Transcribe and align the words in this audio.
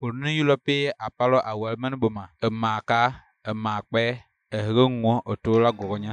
wònunuyilɔƒe 0.00 0.74
aƒalɔ 1.06 1.38
awɔmenu 1.50 1.96
boma 2.02 2.24
emaka 2.46 2.98
emakpɛ 3.50 4.02
ehege 4.56 4.84
ŋuɔ 5.00 5.14
eto 5.32 5.50
la 5.62 5.70
gɔgɔnya. 5.78 6.12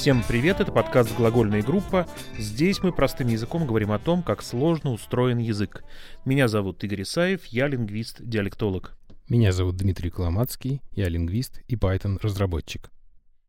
Всем 0.00 0.22
привет, 0.26 0.60
это 0.60 0.72
подкаст 0.72 1.14
«Глагольная 1.14 1.62
группа». 1.62 2.08
Здесь 2.38 2.82
мы 2.82 2.90
простым 2.90 3.28
языком 3.28 3.66
говорим 3.66 3.92
о 3.92 3.98
том, 3.98 4.22
как 4.22 4.40
сложно 4.40 4.92
устроен 4.92 5.36
язык. 5.36 5.84
Меня 6.24 6.48
зовут 6.48 6.82
Игорь 6.82 7.02
Исаев, 7.02 7.44
я 7.44 7.68
лингвист-диалектолог. 7.68 8.96
Меня 9.28 9.52
зовут 9.52 9.76
Дмитрий 9.76 10.08
Коломацкий, 10.08 10.80
я 10.92 11.06
лингвист 11.10 11.60
и 11.68 11.76
Python-разработчик. 11.76 12.88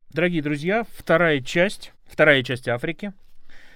Дорогие 0.10 0.42
друзья, 0.42 0.86
вторая 0.98 1.40
часть, 1.40 1.94
вторая 2.04 2.44
часть 2.44 2.68
Африки. 2.68 3.14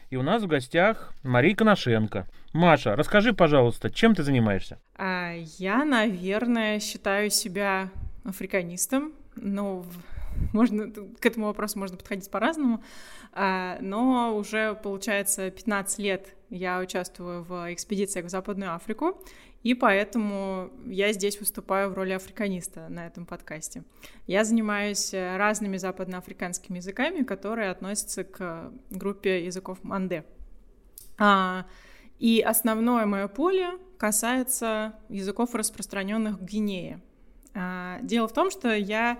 И 0.09 0.17
у 0.17 0.21
нас 0.21 0.43
в 0.43 0.47
гостях 0.47 1.13
Мария 1.23 1.55
Коношенко. 1.55 2.27
Маша, 2.51 2.97
расскажи, 2.97 3.31
пожалуйста, 3.31 3.89
чем 3.89 4.15
ты 4.15 4.23
занимаешься? 4.23 4.79
А, 4.97 5.31
я, 5.59 5.85
наверное, 5.85 6.81
считаю 6.81 7.29
себя 7.29 7.89
африканистом, 8.25 9.13
но 9.37 9.85
можно, 10.53 10.91
к 10.91 11.25
этому 11.25 11.47
вопросу 11.47 11.79
можно 11.79 11.97
подходить 11.97 12.29
по-разному, 12.29 12.83
а, 13.33 13.77
но 13.81 14.35
уже, 14.35 14.75
получается, 14.75 15.49
15 15.51 15.99
лет 15.99 16.35
я 16.49 16.79
участвую 16.79 17.43
в 17.43 17.73
экспедициях 17.73 18.25
в 18.25 18.29
Западную 18.29 18.73
Африку, 18.73 19.21
и 19.63 19.73
поэтому 19.73 20.69
я 20.85 21.11
здесь 21.11 21.39
выступаю 21.39 21.89
в 21.89 21.95
роли 21.95 22.13
африканиста 22.13 22.87
на 22.89 23.07
этом 23.07 23.25
подкасте. 23.25 23.83
Я 24.27 24.43
занимаюсь 24.43 25.11
разными 25.11 25.77
западноафриканскими 25.77 26.77
языками, 26.77 27.23
которые 27.23 27.71
относятся 27.71 28.23
к 28.23 28.71
группе 28.91 29.43
языков 29.43 29.79
Манде. 29.81 30.23
А, 31.17 31.65
и 32.19 32.41
основное 32.41 33.05
мое 33.05 33.27
поле 33.27 33.71
касается 33.97 34.95
языков, 35.09 35.55
распространенных 35.55 36.39
в 36.39 36.45
Гвинее. 36.45 37.01
А, 37.53 37.99
дело 38.01 38.27
в 38.27 38.33
том, 38.33 38.51
что 38.51 38.73
я 38.73 39.19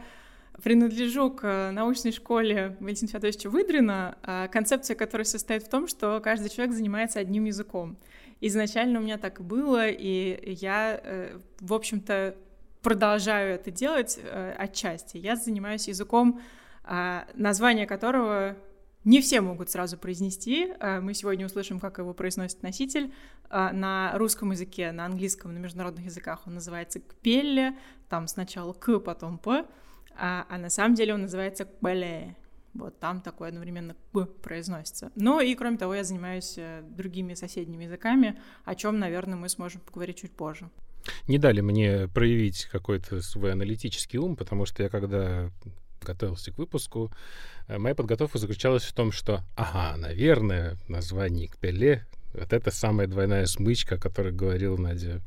принадлежу 0.61 1.31
к 1.31 1.71
научной 1.71 2.11
школе 2.11 2.77
Валентина 2.79 3.09
Федоровича 3.09 3.49
Выдрина, 3.49 4.17
а, 4.23 4.47
концепция 4.47 4.95
которой 4.95 5.23
состоит 5.23 5.63
в 5.63 5.69
том, 5.69 5.87
что 5.87 6.19
каждый 6.23 6.49
человек 6.49 6.73
занимается 6.73 7.19
одним 7.19 7.45
языком. 7.45 7.97
Изначально 8.41 8.99
у 8.99 9.03
меня 9.03 9.17
так 9.17 9.39
и 9.39 9.43
было, 9.43 9.87
и 9.89 10.53
я, 10.53 10.99
э, 11.01 11.39
в 11.59 11.73
общем-то, 11.73 12.35
продолжаю 12.81 13.55
это 13.55 13.71
делать 13.71 14.19
э, 14.21 14.53
отчасти. 14.57 15.17
Я 15.17 15.35
занимаюсь 15.35 15.87
языком, 15.87 16.41
а, 16.83 17.27
название 17.33 17.87
которого 17.87 18.55
не 19.03 19.21
все 19.21 19.41
могут 19.41 19.69
сразу 19.69 19.97
произнести. 19.97 20.73
А, 20.79 21.01
мы 21.01 21.13
сегодня 21.13 21.45
услышим, 21.45 21.79
как 21.79 21.97
его 21.97 22.13
произносит 22.13 22.61
носитель. 22.63 23.13
На 23.51 24.11
русском 24.15 24.51
языке, 24.51 24.91
на 24.91 25.05
английском, 25.05 25.53
на 25.53 25.59
международных 25.59 26.05
языках 26.05 26.41
он 26.47 26.55
называется 26.55 26.99
«кпелле», 26.99 27.77
там 28.09 28.27
сначала 28.27 28.73
«к», 28.73 28.99
потом 28.99 29.37
«п», 29.37 29.65
а, 30.17 30.45
а 30.49 30.57
на 30.57 30.69
самом 30.69 30.95
деле 30.95 31.13
он 31.13 31.21
называется 31.21 31.65
«кбеле». 31.65 32.35
Вот 32.73 32.99
там 32.99 33.21
такое 33.21 33.49
одновременно 33.49 33.95
«п» 34.11 34.25
произносится. 34.25 35.11
Ну 35.15 35.39
и, 35.39 35.55
кроме 35.55 35.77
того, 35.77 35.95
я 35.95 36.03
занимаюсь 36.03 36.55
э, 36.57 36.83
другими 36.83 37.33
соседними 37.33 37.85
языками, 37.85 38.37
о 38.65 38.75
чем, 38.75 38.99
наверное, 38.99 39.37
мы 39.37 39.47
сможем 39.47 39.79
поговорить 39.81 40.17
чуть 40.17 40.31
позже. 40.31 40.69
Не 41.27 41.37
дали 41.37 41.61
мне 41.61 42.07
проявить 42.07 42.65
какой-то 42.65 43.21
свой 43.21 43.53
аналитический 43.53 44.19
ум, 44.19 44.35
потому 44.35 44.65
что 44.65 44.83
я 44.83 44.89
когда 44.89 45.51
готовился 46.01 46.51
к 46.51 46.57
выпуску, 46.57 47.11
э, 47.67 47.77
моя 47.77 47.95
подготовка 47.95 48.37
заключалась 48.37 48.83
в 48.83 48.93
том, 48.93 49.11
что, 49.11 49.43
ага, 49.55 49.97
наверное, 49.97 50.77
название 50.87 51.47
Кпеле 51.47 52.05
вот 52.39 52.53
это 52.53 52.71
самая 52.71 53.07
двойная 53.07 53.45
смычка, 53.45 53.95
о 53.95 53.97
которой 53.97 54.33
говорила 54.33 54.77
Надя 54.77 55.21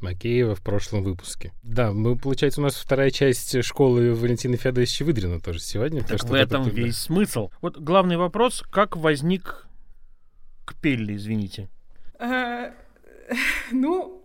Макеева 0.00 0.54
в 0.54 0.62
прошлом 0.62 1.02
выпуске. 1.02 1.52
Да, 1.62 1.92
мы, 1.92 2.16
получается, 2.16 2.60
у 2.60 2.64
нас 2.64 2.74
вторая 2.74 3.10
часть 3.10 3.62
школы 3.64 4.14
Валентина 4.14 4.56
Федоровича 4.56 5.04
Выдрина 5.04 5.40
тоже 5.40 5.60
сегодня. 5.60 6.02
Так 6.02 6.22
в 6.24 6.32
этом 6.34 6.62
это, 6.62 6.70
весь 6.70 6.96
да. 6.96 7.00
смысл. 7.00 7.50
Вот 7.60 7.78
главный 7.78 8.16
вопрос, 8.16 8.62
как 8.70 8.96
возник 8.96 9.66
Кпелли, 10.66 11.16
извините? 11.16 11.68
Э, 12.18 12.72
ну, 13.72 14.22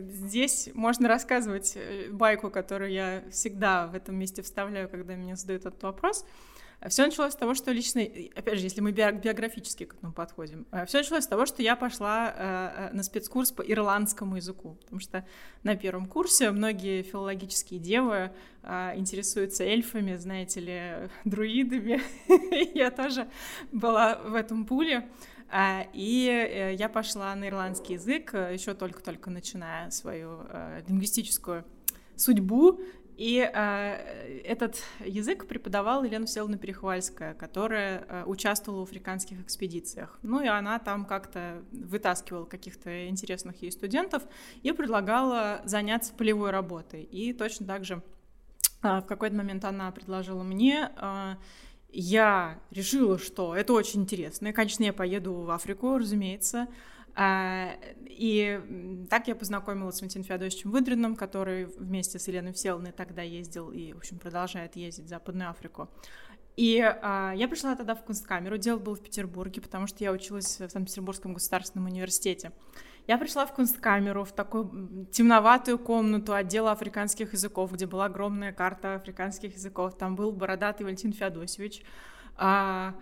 здесь 0.00 0.70
можно 0.74 1.08
рассказывать 1.08 1.72
э, 1.76 2.08
байку, 2.10 2.50
которую 2.50 2.92
я 2.92 3.22
всегда 3.30 3.86
в 3.86 3.94
этом 3.94 4.16
месте 4.16 4.42
вставляю, 4.42 4.88
когда 4.88 5.14
меня 5.14 5.36
задают 5.36 5.66
этот 5.66 5.82
вопрос. 5.82 6.24
Все 6.88 7.06
началось 7.06 7.32
с 7.32 7.36
того, 7.36 7.54
что 7.54 7.72
лично, 7.72 8.02
опять 8.34 8.58
же, 8.58 8.64
если 8.64 8.80
мы 8.80 8.92
биографически 8.92 9.84
к 9.84 9.94
этому 9.94 10.12
подходим, 10.12 10.66
э, 10.70 10.84
все 10.86 10.98
началось 10.98 11.24
с 11.24 11.26
того, 11.26 11.46
что 11.46 11.62
я 11.62 11.76
пошла 11.76 12.28
э, 12.28 12.88
э, 12.90 12.94
на 12.94 13.02
спецкурс 13.02 13.52
по 13.52 13.62
ирландскому 13.62 14.36
языку, 14.36 14.76
потому 14.82 15.00
что 15.00 15.26
на 15.62 15.76
первом 15.76 16.06
курсе 16.06 16.50
многие 16.50 17.02
филологические 17.02 17.80
девы 17.80 18.32
интересуются 18.96 19.64
эльфами, 19.64 20.16
знаете 20.16 20.60
ли, 20.60 21.10
друидами. 21.24 22.00
я 22.74 22.90
тоже 22.90 23.28
была 23.72 24.16
в 24.16 24.34
этом 24.34 24.64
пуле. 24.64 25.08
И 25.92 26.74
я 26.78 26.88
пошла 26.88 27.34
на 27.34 27.46
ирландский 27.48 27.92
язык, 27.94 28.32
еще 28.32 28.74
только-только 28.74 29.30
начиная 29.30 29.90
свою 29.90 30.40
лингвистическую 30.88 31.64
судьбу, 32.16 32.80
и 33.16 33.38
э, 33.52 34.40
этот 34.44 34.82
язык 35.04 35.46
преподавала 35.46 36.04
Елена 36.04 36.26
Всеволодовна 36.26 36.58
Перехвальская, 36.58 37.34
которая 37.34 38.04
э, 38.08 38.24
участвовала 38.24 38.80
в 38.80 38.88
африканских 38.88 39.40
экспедициях. 39.40 40.18
Ну 40.22 40.42
и 40.42 40.48
она 40.48 40.78
там 40.78 41.04
как-то 41.04 41.62
вытаскивала 41.72 42.44
каких-то 42.44 43.08
интересных 43.08 43.62
ей 43.62 43.70
студентов 43.70 44.24
и 44.62 44.72
предлагала 44.72 45.62
заняться 45.64 46.12
полевой 46.12 46.50
работой. 46.50 47.02
И 47.04 47.32
точно 47.32 47.66
так 47.66 47.84
же 47.84 48.02
э, 48.82 49.00
в 49.00 49.06
какой-то 49.06 49.36
момент 49.36 49.64
она 49.64 49.90
предложила 49.90 50.42
мне... 50.42 50.90
Э, 50.96 51.34
я 51.96 52.58
решила, 52.72 53.20
что 53.20 53.54
это 53.54 53.72
очень 53.72 54.02
интересно. 54.02 54.48
И, 54.48 54.52
конечно, 54.52 54.82
я 54.82 54.92
поеду 54.92 55.34
в 55.34 55.50
Африку, 55.52 55.96
разумеется. 55.96 56.66
А, 57.16 57.76
и 58.06 59.06
так 59.08 59.28
я 59.28 59.34
познакомилась 59.34 59.96
с 59.96 60.00
Валентином 60.00 60.24
Феодосовичем 60.24 60.70
Выдриным, 60.70 61.16
который 61.16 61.66
вместе 61.66 62.18
с 62.18 62.26
Еленой 62.26 62.52
Всеволодной 62.52 62.92
тогда 62.92 63.22
ездил 63.22 63.70
и, 63.70 63.92
в 63.92 63.98
общем, 63.98 64.18
продолжает 64.18 64.76
ездить 64.76 65.06
в 65.06 65.08
Западную 65.08 65.50
Африку. 65.50 65.88
И 66.56 66.80
а, 66.80 67.32
я 67.34 67.48
пришла 67.48 67.74
тогда 67.74 67.94
в 67.94 68.04
Кунсткамеру, 68.04 68.58
дело 68.58 68.78
было 68.78 68.94
в 68.94 69.02
Петербурге, 69.02 69.60
потому 69.60 69.86
что 69.86 70.04
я 70.04 70.12
училась 70.12 70.60
в 70.60 70.68
Санкт-Петербургском 70.68 71.34
государственном 71.34 71.86
университете. 71.86 72.52
Я 73.06 73.18
пришла 73.18 73.44
в 73.44 73.52
Кунсткамеру, 73.52 74.24
в 74.24 74.32
такую 74.32 75.06
темноватую 75.12 75.78
комнату 75.78 76.32
отдела 76.32 76.72
африканских 76.72 77.32
языков, 77.32 77.72
где 77.72 77.86
была 77.86 78.06
огромная 78.06 78.52
карта 78.52 78.94
африканских 78.94 79.54
языков. 79.54 79.98
Там 79.98 80.16
был 80.16 80.32
бородатый 80.32 80.84
Валентин 80.84 81.12
Феодосевич. 81.12 81.82
А, 82.36 82.94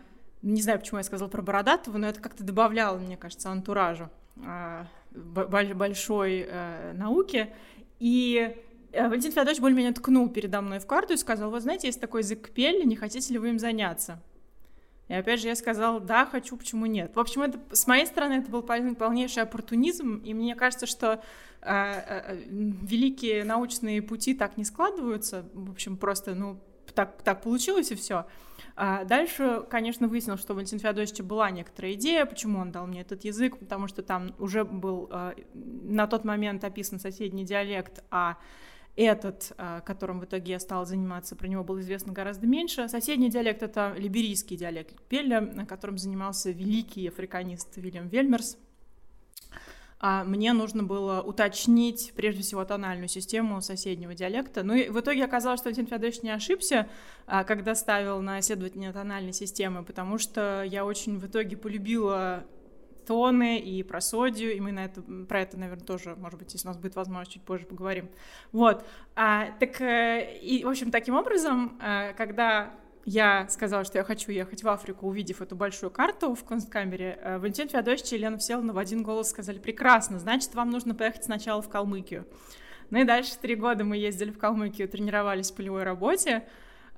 не 0.42 0.60
знаю, 0.60 0.80
почему 0.80 0.98
я 0.98 1.04
сказала 1.04 1.28
про 1.28 1.41
Бородатого, 1.41 1.98
но 1.98 2.08
это 2.08 2.20
как-то 2.20 2.42
добавляло, 2.44 2.98
мне 2.98 3.16
кажется, 3.16 3.50
антуражу 3.50 4.10
э, 4.36 4.84
большой 5.12 6.47
э, 6.48 6.92
науки. 6.94 7.53
И 8.00 8.56
э, 8.92 9.08
Валентин 9.08 9.31
Федорович 9.31 9.60
более-менее 9.60 9.92
ткнул 9.92 10.28
передо 10.28 10.60
мной 10.60 10.81
в 10.81 10.86
карту 10.86 11.14
и 11.14 11.16
сказал, 11.16 11.50
вот 11.50 11.62
знаете, 11.62 11.86
есть 11.86 12.00
такой 12.00 12.22
язык 12.22 12.50
пель, 12.50 12.84
не 12.84 12.97
хотите 12.97 13.32
ли 13.32 13.38
вы 13.38 13.50
им 13.50 13.58
заняться? 13.58 14.20
И 15.08 15.14
опять 15.14 15.41
же 15.41 15.48
я 15.48 15.54
сказала, 15.54 16.00
да, 16.00 16.26
хочу, 16.26 16.56
почему 16.56 16.86
нет. 16.86 17.14
В 17.14 17.20
общем, 17.20 17.42
это, 17.42 17.58
с 17.70 17.86
моей 17.86 18.06
стороны 18.06 18.34
это 18.34 18.50
был 18.50 18.62
полнейший 18.62 19.43
оппортунизм, 19.43 20.16
и 20.25 20.32
мне 20.32 20.55
кажется, 20.55 20.87
что 20.87 21.22
э, 21.61 21.70
э, 21.70 22.43
великие 22.46 23.44
научные 23.44 24.00
пути 24.00 24.34
так 24.34 24.56
не 24.56 24.64
складываются, 24.64 25.44
в 25.52 25.70
общем, 25.70 25.96
просто, 25.96 26.34
ну, 26.34 26.58
так, 26.94 27.22
так 27.22 27.43
получилось 27.43 27.90
и 27.90 27.94
все. 27.94 28.26
А 28.74 29.04
дальше, 29.04 29.64
конечно, 29.69 30.08
выяснилось, 30.08 30.40
что 30.40 30.52
у 30.52 30.56
Валентина 30.56 30.80
Феодосовича 30.80 31.22
была 31.22 31.50
некоторая 31.50 31.92
идея, 31.92 32.24
почему 32.24 32.58
он 32.58 32.72
дал 32.72 32.86
мне 32.86 33.02
этот 33.02 33.24
язык, 33.24 33.58
потому 33.58 33.86
что 33.86 34.02
там 34.02 34.34
уже 34.38 34.64
был 34.64 35.08
а, 35.10 35.34
на 35.54 36.06
тот 36.06 36.24
момент 36.24 36.64
описан 36.64 36.98
соседний 36.98 37.44
диалект, 37.44 38.02
а 38.10 38.38
этот, 38.96 39.52
а, 39.58 39.80
которым 39.80 40.20
в 40.20 40.24
итоге 40.24 40.52
я 40.52 40.60
стала 40.60 40.84
заниматься, 40.84 41.36
про 41.36 41.48
него 41.48 41.64
было 41.64 41.80
известно 41.80 42.12
гораздо 42.12 42.46
меньше. 42.46 42.88
Соседний 42.88 43.30
диалект— 43.30 43.62
это 43.64 43.94
либерийский 43.96 44.56
диалект 44.56 45.00
Пелля, 45.08 45.66
которым 45.66 45.98
занимался 45.98 46.50
великий 46.50 47.08
африканист 47.08 47.76
Вильям 47.76 48.08
Вельмерс. 48.08 48.56
А 50.04 50.25
мне 50.25 50.52
нужно 50.52 50.82
было 50.82 51.22
уточнить, 51.22 52.12
прежде 52.16 52.43
всего, 52.43 52.64
тональную 52.64 53.06
систему 53.06 53.60
соседнего 53.60 54.14
диалекта. 54.14 54.64
Ну 54.64 54.75
и 54.75 54.88
в 54.88 54.99
итоге 54.99 55.25
оказалось, 55.25 55.60
что 55.60 55.69
Валентин 55.69 55.87
Федорович 55.87 56.22
не 56.22 56.31
ошибся, 56.31 56.88
а, 57.26 57.44
когда 57.44 57.76
ставил 57.76 58.20
на 58.20 58.40
исследование 58.40 58.93
тональной 58.93 59.32
системы, 59.32 59.84
потому 59.84 60.19
что 60.19 60.64
я 60.64 60.84
очень 60.84 61.20
в 61.20 61.26
итоге 61.28 61.56
полюбила 61.56 62.44
тоны 63.06 63.60
и 63.60 63.84
просодию, 63.84 64.56
и 64.56 64.60
мы 64.60 64.72
на 64.72 64.87
это, 64.87 65.02
про 65.28 65.43
это, 65.43 65.56
наверное, 65.56 65.84
тоже, 65.84 66.16
может 66.16 66.37
быть, 66.37 66.52
если 66.52 66.66
у 66.66 66.70
нас 66.70 66.78
будет 66.78 66.96
возможность, 66.96 67.32
чуть 67.32 67.43
позже 67.43 67.66
поговорим. 67.66 68.08
Вот. 68.50 68.84
А, 69.14 69.52
так, 69.60 69.81
э, 69.81 70.37
и, 70.40 70.64
в 70.64 70.69
общем, 70.69 70.90
таким 70.90 71.14
образом, 71.14 71.78
э, 71.81 72.12
когда 72.14 72.75
я 73.04 73.49
сказала, 73.49 73.84
что 73.84 73.99
я 73.99 74.04
хочу 74.04 74.31
ехать 74.31 74.62
в 74.62 74.69
Африку, 74.69 75.08
увидев 75.08 75.43
эту 75.43 75.56
большую 75.56 75.90
карту 75.90 76.34
в 76.34 76.44
Консткамере, 76.44 77.19
э, 77.20 77.38
Валентин 77.38 77.69
Феодосич 77.69 78.12
и 78.12 78.16
Елена 78.16 78.38
Всеволодовна 78.38 78.72
в 78.72 78.78
один 78.78 79.02
голос 79.02 79.31
сказали, 79.31 79.58
прекрасно, 79.58 80.19
значит, 80.19 80.54
вам 80.54 80.70
нужно 80.70 80.94
поехать 80.94 81.25
сначала 81.25 81.62
в 81.62 81.69
Калмыкию. 81.69 82.26
Ну 82.90 83.00
и 83.00 83.04
дальше 83.04 83.32
три 83.40 83.54
года 83.54 83.84
мы 83.84 83.96
ездили 83.96 84.31
в 84.31 84.38
Калмыкию, 84.38 84.88
тренировались 84.88 85.50
в 85.50 85.54
полевой 85.54 85.82
работе, 85.82 86.44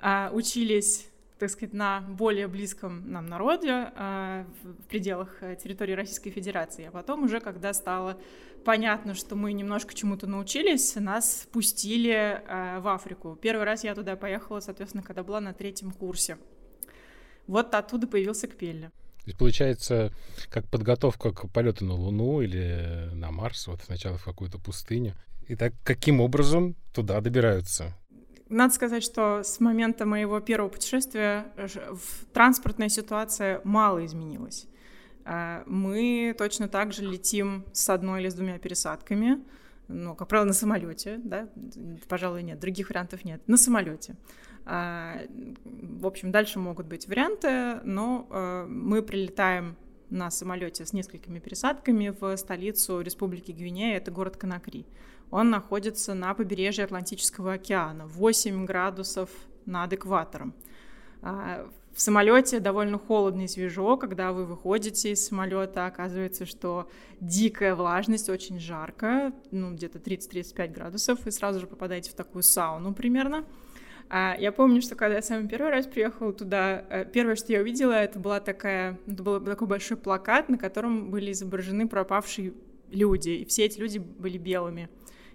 а, 0.01 0.31
учились 0.33 1.09
так 1.39 1.51
сказать, 1.51 1.75
на 1.75 2.01
более 2.01 2.47
близком 2.47 3.11
нам 3.11 3.27
народе 3.27 3.91
э, 3.97 4.45
в 4.62 4.87
пределах 4.89 5.43
э, 5.43 5.56
территории 5.56 5.93
Российской 5.93 6.31
Федерации. 6.31 6.87
А 6.87 6.91
потом 6.91 7.25
уже, 7.25 7.41
когда 7.41 7.73
стало 7.73 8.17
понятно, 8.65 9.15
что 9.15 9.37
мы 9.37 9.53
немножко 9.53 9.95
чему-то 9.95 10.27
научились, 10.27 10.95
нас 10.97 11.47
пустили 11.53 12.11
э, 12.13 12.81
в 12.81 12.89
Африку. 12.89 13.39
Первый 13.41 13.65
раз 13.65 13.85
я 13.85 13.95
туда 13.95 14.17
поехала, 14.17 14.61
соответственно, 14.61 15.03
когда 15.03 15.23
была 15.23 15.41
на 15.41 15.53
третьем 15.53 15.93
курсе. 15.93 16.39
Вот 17.47 17.75
оттуда 17.75 18.07
появился 18.07 18.49
Кпелли. 18.49 18.91
То 19.25 19.29
есть 19.29 19.39
получается, 19.39 20.13
как 20.51 20.69
подготовка 20.69 21.33
к 21.33 21.49
полету 21.51 21.85
на 21.85 21.95
Луну 21.95 22.43
или 22.43 23.11
на 23.15 23.31
Марс, 23.31 23.67
вот 23.67 23.81
сначала 23.83 24.19
в 24.19 24.25
какую-то 24.25 24.59
пустыню. 24.59 25.15
И 25.49 25.57
так 25.57 25.73
каким 25.83 26.21
образом 26.21 26.75
туда 26.93 27.21
добираются? 27.21 27.95
Надо 28.51 28.75
сказать, 28.75 29.03
что 29.03 29.43
с 29.43 29.61
момента 29.61 30.05
моего 30.05 30.41
первого 30.41 30.69
путешествия 30.69 31.47
транспортная 32.33 32.91
ситуация 32.91 33.61
мало 33.65 34.05
изменилась. 34.05 34.67
А, 35.25 35.65
мы 35.67 36.35
точно 36.37 36.69
так 36.69 36.93
же 36.93 37.03
летим 37.03 37.65
с 37.73 37.88
одной 37.88 38.21
или 38.21 38.29
с 38.29 38.35
двумя 38.35 38.59
пересадками, 38.59 39.43
ну, 39.88 40.15
как 40.15 40.29
правило, 40.29 40.47
на 40.47 40.53
самолете, 40.53 41.21
да, 41.23 41.49
пожалуй, 42.09 42.43
нет, 42.43 42.59
других 42.59 42.88
вариантов 42.88 43.25
нет, 43.25 43.43
на 43.47 43.56
самолете. 43.56 44.17
А, 44.67 45.21
в 45.65 46.06
общем, 46.06 46.31
дальше 46.31 46.59
могут 46.59 46.87
быть 46.87 47.06
варианты, 47.09 47.81
но 47.85 48.26
а, 48.31 48.67
мы 48.67 49.03
прилетаем 49.03 49.76
на 50.11 50.31
самолете 50.31 50.85
с 50.85 50.93
несколькими 50.93 51.38
пересадками 51.38 52.15
в 52.19 52.37
столицу 52.37 53.00
Республики 53.00 53.53
Гвинея, 53.53 53.97
это 53.97 54.11
город 54.11 54.37
Конакри. 54.37 54.87
Он 55.31 55.50
находится 55.50 56.15
на 56.15 56.35
побережье 56.35 56.85
Атлантического 56.85 57.55
океана, 57.55 58.06
8 58.06 58.65
градусов 58.67 59.31
над 59.67 59.93
экватором. 59.93 60.55
В 61.94 62.00
самолете 62.00 62.58
довольно 62.58 62.99
холодно 62.99 63.43
и 63.43 63.46
свежо, 63.49 63.96
когда 63.96 64.32
вы 64.32 64.46
выходите 64.46 65.12
из 65.12 65.25
самолета, 65.25 65.87
оказывается, 65.87 66.44
что 66.44 66.91
дикая 67.20 67.76
влажность, 67.76 68.29
очень 68.29 68.58
жарко, 68.58 69.32
ну, 69.52 69.73
где-то 69.73 70.00
30-35 70.00 70.73
градусов, 70.73 71.25
и 71.25 71.31
сразу 71.31 71.61
же 71.61 71.69
попадаете 71.69 72.11
в 72.11 72.14
такую 72.14 72.43
сауну 72.43 72.93
примерно. 72.93 73.44
А 74.11 74.35
я 74.37 74.50
помню, 74.50 74.82
что 74.82 74.96
когда 74.96 75.17
я 75.17 75.23
самый 75.23 75.49
первый 75.49 75.70
раз 75.70 75.87
приехала 75.87 76.32
туда, 76.32 76.85
э, 76.91 77.05
первое, 77.05 77.37
что 77.37 77.52
я 77.52 77.61
увидела, 77.61 77.93
это 77.93 78.19
была 78.19 78.41
такая, 78.41 78.99
это 79.06 79.23
был 79.23 79.41
такой 79.41 79.69
большой 79.69 79.96
плакат, 79.96 80.49
на 80.49 80.58
котором 80.58 81.12
были 81.12 81.31
изображены 81.31 81.87
пропавшие 81.87 82.55
люди, 82.91 83.31
и 83.31 83.44
все 83.44 83.67
эти 83.67 83.79
люди 83.79 83.99
были 83.99 84.37
белыми. 84.37 84.88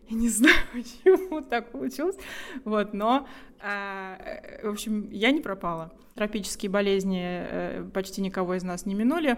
Я 0.09 0.17
не 0.17 0.29
знаю, 0.29 0.55
почему 0.73 1.41
так 1.41 1.71
получилось, 1.71 2.17
вот, 2.65 2.93
но, 2.93 3.27
а, 3.61 4.17
э, 4.17 4.67
в 4.67 4.71
общем, 4.71 5.09
я 5.11 5.31
не 5.31 5.41
пропала. 5.41 5.91
Тропические 6.15 6.69
болезни 6.69 7.21
э, 7.23 7.89
почти 7.93 8.21
никого 8.21 8.55
из 8.55 8.63
нас 8.63 8.85
не 8.85 8.95
минули. 8.95 9.37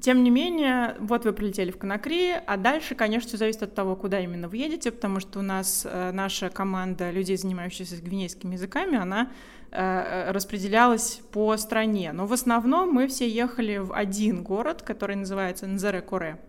Тем 0.00 0.22
не 0.22 0.30
менее, 0.30 0.96
вот 0.98 1.24
вы 1.24 1.32
прилетели 1.32 1.70
в 1.70 1.78
Конакри, 1.78 2.32
а 2.46 2.56
дальше, 2.56 2.94
конечно, 2.94 3.28
все 3.28 3.36
зависит 3.36 3.62
от 3.62 3.74
того, 3.74 3.96
куда 3.96 4.20
именно 4.20 4.48
вы 4.48 4.56
едете, 4.56 4.90
потому 4.90 5.20
что 5.20 5.38
у 5.38 5.42
нас 5.42 5.86
э, 5.88 6.10
наша 6.12 6.50
команда 6.50 7.10
людей, 7.10 7.36
занимающихся 7.36 7.96
гвинейскими 8.02 8.54
языками, 8.54 8.96
она 8.96 9.30
распределялась 9.72 11.20
по 11.30 11.56
стране. 11.56 12.10
Но 12.12 12.26
в 12.26 12.32
основном 12.32 12.92
мы 12.92 13.06
все 13.06 13.28
ехали 13.28 13.76
в 13.76 13.92
один 13.94 14.42
город, 14.42 14.82
который 14.82 15.14
называется 15.14 15.66
Нзере-Коре 15.68 16.40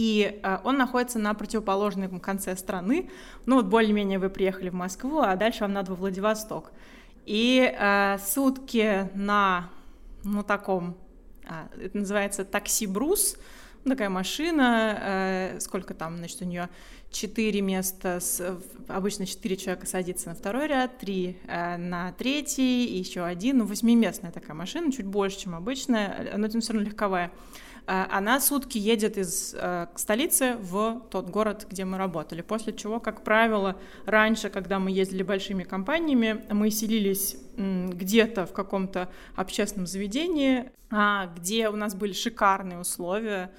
и 0.00 0.40
э, 0.42 0.58
он 0.64 0.78
находится 0.78 1.18
на 1.18 1.34
противоположном 1.34 2.20
конце 2.20 2.56
страны. 2.56 3.10
Ну 3.44 3.56
вот 3.56 3.66
более-менее 3.66 4.18
вы 4.18 4.30
приехали 4.30 4.70
в 4.70 4.74
Москву, 4.74 5.20
а 5.20 5.36
дальше 5.36 5.60
вам 5.60 5.74
надо 5.74 5.90
во 5.90 5.96
Владивосток. 5.96 6.72
И 7.26 7.70
э, 7.78 8.16
сутки 8.24 9.10
на, 9.14 9.68
ну 10.24 10.42
таком, 10.42 10.96
э, 11.44 11.84
это 11.84 11.98
называется 11.98 12.46
такси-брус, 12.46 13.36
ну, 13.84 13.90
такая 13.90 14.08
машина, 14.08 14.98
э, 15.02 15.60
сколько 15.60 15.92
там, 15.92 16.16
значит, 16.16 16.40
у 16.40 16.46
нее 16.46 16.70
четыре 17.10 17.60
места, 17.60 18.20
с, 18.20 18.58
обычно 18.88 19.26
четыре 19.26 19.58
человека 19.58 19.86
садится 19.86 20.30
на 20.30 20.34
второй 20.34 20.66
ряд, 20.66 20.96
три 20.96 21.36
э, 21.46 21.76
на 21.76 22.12
третий, 22.12 22.86
и 22.86 22.96
еще 22.96 23.22
один, 23.22 23.58
ну, 23.58 23.66
восьмиместная 23.66 24.32
такая 24.32 24.54
машина, 24.54 24.90
чуть 24.92 25.06
больше, 25.06 25.40
чем 25.40 25.54
обычная, 25.54 26.38
но 26.38 26.48
тем 26.48 26.62
все 26.62 26.72
равно 26.72 26.88
легковая. 26.88 27.30
Э, 27.90 28.06
она 28.08 28.40
сутки 28.40 28.78
едет 28.78 29.18
из 29.18 29.52
э, 29.58 29.88
столицы 29.96 30.56
в 30.60 31.02
тот 31.10 31.28
город, 31.28 31.66
где 31.68 31.84
мы 31.84 31.98
работали. 31.98 32.40
После 32.40 32.72
чего, 32.72 33.00
как 33.00 33.24
правило, 33.24 33.76
раньше, 34.06 34.48
когда 34.48 34.78
мы 34.78 34.92
ездили 34.92 35.24
большими 35.24 35.64
компаниями, 35.64 36.44
мы 36.50 36.70
селились 36.70 37.36
где-то 37.56 38.46
в 38.46 38.52
каком-то 38.52 39.10
общественном 39.34 39.86
заведении, 39.86 40.70
а, 40.90 41.26
где 41.36 41.68
у 41.68 41.76
нас 41.76 41.94
были 41.96 42.12
шикарные 42.12 42.78
условия. 42.78 43.50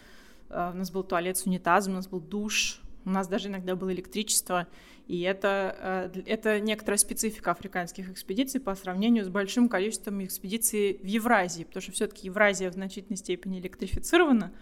Э, 0.50 0.72
у 0.74 0.78
нас 0.78 0.92
был 0.92 1.04
туалет 1.04 1.38
с 1.38 1.46
унитазом, 1.46 1.94
у 1.94 1.96
нас 1.98 2.08
был 2.08 2.22
душ, 2.22 2.80
у 3.04 3.10
нас 3.10 3.28
даже 3.28 3.50
иногда 3.50 3.76
было 3.76 3.92
электричество. 3.92 4.68
И 5.12 5.24
это, 5.24 5.76
э, 6.16 6.22
это 6.26 6.62
некоторая 6.62 6.98
специфика 6.98 7.52
африканских 7.52 8.10
экспедиций 8.10 8.62
по 8.62 8.74
сравнению 8.76 9.26
с 9.26 9.28
большим 9.28 9.68
количеством 9.68 10.24
экспедиций 10.24 11.02
в 11.04 11.06
Евразии, 11.06 11.66
потому 11.66 11.82
что 11.82 11.92
все-таки 11.92 12.28
Евразия 12.28 12.72
в 12.72 12.76
значительной 12.76 13.18
степени 13.18 13.60
электрифицирована, 13.60 14.54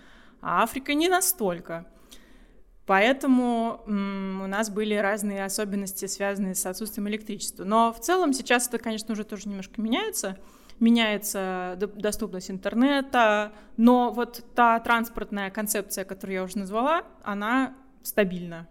а 0.42 0.64
Африка 0.64 0.96
не 0.96 1.08
настолько. 1.08 1.86
Поэтому 2.88 3.84
у 3.86 4.48
нас 4.48 4.72
были 4.72 4.96
разные 4.96 5.46
особенности, 5.46 6.08
связанные 6.08 6.56
с 6.56 6.66
отсутствием 6.66 7.08
электричества. 7.10 7.64
Но 7.64 7.94
в 7.94 8.00
целом 8.00 8.34
сейчас 8.34 8.68
это, 8.70 8.80
конечно, 8.80 9.12
уже 9.14 9.26
тоже 9.26 9.48
немножко 9.50 9.80
меняется. 9.80 10.40
Меняется 10.80 11.78
доступность 11.78 12.50
интернета, 12.50 13.54
но 13.78 14.12
вот 14.12 14.44
та 14.56 14.80
транспортная 14.80 15.52
концепция, 15.52 16.06
которую 16.06 16.38
я 16.38 16.44
уже 16.44 16.58
назвала, 16.58 17.04
она 17.22 17.76
стабильна 18.02 18.68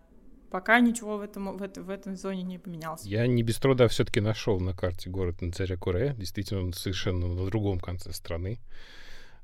пока 0.50 0.80
ничего 0.80 1.18
в, 1.18 1.22
этом, 1.22 1.56
в, 1.56 1.62
это, 1.62 1.82
в 1.82 1.90
этой 1.90 2.14
зоне 2.16 2.42
не 2.42 2.58
поменялось. 2.58 3.04
Я 3.04 3.26
не 3.26 3.42
без 3.42 3.56
труда 3.58 3.88
все-таки 3.88 4.20
нашел 4.20 4.60
на 4.60 4.74
карте 4.74 5.10
город 5.10 5.42
Нцаря-Куре. 5.42 6.14
Действительно, 6.16 6.60
он 6.60 6.72
совершенно 6.72 7.26
на 7.26 7.46
другом 7.46 7.80
конце 7.80 8.12
страны. 8.12 8.58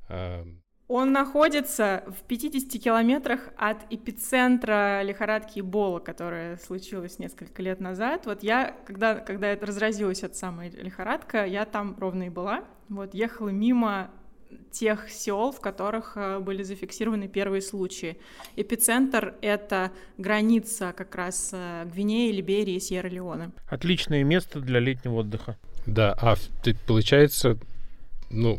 А, 0.09 0.45
он 0.87 1.13
находится 1.13 2.05
в 2.07 2.25
50 2.25 2.83
километрах 2.83 3.49
от 3.57 3.79
эпицентра 3.91 5.03
лихорадки 5.03 5.61
Эбола, 5.61 5.99
которая 5.99 6.59
случилась 6.59 7.19
несколько 7.19 7.63
лет 7.63 7.81
назад. 7.81 8.27
Вот 8.27 8.43
я, 8.43 8.77
когда, 8.87 9.15
когда 9.15 9.49
это 9.49 9.67
разразилась 9.67 10.23
эта 10.23 10.35
самая 10.35 10.71
лихорадка, 10.71 11.47
я 11.47 11.65
там 11.65 11.97
ровно 11.99 12.25
и 12.25 12.29
была. 12.29 12.65
Вот 12.91 13.15
ехала 13.15 13.49
мимо 13.49 14.11
тех 14.71 15.09
сел, 15.11 15.53
в 15.53 15.61
которых 15.61 16.17
э, 16.17 16.39
были 16.41 16.63
зафиксированы 16.63 17.29
первые 17.29 17.63
случаи. 17.63 18.17
Эпицентр— 18.57 19.35
это 19.41 19.93
граница 20.19 20.93
как 20.97 21.15
раз 21.15 21.51
э, 21.53 21.85
Гвинеи, 21.93 22.33
Либерии 22.33 22.75
и 22.75 22.81
Сьерра-Леоне. 22.81 23.53
Отличное 23.69 24.25
место 24.25 24.61
для 24.61 24.81
летнего 24.81 25.17
отдыха. 25.17 25.57
Да, 25.87 26.17
а 26.21 26.37
ты, 26.63 26.75
получается, 26.87 27.59
ну, 28.31 28.59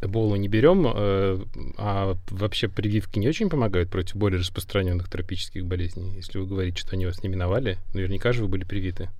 Эболу 0.00 0.36
не 0.36 0.48
берем, 0.48 0.86
э, 0.86 1.38
а 1.78 2.16
вообще 2.30 2.68
прививки 2.68 3.18
не 3.18 3.28
очень 3.28 3.48
помогают 3.48 3.90
против 3.90 4.16
более 4.16 4.40
распространенных 4.40 5.08
тропических 5.08 5.64
болезней. 5.64 6.12
Если 6.16 6.38
вы 6.38 6.46
говорите, 6.46 6.78
что 6.78 6.96
они 6.96 7.06
вас 7.06 7.22
не 7.22 7.28
миновали, 7.28 7.78
наверняка 7.94 8.32
же 8.32 8.42
вы 8.42 8.48
были 8.48 8.64
привиты. 8.64 9.10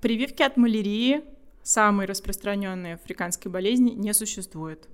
Прививки 0.00 0.42
от 0.42 0.56
малярии 0.56 1.22
самой 1.66 2.06
распространенной 2.06 2.94
африканской 2.94 3.50
болезни 3.50 3.90
не 3.90 4.14
существует. 4.14 4.88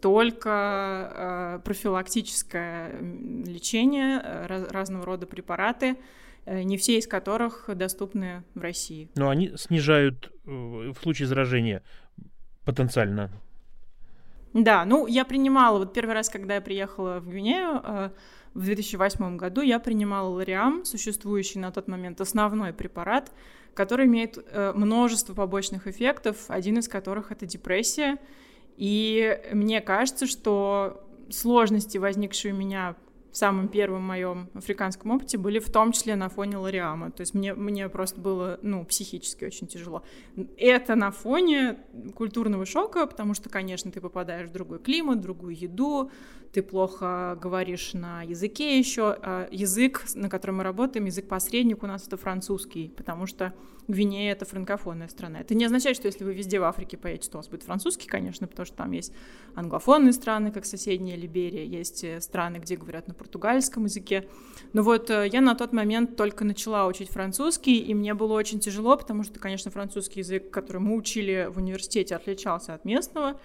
Только 0.00 1.56
э, 1.58 1.60
профилактическое 1.64 3.00
лечение, 3.00 4.20
э, 4.22 4.46
раз, 4.46 4.70
разного 4.70 5.06
рода 5.06 5.26
препараты, 5.26 5.96
э, 6.44 6.62
не 6.64 6.76
все 6.76 6.98
из 6.98 7.06
которых 7.06 7.70
доступны 7.74 8.44
в 8.54 8.60
России. 8.60 9.08
Но 9.14 9.30
они 9.30 9.56
снижают 9.56 10.30
э, 10.44 10.50
в 10.50 10.96
случае 11.00 11.28
заражения 11.28 11.82
потенциально 12.66 13.30
Да, 14.52 14.84
ну, 14.84 15.06
я 15.06 15.24
принимала, 15.24 15.78
вот 15.78 15.94
первый 15.94 16.12
раз, 16.12 16.28
когда 16.28 16.56
я 16.56 16.60
приехала 16.60 17.20
в 17.20 17.28
Гвинею, 17.28 17.80
э, 17.82 18.10
в 18.52 18.64
2008 18.64 19.38
году 19.38 19.62
я 19.62 19.78
принимала 19.78 20.28
лориам, 20.28 20.84
существующий 20.84 21.58
на 21.58 21.72
тот 21.72 21.88
момент 21.88 22.20
основной 22.20 22.74
препарат, 22.74 23.32
который 23.76 24.06
имеет 24.06 24.38
э, 24.38 24.72
множество 24.74 25.34
побочных 25.34 25.86
эффектов, 25.86 26.46
один 26.48 26.78
из 26.78 26.88
которых 26.88 27.30
это 27.30 27.46
депрессия. 27.46 28.16
И 28.76 29.38
мне 29.52 29.80
кажется, 29.80 30.26
что 30.26 31.04
сложности, 31.30 31.98
возникшие 31.98 32.54
у 32.54 32.56
меня 32.56 32.96
в 33.36 33.38
самом 33.38 33.68
первом 33.68 34.00
моем 34.00 34.48
африканском 34.54 35.10
опыте 35.10 35.36
были 35.36 35.58
в 35.58 35.70
том 35.70 35.92
числе 35.92 36.16
на 36.16 36.30
фоне 36.30 36.56
Лориама. 36.56 37.10
То 37.10 37.20
есть 37.20 37.34
мне, 37.34 37.52
мне 37.52 37.86
просто 37.90 38.18
было, 38.18 38.58
ну, 38.62 38.82
психически 38.86 39.44
очень 39.44 39.66
тяжело. 39.66 40.02
Это 40.56 40.94
на 40.94 41.10
фоне 41.10 41.76
культурного 42.14 42.64
шока, 42.64 43.06
потому 43.06 43.34
что, 43.34 43.50
конечно, 43.50 43.92
ты 43.92 44.00
попадаешь 44.00 44.48
в 44.48 44.52
другой 44.52 44.78
климат, 44.78 45.20
другую 45.20 45.54
еду, 45.54 46.10
ты 46.50 46.62
плохо 46.62 47.38
говоришь 47.38 47.92
на 47.92 48.22
языке 48.22 48.78
еще. 48.78 49.18
А 49.20 49.48
язык, 49.50 50.06
на 50.14 50.30
котором 50.30 50.56
мы 50.56 50.62
работаем, 50.62 51.04
язык-посредник 51.04 51.82
у 51.82 51.86
нас 51.86 52.06
это 52.06 52.16
французский, 52.16 52.90
потому 52.96 53.26
что 53.26 53.52
Гвинея— 53.88 54.32
это 54.32 54.44
франкофонная 54.44 55.08
страна. 55.08 55.40
Это 55.40 55.54
не 55.54 55.64
означает, 55.64 55.96
что 55.96 56.06
если 56.06 56.24
вы 56.24 56.34
везде 56.34 56.58
в 56.58 56.64
Африке 56.64 56.96
поедете, 56.96 57.30
то 57.30 57.38
у 57.38 57.40
вас 57.40 57.48
будет 57.48 57.62
французский, 57.62 58.08
конечно, 58.08 58.46
потому 58.46 58.66
что 58.66 58.76
там 58.76 58.90
есть 58.92 59.12
англофонные 59.54 60.12
страны, 60.12 60.50
как 60.50 60.64
соседняя 60.64 61.16
Либерия, 61.16 61.64
есть 61.64 62.02
э, 62.02 62.20
страны, 62.20 62.56
где 62.56 62.76
говорят 62.76 63.06
на 63.06 63.14
португальском 63.14 63.84
языке. 63.84 64.28
Но 64.72 64.82
вот 64.82 65.10
э, 65.10 65.28
я 65.32 65.40
на 65.40 65.54
тот 65.54 65.72
момент 65.72 66.16
только 66.16 66.44
начала 66.44 66.86
учить 66.86 67.10
французский, 67.10 67.78
и 67.78 67.94
мне 67.94 68.14
было 68.14 68.32
очень 68.32 68.58
тяжело, 68.58 68.96
потому 68.96 69.22
что, 69.22 69.38
конечно, 69.38 69.70
французский 69.70 70.20
язык, 70.20 70.50
который 70.50 70.78
мы 70.78 70.96
учили 70.96 71.48
в 71.50 71.58
университете, 71.58 72.16
отличался 72.16 72.74
от 72.74 72.84
местного, 72.84 73.40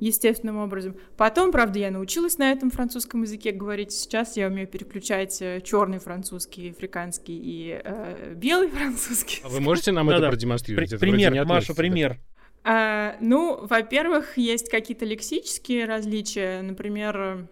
естественным 0.00 0.58
образом. 0.58 0.96
Потом, 1.16 1.52
правда, 1.52 1.78
я 1.78 1.90
научилась 1.90 2.38
на 2.38 2.52
этом 2.52 2.70
французском 2.70 3.22
языке 3.22 3.52
говорить. 3.52 3.92
Сейчас 3.92 4.36
я 4.36 4.46
умею 4.46 4.68
переключать 4.68 5.40
э, 5.40 5.60
черный 5.60 5.98
французский, 5.98 6.70
африканский 6.70 7.38
и 7.38 7.80
э, 7.82 8.34
белый 8.34 8.68
французский. 8.70 9.40
А 9.44 9.48
вы 9.48 9.60
можете 9.60 9.92
нам 9.92 10.08
это 10.10 10.28
продемонстрировать? 10.28 10.98
Пример, 10.98 11.44
Маша, 11.44 11.74
пример. 11.74 12.18
А, 12.64 13.16
ну, 13.20 13.66
во-первых, 13.66 14.36
есть 14.36 14.68
какие-то 14.68 15.04
лексические 15.04 15.86
различия. 15.86 16.60
Например, 16.62 17.48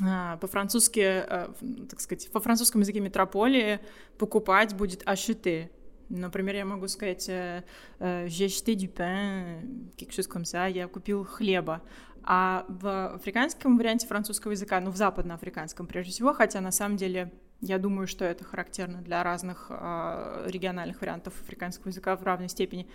а, 0.00 0.36
по-французски, 0.38 1.00
а, 1.00 1.54
так 1.90 2.00
сказать, 2.00 2.30
по 2.30 2.40
французском 2.40 2.80
языке 2.80 3.00
метрополии 3.00 3.80
покупать 4.18 4.74
будет 4.74 5.02
acheter. 5.04 5.68
Например, 6.12 6.54
я 6.56 6.66
могу 6.66 6.88
сказать 6.88 7.26
э, 7.28 7.64
э, 7.98 8.26
«j'ai 8.26 8.46
acheté 8.46 8.74
du 8.74 8.88
pain», 8.88 9.62
quelque 9.96 10.12
chose 10.12 10.28
comme 10.28 10.44
ça, 10.44 10.70
я 10.70 10.86
купил 10.86 11.24
хлеба. 11.24 11.80
А 12.22 12.66
в 12.68 13.14
африканском 13.14 13.78
варианте 13.78 14.06
французского 14.06 14.52
языка, 14.52 14.78
ну, 14.80 14.90
в 14.90 14.96
западноафриканском 14.96 15.86
прежде 15.86 16.12
всего, 16.12 16.34
хотя 16.34 16.60
на 16.60 16.70
самом 16.70 16.98
деле 16.98 17.32
я 17.62 17.78
думаю, 17.78 18.06
что 18.06 18.26
это 18.26 18.44
характерно 18.44 19.00
для 19.00 19.22
разных 19.22 19.68
э, 19.70 20.46
региональных 20.48 21.00
вариантов 21.00 21.32
африканского 21.40 21.88
языка 21.88 22.14
в 22.14 22.22
равной 22.22 22.50
степени, 22.50 22.86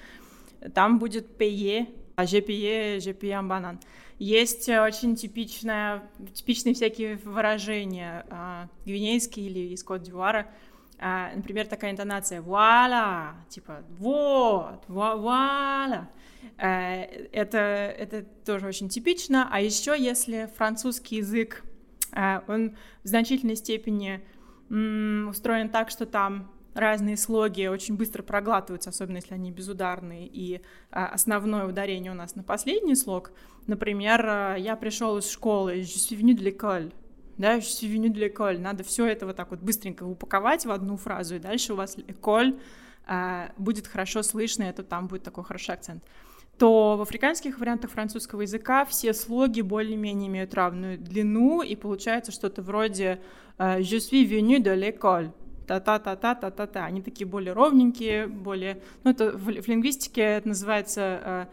там 0.76 1.00
будет 1.00 1.42
payer, 1.42 1.88
а 2.16 2.24
payé 2.24 3.00
un 3.00 3.48
банан. 3.48 3.80
Есть 4.20 4.70
очень 4.70 5.16
типичное, 5.16 6.04
типичные 6.34 6.76
всякие 6.76 7.18
выражения 7.18 8.26
э, 8.30 8.68
гвинейские 8.86 9.48
или 9.48 9.74
из 9.74 9.84
Кот-д'Ивуара, 9.84 10.46
а, 11.00 11.32
например, 11.36 11.68
такая 11.68 11.92
интонация 11.92 12.42
«вуаля», 12.42 13.36
типа 13.50 13.84
«вот», 13.90 14.84
«вуаля». 14.88 16.10
А, 16.58 17.02
это, 17.32 17.58
это 17.58 18.24
тоже 18.46 18.68
очень 18.68 18.90
типично. 18.90 19.48
А 19.52 19.62
еще 19.62 19.96
если 19.98 20.50
французский 20.56 21.18
язык, 21.18 21.64
а, 22.14 22.44
он 22.48 22.76
в 23.04 23.08
значительной 23.08 23.56
степени 23.56 24.26
м, 24.70 25.28
устроен 25.30 25.70
так, 25.70 25.90
что 25.90 26.06
там 26.06 26.52
разные 26.74 27.18
слоги 27.18 27.68
очень 27.68 27.96
быстро 27.96 28.24
проглатываются, 28.24 28.90
особенно 28.90 29.18
если 29.18 29.34
они 29.34 29.52
безударные, 29.52 30.28
и 30.28 30.62
а, 30.92 31.08
основное 31.08 31.66
ударение 31.66 32.12
у 32.12 32.16
нас 32.16 32.36
на 32.36 32.44
последний 32.44 32.96
слог. 32.96 33.32
Например, 33.66 34.26
а, 34.26 34.56
я 34.56 34.76
пришел 34.76 35.18
из 35.18 35.30
школы, 35.30 35.82
je 35.82 35.98
suis 35.98 36.16
venu 36.16 36.34
de 36.34 36.44
l'école, 36.44 36.92
да, 37.38 37.60
je 37.60 37.68
suis 37.68 37.88
venu 37.88 38.10
de 38.10 38.20
l'école. 38.20 38.58
Надо 38.60 38.84
все 38.84 39.06
это 39.06 39.26
вот 39.26 39.36
так 39.36 39.52
вот 39.52 39.60
быстренько 39.60 40.04
упаковать 40.04 40.66
в 40.66 40.72
одну 40.72 40.98
фразу, 40.98 41.36
и 41.36 41.40
дальше 41.40 41.74
у 41.74 41.76
вас 41.76 41.98
école 41.98 42.60
а, 43.06 43.52
будет 43.58 43.88
хорошо 43.88 44.24
слышно, 44.24 44.64
это 44.64 44.84
там 44.84 45.08
будет 45.08 45.24
такой 45.24 45.44
хороший 45.44 45.74
акцент 45.74 46.04
то 46.58 46.98
в 46.98 47.02
африканских 47.02 47.60
вариантах 47.60 47.92
французского 47.92 48.42
языка 48.42 48.84
все 48.86 49.14
слоги 49.14 49.62
более-менее 49.62 50.28
имеют 50.28 50.54
равную 50.56 50.98
длину, 50.98 51.62
и 51.62 51.76
получается 51.76 52.32
что-то 52.32 52.62
вроде 52.62 53.22
«je 53.60 53.98
suis 53.98 54.26
venu 54.28 54.58
de 54.60 54.76
l'école», 54.76 55.32
та-та-та-та-та-та-та. 55.68 56.86
Они 56.86 57.02
такие 57.02 57.28
более 57.28 57.54
ровненькие, 57.54 58.28
более... 58.28 58.82
Ну, 59.04 59.12
это 59.12 59.38
в, 59.38 59.62
в 59.62 59.68
лингвистике 59.68 60.22
это 60.22 60.48
называется 60.48 61.48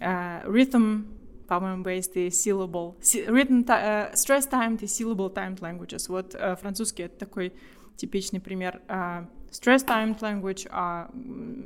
uh, 0.00 0.44
uh, 0.44 0.46
rhythm 0.46 1.04
по-моему, 1.52 1.82
based 1.84 2.14
и 2.14 2.28
syllable, 2.28 2.94
written, 3.28 3.66
uh, 3.66 4.10
stress 4.14 4.48
timed 4.48 4.82
и 4.82 4.86
syllable 4.86 5.30
timed 5.30 5.60
languages. 5.60 6.08
Вот 6.08 6.34
uh, 6.34 6.58
французский— 6.58 7.02
это 7.04 7.18
такой 7.18 7.52
типичный 7.98 8.40
пример. 8.40 8.80
Uh, 8.88 9.26
stress 9.50 9.86
timed 9.86 10.18
language, 10.20 10.66
а 10.70 11.10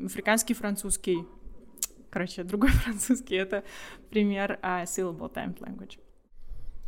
африканский 0.04 0.54
французский, 0.54 1.18
короче, 2.10 2.42
другой 2.42 2.70
французский— 2.82 3.34
это 3.36 3.62
пример 4.10 4.58
uh, 4.60 4.82
syllable 4.86 5.32
timed 5.32 5.60
language. 5.60 6.00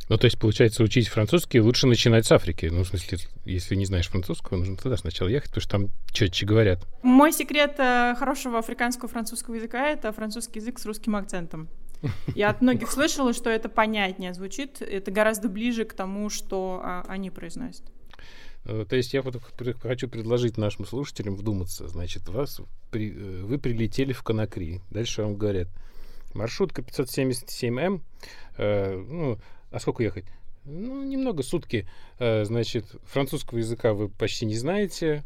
Ну, 0.09 0.17
то 0.17 0.25
есть, 0.25 0.37
получается, 0.37 0.83
учить 0.83 1.07
французский 1.07 1.61
лучше 1.61 1.87
начинать 1.87 2.25
с 2.25 2.33
Африки. 2.33 2.65
Ну, 2.65 2.83
в 2.83 2.87
смысле, 2.87 3.19
если 3.45 3.75
не 3.75 3.85
знаешь 3.85 4.09
французского, 4.09 4.57
нужно 4.57 4.75
туда 4.75 4.97
сначала 4.97 5.29
ехать, 5.29 5.51
потому 5.51 5.61
что 5.61 5.71
там 5.71 5.89
четче 6.11 6.45
говорят. 6.45 6.85
Мой 7.01 7.31
секрет 7.31 7.75
хорошего 7.77 8.59
африканского 8.59 9.07
французского 9.07 9.55
языка— 9.55 9.87
это 9.89 10.11
французский 10.11 10.59
язык 10.59 10.79
с 10.79 10.85
русским 10.85 11.15
акцентом. 11.15 11.69
Я 12.35 12.49
от 12.49 12.61
многих 12.61 12.91
слышала, 12.91 13.33
что 13.33 13.49
это 13.49 13.69
понятнее 13.69 14.33
звучит, 14.33 14.81
это 14.81 15.11
гораздо 15.11 15.49
ближе 15.49 15.85
к 15.85 15.93
тому, 15.93 16.29
что 16.29 16.81
а, 16.83 17.05
они 17.07 17.29
произносят. 17.29 17.83
Э, 18.65 18.85
то 18.87 18.95
есть 18.95 19.13
я 19.13 19.23
хочу 19.81 20.09
предложить 20.09 20.57
нашим 20.57 20.85
слушателям 20.85 21.35
вдуматься. 21.35 21.87
Значит, 21.87 22.27
вас 22.29 22.61
при, 22.91 23.11
э, 23.11 23.41
вы 23.43 23.57
прилетели 23.57 24.13
в 24.13 24.23
Конакри. 24.23 24.81
Дальше 24.89 25.23
вам 25.23 25.35
говорят, 25.35 25.67
маршрутка 26.33 26.81
577М, 26.81 28.01
э, 28.57 28.95
ну, 28.95 29.39
а 29.71 29.79
сколько 29.79 30.03
ехать? 30.03 30.25
Ну, 30.65 31.03
немного, 31.03 31.43
сутки. 31.43 31.87
Э, 32.19 32.45
значит, 32.45 32.85
французского 33.03 33.57
языка 33.57 33.93
вы 33.93 34.09
почти 34.09 34.45
не 34.45 34.55
знаете, 34.55 35.23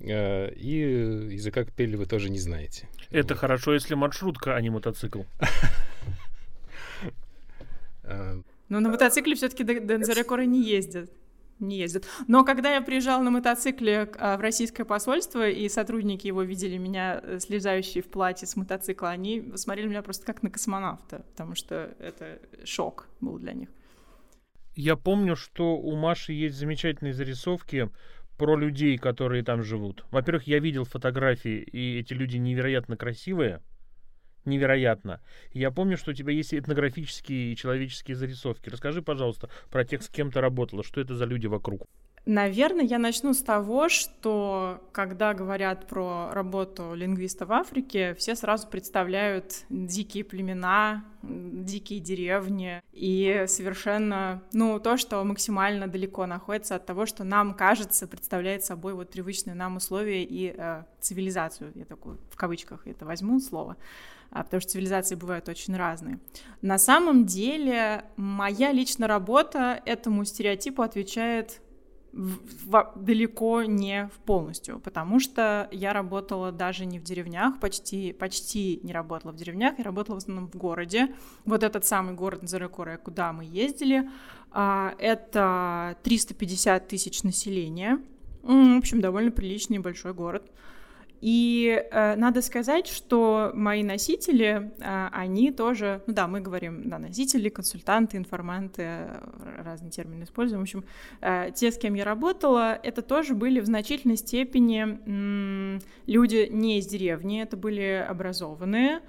и 0.00 1.28
языка 1.30 1.64
пели 1.64 1.96
вы 1.96 2.06
тоже 2.06 2.30
не 2.30 2.38
знаете. 2.38 2.88
Это 3.10 3.34
вот. 3.34 3.40
хорошо, 3.40 3.74
если 3.74 3.94
маршрутка, 3.94 4.56
а 4.56 4.60
не 4.60 4.70
мотоцикл. 4.70 5.22
Но 8.68 8.80
на 8.80 8.88
мотоцикле 8.88 9.34
все-таки 9.34 9.64
Дензерекоры 9.64 10.46
не 10.46 10.62
ездят. 10.62 11.10
Не 11.58 11.78
ездят. 11.78 12.06
Но 12.26 12.44
когда 12.44 12.72
я 12.74 12.80
приезжала 12.80 13.22
на 13.22 13.30
мотоцикле 13.30 14.10
а, 14.18 14.38
в 14.38 14.40
российское 14.40 14.84
посольство, 14.86 15.46
и 15.46 15.68
сотрудники 15.68 16.26
его 16.26 16.42
видели 16.42 16.78
меня 16.78 17.20
э, 17.22 17.38
слезающие 17.38 18.02
в 18.02 18.06
платье 18.06 18.48
с 18.48 18.56
мотоцикла, 18.56 19.10
они 19.10 19.52
смотрели 19.56 19.88
меня 19.88 20.00
просто 20.00 20.24
как 20.24 20.42
на 20.42 20.48
космонавта, 20.48 21.26
потому 21.32 21.54
что 21.54 21.94
это 21.98 22.40
шок 22.64 23.08
был 23.20 23.38
для 23.38 23.52
них. 23.52 23.68
Я 24.74 24.96
помню, 24.96 25.36
что 25.36 25.76
у 25.76 25.96
Маши 25.96 26.32
есть 26.32 26.56
замечательные 26.56 27.12
зарисовки 27.12 27.90
про 28.40 28.56
людей, 28.56 28.96
которые 28.96 29.44
там 29.44 29.62
живут. 29.62 30.06
Во-первых, 30.10 30.46
я 30.46 30.60
видел 30.60 30.84
фотографии, 30.84 31.58
и 31.60 31.98
эти 31.98 32.14
люди 32.14 32.38
невероятно 32.38 32.96
красивые 32.96 33.60
невероятно. 34.46 35.20
Я 35.52 35.70
помню, 35.70 35.98
что 35.98 36.12
у 36.12 36.14
тебя 36.14 36.32
есть 36.32 36.54
этнографические 36.54 37.52
и 37.52 37.56
человеческие 37.56 38.16
зарисовки. 38.16 38.70
Расскажи, 38.70 39.02
пожалуйста, 39.02 39.50
про 39.70 39.84
тех, 39.84 40.02
с 40.02 40.08
кем 40.08 40.30
ты 40.32 40.40
работала. 40.40 40.82
Что 40.82 41.02
это 41.02 41.14
за 41.14 41.26
люди 41.26 41.48
вокруг? 41.48 41.86
Наверное, 42.26 42.84
я 42.84 42.98
начну 42.98 43.32
с 43.32 43.42
того, 43.42 43.88
что 43.88 44.82
когда 44.92 45.32
говорят 45.32 45.86
про 45.86 46.30
работу 46.32 46.92
лингвиста 46.94 47.46
в 47.46 47.52
Африке, 47.52 48.14
все 48.14 48.36
сразу 48.36 48.68
представляют 48.68 49.64
дикие 49.70 50.24
племена, 50.24 51.04
дикие 51.22 51.98
деревни 51.98 52.82
и 52.92 53.44
совершенно, 53.48 54.42
ну, 54.52 54.78
то, 54.80 54.98
что 54.98 55.24
максимально 55.24 55.86
далеко 55.86 56.26
находится 56.26 56.76
от 56.76 56.84
того, 56.84 57.06
что 57.06 57.24
нам 57.24 57.54
кажется, 57.54 58.06
представляет 58.06 58.64
собой 58.64 58.92
вот 58.92 59.10
привычные 59.10 59.54
нам 59.54 59.76
условия 59.76 60.22
и 60.22 60.54
э, 60.56 60.84
цивилизацию. 61.00 61.72
Я 61.74 61.86
такую 61.86 62.18
в 62.30 62.36
кавычках 62.36 62.86
это 62.86 63.06
возьму 63.06 63.40
слово. 63.40 63.76
А, 64.30 64.44
потому 64.44 64.60
что 64.60 64.72
цивилизации 64.72 65.16
бывают 65.16 65.48
очень 65.48 65.76
разные. 65.76 66.20
На 66.62 66.78
самом 66.78 67.26
деле, 67.26 68.04
моя 68.16 68.72
личная 68.72 69.08
работа 69.08 69.80
этому 69.86 70.24
стереотипу 70.24 70.82
отвечает 70.82 71.60
в, 72.12 72.38
в, 72.66 72.92
далеко 72.96 73.62
не 73.62 74.08
в 74.08 74.18
полностью, 74.24 74.80
потому 74.80 75.20
что 75.20 75.68
я 75.70 75.92
работала 75.92 76.50
даже 76.50 76.84
не 76.86 76.98
в 76.98 77.02
деревнях, 77.02 77.60
почти, 77.60 78.12
почти 78.12 78.80
не 78.82 78.92
работала 78.92 79.32
в 79.32 79.36
деревнях, 79.36 79.78
я 79.78 79.84
работала 79.84 80.16
в 80.16 80.18
основном 80.18 80.48
в 80.48 80.56
городе. 80.56 81.14
Вот 81.44 81.62
этот 81.62 81.84
самый 81.84 82.14
город 82.14 82.40
Зарекоре, 82.48 82.98
куда 82.98 83.32
мы 83.32 83.44
ездили, 83.44 84.10
а, 84.50 84.94
это 84.98 85.96
350 86.02 86.88
тысяч 86.88 87.22
населения, 87.22 88.00
в 88.42 88.78
общем, 88.78 89.00
довольно 89.00 89.30
приличный 89.30 89.78
большой 89.78 90.14
город. 90.14 90.50
И 91.20 91.84
э, 91.90 92.16
надо 92.16 92.40
сказать, 92.40 92.86
что 92.86 93.50
мои 93.54 93.82
носители, 93.82 94.72
э, 94.78 95.08
они 95.12 95.50
тоже, 95.50 96.02
ну 96.06 96.14
да, 96.14 96.26
мы 96.26 96.40
говорим, 96.40 96.88
да, 96.88 96.98
носители, 96.98 97.50
консультанты, 97.50 98.16
информанты, 98.16 98.82
э, 98.82 99.20
разные 99.62 99.90
термины 99.90 100.24
используем. 100.24 100.60
В 100.60 100.62
общем, 100.62 100.84
э, 101.20 101.50
те, 101.54 101.70
с 101.70 101.78
кем 101.78 101.94
я 101.94 102.04
работала, 102.04 102.78
это 102.82 103.02
тоже 103.02 103.34
были 103.34 103.60
в 103.60 103.66
значительной 103.66 104.16
степени 104.16 104.98
м, 105.06 105.80
люди 106.06 106.48
не 106.50 106.78
из 106.78 106.86
деревни, 106.86 107.42
это 107.42 107.56
были 107.58 108.06
образованные, 108.08 109.00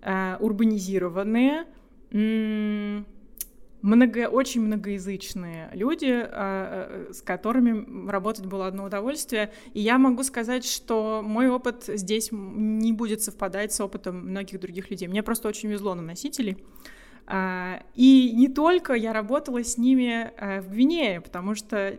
э, 0.00 0.36
урбанизированные, 0.40 1.66
м, 2.12 3.04
много, 3.82 4.28
очень 4.28 4.62
многоязычные 4.62 5.70
люди, 5.72 6.10
а, 6.10 7.08
э, 7.08 7.12
с 7.12 7.22
которыми 7.22 8.08
работать 8.10 8.46
было 8.46 8.66
одно 8.66 8.84
удовольствие. 8.84 9.52
И 9.74 9.80
я 9.80 9.98
могу 9.98 10.22
сказать, 10.22 10.64
что 10.64 11.22
мой 11.24 11.48
опыт 11.48 11.84
здесь 11.86 12.30
не 12.32 12.92
будет 12.92 13.22
совпадать 13.22 13.72
с 13.72 13.80
опытом 13.80 14.28
многих 14.28 14.60
других 14.60 14.90
людей. 14.90 15.08
Мне 15.08 15.22
просто 15.22 15.48
очень 15.48 15.68
везло 15.68 15.94
на 15.94 16.02
носителей. 16.02 16.58
А, 17.30 17.82
и 17.94 18.32
не 18.34 18.48
только 18.48 18.94
я 18.94 19.12
работала 19.12 19.62
с 19.62 19.76
ними 19.76 20.32
э, 20.34 20.62
в 20.62 20.70
Гвинее, 20.70 21.20
потому 21.20 21.54
что 21.54 21.94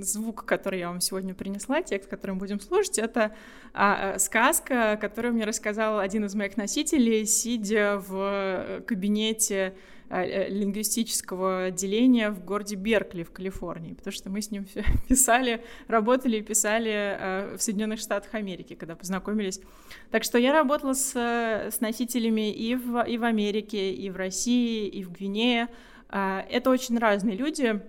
звук, 0.00 0.44
который 0.44 0.80
я 0.80 0.88
вам 0.88 1.00
сегодня 1.00 1.32
принесла, 1.32 1.80
текст, 1.80 2.10
который 2.10 2.32
мы 2.32 2.38
будем 2.38 2.58
слушать, 2.58 2.98
это 2.98 3.36
а, 3.72 4.14
э, 4.14 4.18
сказка, 4.18 4.98
которую 5.00 5.34
мне 5.34 5.44
рассказал 5.44 6.00
один 6.00 6.24
из 6.24 6.34
моих 6.34 6.56
носителей, 6.56 7.24
сидя 7.24 8.02
в 8.04 8.82
кабинете 8.84 9.76
лингвистического 10.10 11.64
отделения 11.64 12.30
в 12.30 12.44
городе 12.44 12.76
Беркли 12.76 13.22
в 13.22 13.30
Калифорнии, 13.30 13.94
потому 13.94 14.12
что 14.12 14.30
мы 14.30 14.42
с 14.42 14.50
ним 14.50 14.66
писали, 15.08 15.62
работали 15.88 16.38
и 16.38 16.42
писали 16.42 16.92
э, 16.92 17.56
в 17.56 17.62
Соединенных 17.62 18.00
Штатах 18.00 18.34
Америки, 18.34 18.74
когда 18.74 18.96
познакомились. 18.96 19.60
Так 20.10 20.24
что 20.24 20.38
я 20.38 20.52
работала 20.52 20.94
с, 20.94 21.14
с 21.14 21.80
носителями 21.80 22.52
и 22.52 22.74
в, 22.74 23.02
и 23.02 23.18
в 23.18 23.24
Америке, 23.24 23.92
и 23.92 24.10
в 24.10 24.16
России, 24.16 24.86
и 24.88 25.02
в 25.02 25.12
Гвинее. 25.12 25.68
Это 26.10 26.70
очень 26.70 26.96
разные 26.98 27.36
люди. 27.36 27.82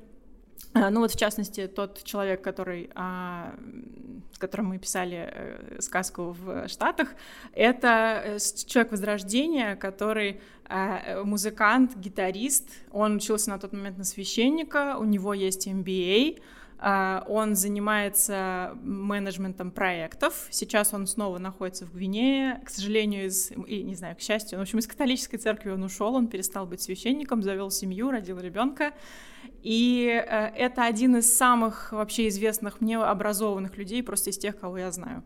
Ну 0.73 0.99
вот, 0.99 1.11
в 1.11 1.17
частности, 1.17 1.67
тот 1.67 2.03
человек, 2.03 2.41
который, 2.41 2.89
с 2.93 4.37
которым 4.37 4.67
мы 4.67 4.77
писали 4.77 5.61
сказку 5.79 6.35
в 6.37 6.67
Штатах, 6.67 7.09
это 7.53 8.37
человек 8.67 8.91
Возрождения, 8.91 9.77
который 9.77 10.41
Э, 10.67 11.23
музыкант, 11.23 11.95
гитарист. 11.95 12.69
Он 12.91 13.17
учился 13.17 13.51
на 13.51 13.59
тот 13.59 13.73
момент 13.73 13.97
на 13.97 14.03
священника, 14.03 14.97
у 14.97 15.03
него 15.03 15.33
есть 15.33 15.67
MBA, 15.67 16.39
э, 16.39 16.41
он 16.79 17.55
занимается 17.55 18.77
менеджментом 18.81 19.71
проектов. 19.71 20.47
Сейчас 20.49 20.93
он 20.93 21.07
снова 21.07 21.37
находится 21.37 21.85
в 21.85 21.93
Гвинее. 21.93 22.61
К 22.65 22.69
сожалению, 22.69 23.27
из, 23.27 23.51
и, 23.51 23.83
не 23.83 23.95
знаю, 23.95 24.15
к 24.15 24.21
счастью, 24.21 24.59
в 24.59 24.61
общем, 24.61 24.79
из 24.79 24.87
католической 24.87 25.37
церкви 25.37 25.69
он 25.71 25.83
ушел, 25.83 26.15
он 26.15 26.27
перестал 26.27 26.65
быть 26.65 26.81
священником, 26.81 27.43
завел 27.43 27.71
семью, 27.71 28.11
родил 28.11 28.39
ребенка. 28.39 28.93
И 29.63 30.07
э, 30.07 30.47
это 30.55 30.85
один 30.85 31.15
из 31.17 31.35
самых 31.35 31.91
вообще 31.91 32.27
известных 32.27 32.81
мне 32.81 32.97
образованных 32.97 33.77
людей, 33.77 34.03
просто 34.03 34.29
из 34.29 34.37
тех, 34.37 34.59
кого 34.59 34.77
я 34.77 34.91
знаю. 34.91 35.23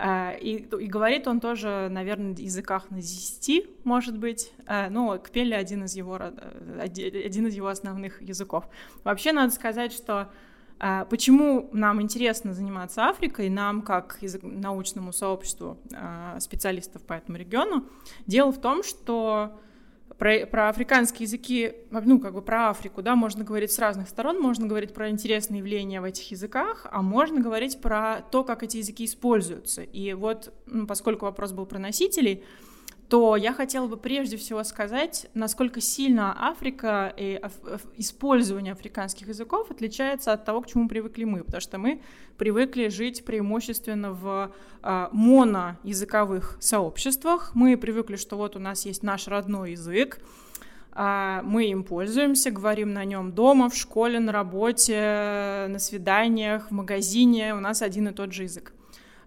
А, 0.00 0.32
и, 0.32 0.58
и 0.58 0.86
говорит 0.86 1.26
он 1.26 1.40
тоже, 1.40 1.88
наверное, 1.90 2.34
языках 2.36 2.90
на 2.90 2.98
10, 2.98 3.84
может 3.84 4.16
быть. 4.16 4.52
А, 4.66 4.88
ну, 4.90 5.18
кпели 5.18 5.54
один 5.54 5.84
из 5.84 5.96
его, 5.96 6.18
э, 6.20 6.80
один 6.80 7.46
из 7.48 7.54
его 7.54 7.66
основных 7.68 8.22
языков. 8.22 8.68
Вообще, 9.02 9.32
надо 9.32 9.52
сказать, 9.52 9.92
что 9.92 10.14
а, 10.14 10.30
Почему 11.10 11.68
нам 11.72 12.00
интересно 12.00 12.54
заниматься 12.54 13.08
Африкой, 13.08 13.48
нам, 13.48 13.82
как 13.82 14.18
научному 14.42 15.12
сообществу 15.12 15.76
специалистов 16.38 17.02
по 17.02 17.14
этому 17.14 17.36
региону? 17.38 17.86
Дело 18.26 18.52
в 18.52 18.60
том, 18.60 18.84
что 18.84 19.58
про, 20.18 20.46
про 20.46 20.68
африканские 20.68 21.26
языки, 21.26 21.72
ну, 21.90 22.18
как 22.20 22.34
бы 22.34 22.42
про 22.42 22.70
Африку, 22.70 23.02
да, 23.02 23.14
можно 23.14 23.44
говорить 23.44 23.70
с 23.70 23.78
разных 23.78 24.08
сторон, 24.08 24.40
можно 24.40 24.66
говорить 24.66 24.92
про 24.92 25.10
интересные 25.10 25.58
явления 25.58 26.00
в 26.00 26.04
этих 26.04 26.30
языках, 26.30 26.86
а 26.90 27.02
можно 27.02 27.40
говорить 27.40 27.80
про 27.80 28.22
то, 28.30 28.42
как 28.42 28.62
эти 28.62 28.78
языки 28.78 29.04
используются. 29.04 29.82
И 29.82 30.12
вот, 30.14 30.52
ну, 30.66 30.86
поскольку 30.86 31.26
вопрос 31.26 31.52
был 31.52 31.66
про 31.66 31.78
носителей, 31.78 32.44
то 33.08 33.36
я 33.36 33.54
хотела 33.54 33.86
бы 33.86 33.96
прежде 33.96 34.36
всего 34.36 34.62
сказать, 34.64 35.28
насколько 35.32 35.80
сильно 35.80 36.36
Африка 36.38 37.12
и 37.16 37.40
использование 37.96 38.72
африканских 38.74 39.28
языков 39.28 39.70
отличается 39.70 40.32
от 40.32 40.44
того, 40.44 40.60
к 40.60 40.66
чему 40.66 40.88
привыкли 40.88 41.24
мы, 41.24 41.42
потому 41.42 41.60
что 41.62 41.78
мы 41.78 42.02
привыкли 42.36 42.88
жить 42.88 43.24
преимущественно 43.24 44.12
в 44.12 44.52
э, 44.82 45.08
моноязыковых 45.10 46.58
сообществах, 46.60 47.52
мы 47.54 47.78
привыкли, 47.78 48.16
что 48.16 48.36
вот 48.36 48.56
у 48.56 48.58
нас 48.58 48.84
есть 48.84 49.02
наш 49.02 49.26
родной 49.26 49.72
язык, 49.72 50.20
э, 50.94 51.40
мы 51.44 51.64
им 51.64 51.84
пользуемся, 51.84 52.50
говорим 52.50 52.92
на 52.92 53.06
нем 53.06 53.32
дома, 53.32 53.70
в 53.70 53.74
школе, 53.74 54.20
на 54.20 54.32
работе, 54.32 55.66
на 55.70 55.78
свиданиях, 55.78 56.68
в 56.68 56.74
магазине, 56.74 57.54
у 57.54 57.60
нас 57.60 57.80
один 57.80 58.08
и 58.08 58.12
тот 58.12 58.34
же 58.34 58.42
язык. 58.42 58.74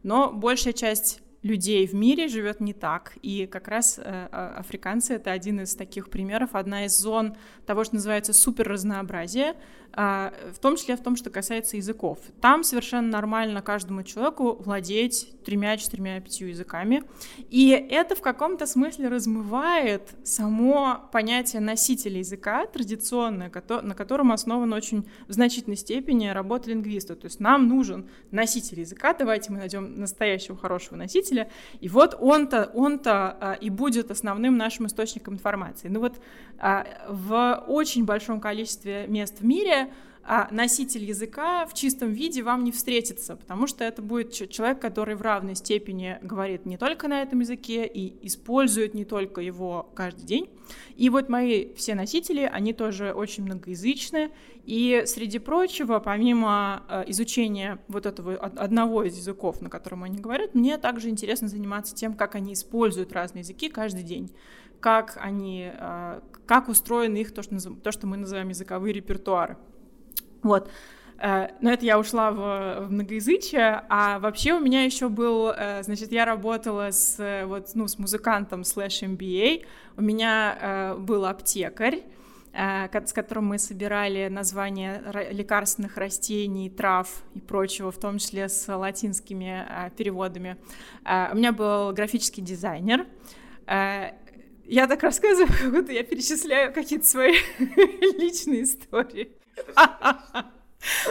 Но 0.04 0.32
большая 0.32 0.74
часть 0.74 1.22
людей 1.43 1.88
в 1.88 1.93
мире 1.93 2.27
живет 2.27 2.60
не 2.60 2.73
так. 2.73 3.13
И 3.21 3.47
как 3.47 3.67
раз 3.67 3.97
э, 3.97 4.01
а, 4.04 4.56
африканцы 4.60 5.15
это 5.15 5.32
один 5.32 5.62
из 5.62 5.75
таких 5.75 6.10
примеров, 6.10 6.54
одна 6.54 6.86
из 6.86 6.97
зон 6.97 7.36
того, 7.65 7.84
что 7.84 7.95
называется 7.95 8.34
суперразнообразие, 8.34 9.56
в 9.93 10.60
том 10.62 10.77
числе 10.77 10.95
в 10.95 11.01
том, 11.01 11.15
что 11.15 11.30
касается 11.30 11.77
языков. 11.77 12.19
Там 12.39 12.63
совершенно 12.63 13.08
нормально 13.08 13.62
каждому 13.62 14.04
человеку 14.04 14.54
владеть 14.54 15.27
тремя, 15.43 15.75
четырьмя, 15.77 16.19
пятью 16.21 16.47
языками. 16.47 17.04
И 17.49 17.69
это 17.69 18.15
в 18.15 18.21
каком-то 18.21 18.65
смысле 18.65 19.10
размывает 19.10 20.15
само 20.23 21.10
понятие 21.12 21.62
носителя 21.62 22.19
языка 22.19 22.65
традиционное, 22.67 23.51
на 23.82 23.95
котором 23.95 24.32
основан 24.32 24.73
очень 24.73 25.06
в 25.27 25.34
значительной 25.34 25.77
степени 25.77 26.27
работа 26.27 26.69
лингвиста. 26.69 27.15
То 27.15 27.25
есть 27.25 27.39
нам 27.39 27.67
нужен 27.67 28.10
носитель 28.32 28.80
языка, 28.80 29.13
давайте 29.13 29.51
мы 29.51 29.60
найдем 29.60 29.99
настоящего 29.99 30.58
хорошего 30.58 30.95
носителя, 30.97 31.49
и 31.80 31.89
вот 31.89 32.15
он-то 32.19 32.71
он-то 32.73 33.38
а, 33.39 33.54
и 33.54 33.69
будет 33.69 34.12
основным 34.12 34.58
нашим 34.58 34.88
источником 34.88 35.36
информации. 35.36 35.88
Ну 35.88 35.99
вот 35.99 36.21
а, 36.60 36.86
в 37.10 37.65
очень 37.67 38.06
большом 38.06 38.39
количестве 38.39 39.06
мест 39.08 39.39
в 39.39 39.45
мире 39.45 39.81
а 40.24 40.48
носитель 40.52 41.04
языка 41.04 41.65
в 41.65 41.74
чистом 41.74 42.12
виде 42.12 42.44
вам 42.44 42.63
не 42.63 42.72
встретится, 42.72 43.36
потому 43.36 43.65
что 43.65 43.84
это 43.84 44.02
будет 44.02 44.32
человек, 44.50 44.80
который 44.80 45.15
в 45.15 45.22
равной 45.22 45.56
степени 45.56 46.20
говорит 46.22 46.65
не 46.65 46.78
только 46.78 47.08
на 47.08 47.24
этом 47.24 47.39
языке 47.39 47.88
и 47.88 48.26
использует 48.28 48.94
не 48.94 49.04
только 49.04 49.41
его 49.41 49.89
каждый 49.96 50.26
день. 50.26 50.50
И 50.96 51.10
вот 51.10 51.28
мои 51.28 51.74
все 51.74 51.96
носители, 51.96 52.41
они 52.41 52.72
тоже 52.74 53.13
очень 53.13 53.44
многоязычны, 53.44 54.32
и 54.63 55.04
среди 55.08 55.39
прочего, 55.39 56.00
помимо 56.00 56.84
э, 56.88 57.04
изучения 57.08 57.80
вот 57.88 58.06
этого 58.06 58.36
одного 58.36 59.04
из 59.04 59.17
языков, 59.17 59.60
на 59.62 59.70
котором 59.72 60.04
они 60.04 60.20
говорят, 60.20 60.54
мне 60.54 60.78
также 60.78 61.10
интересно 61.10 61.48
заниматься 61.48 61.96
тем, 61.96 62.13
как 62.13 62.36
они 62.36 62.54
используют 62.54 63.12
разные 63.12 63.41
языки 63.41 63.70
каждый 63.70 64.04
день 64.04 64.32
как 64.82 65.17
они, 65.22 65.72
э, 65.74 66.20
как 66.46 66.67
устроены 66.67 67.20
их 67.20 67.34
то, 67.34 67.44
что, 67.44 67.58
то, 67.76 67.91
что 67.91 68.08
мы 68.08 68.17
называем 68.17 68.50
языковые 68.50 68.94
репертуары. 68.94 69.58
Вот. 70.41 70.70
Э, 71.20 71.50
но 71.62 71.72
это 71.72 71.86
я 71.86 72.00
ушла 72.00 72.32
в, 72.32 72.88
в 72.88 72.91
многоязычие, 72.91 73.84
а 73.88 74.20
вообще 74.20 74.54
у 74.54 74.60
меня 74.60 74.84
еще 74.84 75.08
был, 75.08 75.52
э, 75.56 75.84
значит, 75.84 76.12
я 76.12 76.26
работала 76.26 76.91
с, 76.91 77.44
вот, 77.46 77.70
ну, 77.76 77.88
с 77.88 78.00
музыкантом 78.00 78.63
слэш 78.63 79.04
MBA, 79.04 79.65
у 79.98 80.02
меня 80.02 80.96
был 80.98 81.26
аптекарь, 81.26 82.04
с 82.54 83.13
которым 83.13 83.46
мы 83.48 83.60
собирали 83.60 84.28
названия 84.28 85.04
лекарственных 85.32 85.96
растений, 85.98 86.70
трав 86.70 87.08
и 87.36 87.39
прочего, 87.39 87.91
в 87.91 87.98
том 87.98 88.17
числе 88.17 88.50
с 88.50 88.74
латинскими 88.74 89.91
переводами. 89.96 90.58
У 91.06 91.36
меня 91.36 91.52
был 91.52 91.91
графический 91.94 92.41
дизайнер. 92.41 93.06
Я 94.65 94.88
так 94.88 95.04
рассказываю, 95.04 95.47
как 95.47 95.71
будто 95.71 95.91
я 95.91 96.04
перечисляю 96.04 96.74
какие-то 96.74 97.06
свои 97.06 97.36
личные 97.60 98.63
истории. 98.63 99.32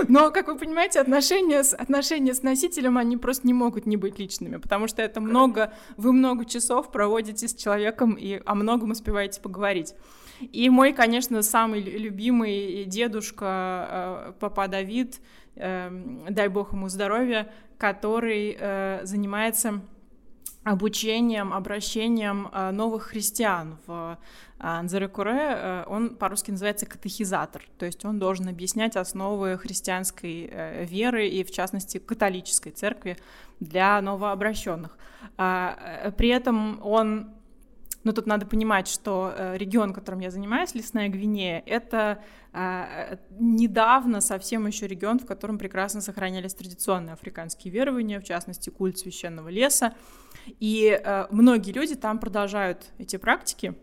Но, 0.08 0.30
как 0.30 0.48
вы 0.48 0.56
понимаете, 0.56 1.00
отношения 1.00 1.62
с, 1.62 1.74
отношения 1.74 2.34
с 2.34 2.42
носителем, 2.42 2.98
они 2.98 3.16
просто 3.16 3.46
не 3.46 3.54
могут 3.54 3.86
не 3.86 3.96
быть 3.96 4.18
личными, 4.18 4.56
потому 4.56 4.88
что 4.88 5.02
это 5.02 5.20
много, 5.20 5.72
вы 5.96 6.12
много 6.12 6.44
часов 6.44 6.90
проводите 6.90 7.46
с 7.46 7.54
человеком 7.54 8.14
и 8.14 8.40
о 8.44 8.54
многом 8.54 8.90
успеваете 8.90 9.40
поговорить. 9.40 9.94
И 10.40 10.70
мой, 10.70 10.92
конечно, 10.92 11.42
самый 11.42 11.82
любимый 11.82 12.84
дедушка 12.86 14.34
Папа 14.40 14.68
Давид, 14.68 15.20
дай 15.54 16.48
бог 16.48 16.72
ему 16.72 16.88
здоровья, 16.88 17.52
который 17.78 18.58
занимается 19.04 19.82
обучением, 20.62 21.52
обращением 21.52 22.48
новых 22.72 23.04
христиан 23.04 23.78
в 23.86 24.18
Анзерекуре, 24.58 25.84
он 25.86 26.16
по-русски 26.16 26.50
называется 26.50 26.84
катехизатор, 26.84 27.62
то 27.78 27.86
есть 27.86 28.04
он 28.04 28.18
должен 28.18 28.46
объяснять 28.48 28.94
основы 28.96 29.56
христианской 29.56 30.84
веры 30.84 31.28
и, 31.28 31.44
в 31.44 31.50
частности, 31.50 31.96
католической 31.98 32.70
церкви 32.70 33.16
для 33.58 34.00
новообращенных. 34.02 34.98
При 35.36 36.28
этом 36.28 36.78
он 36.84 37.30
но 38.02 38.12
тут 38.12 38.26
надо 38.26 38.46
понимать, 38.46 38.88
что 38.88 39.32
э, 39.36 39.56
регион, 39.58 39.92
которым 39.92 40.20
я 40.20 40.30
занимаюсь, 40.30 40.74
Лесная 40.74 41.08
Гвинея, 41.08 41.62
это 41.66 42.22
э, 42.52 43.16
недавно 43.38 44.20
совсем 44.20 44.66
еще 44.66 44.86
регион, 44.86 45.18
в 45.18 45.26
котором 45.26 45.58
прекрасно 45.58 46.00
сохранялись 46.00 46.54
традиционные 46.54 47.12
африканские 47.12 47.72
верования, 47.72 48.18
в 48.20 48.24
частности, 48.24 48.70
культ 48.70 48.98
священного 48.98 49.50
леса. 49.50 49.94
И 50.60 50.98
э, 51.02 51.26
многие 51.30 51.72
люди 51.72 51.94
там 51.94 52.18
продолжают 52.18 52.86
эти 52.98 53.16
практики. 53.16 53.74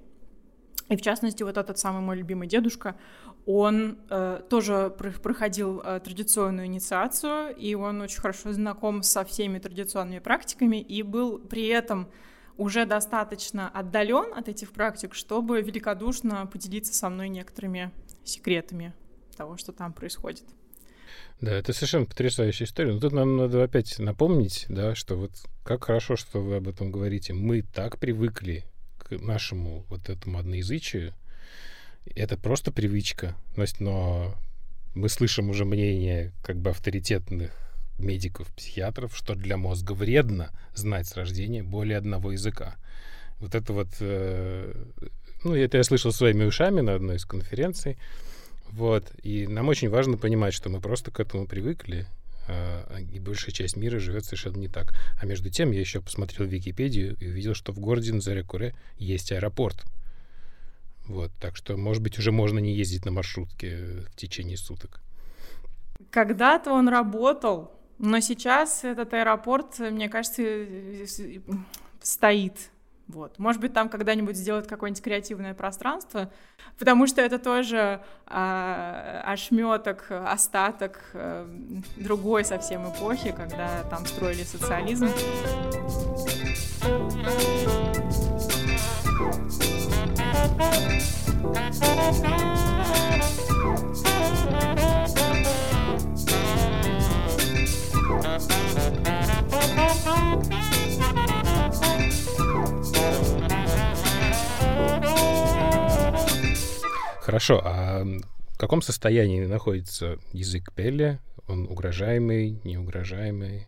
И 0.90 0.96
в 0.96 1.02
частности, 1.02 1.44
вот 1.44 1.58
этот 1.58 1.78
самый 1.78 2.02
мой 2.02 2.18
любимый 2.18 2.48
дедушка, 2.48 2.96
он 3.46 4.00
э, 4.10 4.42
тоже 4.50 4.94
проходил 5.22 5.82
э, 5.84 6.00
традиционную 6.04 6.68
инициацию, 6.68 7.56
и 7.56 7.76
он 7.76 8.02
очень 8.02 8.20
хорошо 8.20 8.52
знаком 8.52 9.04
со 9.04 9.24
всеми 9.24 9.60
традиционными 9.60 10.20
практиками, 10.20 10.78
и 10.82 11.04
был 11.04 11.38
при 11.40 11.68
этом 11.68 12.10
уже 12.58 12.86
достаточно 12.86 13.70
отдален 13.70 14.34
от 14.36 14.50
этих 14.50 14.72
практик, 14.72 15.14
чтобы 15.14 15.62
великодушно 15.62 16.46
поделиться 16.48 16.94
со 16.94 17.10
мной 17.10 17.30
некоторыми 17.30 17.92
секретами 18.24 18.94
того, 19.36 19.58
что 19.58 19.72
там 19.72 19.94
происходит. 19.94 20.44
Да, 21.40 21.54
это 21.54 21.72
совершенно 21.72 22.06
потрясающая 22.06 22.66
история. 22.66 22.94
Но 22.94 23.00
тут 23.00 23.14
нам 23.14 23.38
надо 23.38 23.64
опять 23.64 24.00
напомнить, 24.00 24.66
да, 24.70 24.96
что 24.96 25.16
вот 25.16 25.32
как 25.64 25.86
хорошо, 25.86 26.16
что 26.16 26.42
вы 26.42 26.56
об 26.56 26.68
этом 26.68 26.92
говорите. 26.92 27.34
Мы 27.34 27.62
так 27.62 28.00
привыкли 28.00 28.66
к 28.98 29.12
нашему 29.12 29.86
вот 29.90 30.10
этому 30.10 30.40
одноязычию. 30.40 31.14
Это 32.06 32.38
просто 32.38 32.72
привычка. 32.72 33.36
Но 33.80 34.36
мы 34.96 35.10
слышим 35.10 35.50
уже 35.52 35.64
мнение 35.64 36.34
как 36.44 36.58
бы 36.58 36.72
авторитетных 36.72 37.67
медиков, 38.00 38.48
психиатров, 38.56 39.16
что 39.16 39.36
для 39.36 39.58
мозга 39.58 39.94
вредно 39.94 40.52
знать 40.74 41.08
с 41.08 41.16
рождения 41.16 41.64
более 41.64 41.98
одного 41.98 42.32
языка. 42.32 42.76
Вот 43.40 43.56
это 43.56 43.74
вот, 43.74 43.90
э, 44.00 44.74
ну, 45.44 45.56
это 45.56 45.78
я 45.78 45.84
слышал 45.84 46.12
своими 46.12 46.44
ушами 46.44 46.82
на 46.82 46.96
одной 46.96 47.18
из 47.18 47.26
конференций. 47.26 47.98
Вот. 48.72 49.12
И 49.24 49.48
нам 49.48 49.68
очень 49.70 49.90
важно 49.90 50.18
понимать, 50.18 50.54
что 50.54 50.70
мы 50.70 50.80
просто 50.82 51.12
к 51.12 51.20
этому 51.20 51.48
привыкли, 51.48 52.06
э, 52.48 53.02
и 53.12 53.20
большая 53.20 53.52
часть 53.52 53.78
мира 53.78 54.00
живет 54.00 54.26
совершенно 54.26 54.58
не 54.58 54.68
так. 54.68 54.94
А 55.20 55.26
между 55.26 55.50
тем 55.50 55.72
я 55.72 55.80
еще 55.80 56.02
посмотрел 56.02 56.48
Википедию 56.48 57.16
и 57.20 57.28
увидел, 57.28 57.54
что 57.54 57.72
в 57.72 57.80
городе 57.80 58.14
Назарекуре 58.14 58.76
есть 58.98 59.32
аэропорт. 59.32 59.86
Вот, 61.08 61.32
так 61.40 61.56
что, 61.56 61.78
может 61.78 62.04
быть, 62.04 62.20
уже 62.20 62.32
можно 62.32 62.60
не 62.60 62.76
ездить 62.76 63.06
на 63.06 63.12
маршрутке 63.12 64.04
в 64.12 64.16
течение 64.16 64.58
суток. 64.58 65.02
Когда-то 66.12 66.74
он 66.74 66.90
работал, 66.90 67.72
но 68.00 68.20
сейчас 68.20 68.84
этот 68.84 69.14
аэропорт, 69.14 69.80
мне 69.80 70.10
кажется, 70.10 70.42
стоит. 72.02 72.54
Вот. 73.08 73.40
Может 73.40 73.62
быть, 73.62 73.74
там 73.74 73.88
когда-нибудь 73.88 74.36
сделают 74.36 74.68
какое-нибудь 74.68 75.02
креативное 75.02 75.54
пространство, 75.54 76.30
потому 76.78 77.08
что 77.08 77.22
это 77.22 77.40
тоже 77.40 78.02
а, 78.26 79.22
ошметок, 79.26 80.08
остаток 80.10 81.00
а, 81.14 81.50
другой 81.96 82.44
совсем 82.44 82.92
эпохи, 82.92 83.32
когда 83.32 83.84
там 83.84 84.06
строили 84.06 84.44
социализм. 84.44 85.08
Хорошо, 107.38 107.62
а 107.64 108.04
в 108.04 108.58
каком 108.58 108.82
состоянии 108.82 109.46
находится 109.46 110.18
язык 110.34 110.74
Пелли? 110.74 111.20
Он 111.48 111.68
угрожаемый, 111.68 112.60
неугрожаемый? 112.64 113.68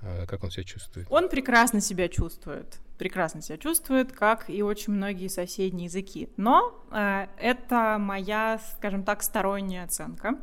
А 0.00 0.24
как 0.24 0.42
он 0.44 0.50
себя 0.50 0.64
чувствует? 0.64 1.06
Он 1.10 1.28
прекрасно 1.28 1.82
себя 1.82 2.08
чувствует. 2.08 2.78
Прекрасно 2.96 3.42
себя 3.42 3.58
чувствует, 3.58 4.12
как 4.12 4.48
и 4.48 4.62
очень 4.62 4.94
многие 4.94 5.28
соседние 5.28 5.88
языки. 5.88 6.30
Но 6.38 6.86
э, 6.90 7.26
это 7.38 7.98
моя, 8.00 8.58
скажем 8.78 9.04
так, 9.04 9.22
сторонняя 9.22 9.84
оценка. 9.84 10.38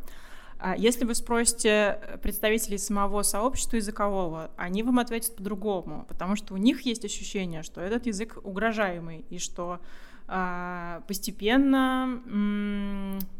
А 0.60 0.78
если 0.78 1.06
вы 1.06 1.16
спросите 1.16 2.20
представителей 2.22 2.78
самого 2.78 3.24
сообщества 3.24 3.78
языкового, 3.78 4.52
они 4.58 4.84
вам 4.84 5.00
ответят 5.00 5.36
по-другому, 5.36 6.06
потому 6.08 6.36
что 6.36 6.54
у 6.54 6.58
них 6.58 6.82
есть 6.82 7.04
ощущение, 7.04 7.63
что 7.63 7.82
этот 7.82 8.06
язык 8.06 8.38
угрожаемый 8.44 9.26
и 9.32 9.39
что 9.39 9.80
постепенно 10.26 12.22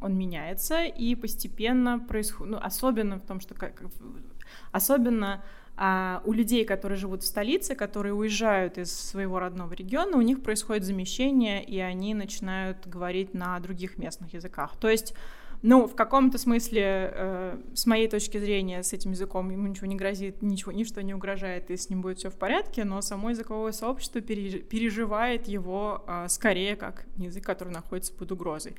он 0.02 0.18
меняется 0.18 0.84
и 0.84 1.16
постепенно 1.16 2.00
происходит, 2.00 2.52
ну, 2.52 2.60
особенно 2.62 3.20
в 3.20 3.26
том, 3.26 3.40
что 3.40 3.56
особенно 4.72 5.44
а 5.76 6.22
у 6.26 6.34
людей, 6.34 6.66
которые 6.66 7.00
живут 7.00 7.24
в 7.24 7.26
столице, 7.26 7.74
которые 7.74 8.14
уезжают 8.14 8.78
из 8.78 8.92
своего 8.92 9.40
родного 9.40 9.74
региона, 9.74 10.18
у 10.18 10.22
них 10.22 10.44
происходит 10.44 10.84
замещение, 10.84 11.64
и 11.64 11.80
они 11.80 12.14
начинают 12.14 12.86
говорить 12.86 13.34
на 13.34 13.60
других 13.60 13.98
местных 13.98 14.34
языках. 14.34 14.76
То 14.80 14.88
есть 14.88 15.16
ну, 15.64 15.88
в 15.88 15.96
каком-то 15.96 16.38
смысле, 16.38 17.10
э, 17.14 17.58
с 17.74 17.86
моей 17.86 18.10
точки 18.10 18.38
зрения, 18.38 18.84
с 18.84 18.92
этим 18.92 19.12
языком 19.12 19.50
ему 19.50 19.66
ничего 19.68 19.88
не 19.88 19.96
грозит, 19.96 20.42
ничего, 20.42 20.74
ничто 20.74 21.00
не 21.00 21.14
угрожает, 21.14 21.72
и 21.72 21.78
с 21.78 21.90
ним 21.90 22.02
будет 22.02 22.18
все 22.18 22.30
в 22.30 22.36
порядке, 22.36 22.84
но 22.84 23.02
само 23.02 23.30
языковое 23.30 23.72
сообщество 23.72 24.20
переживает 24.20 25.48
его 25.48 26.04
э, 26.06 26.26
скорее 26.28 26.76
как 26.76 27.06
язык, 27.16 27.46
который 27.46 27.72
находится 27.72 28.14
под 28.14 28.34
угрозой. 28.34 28.76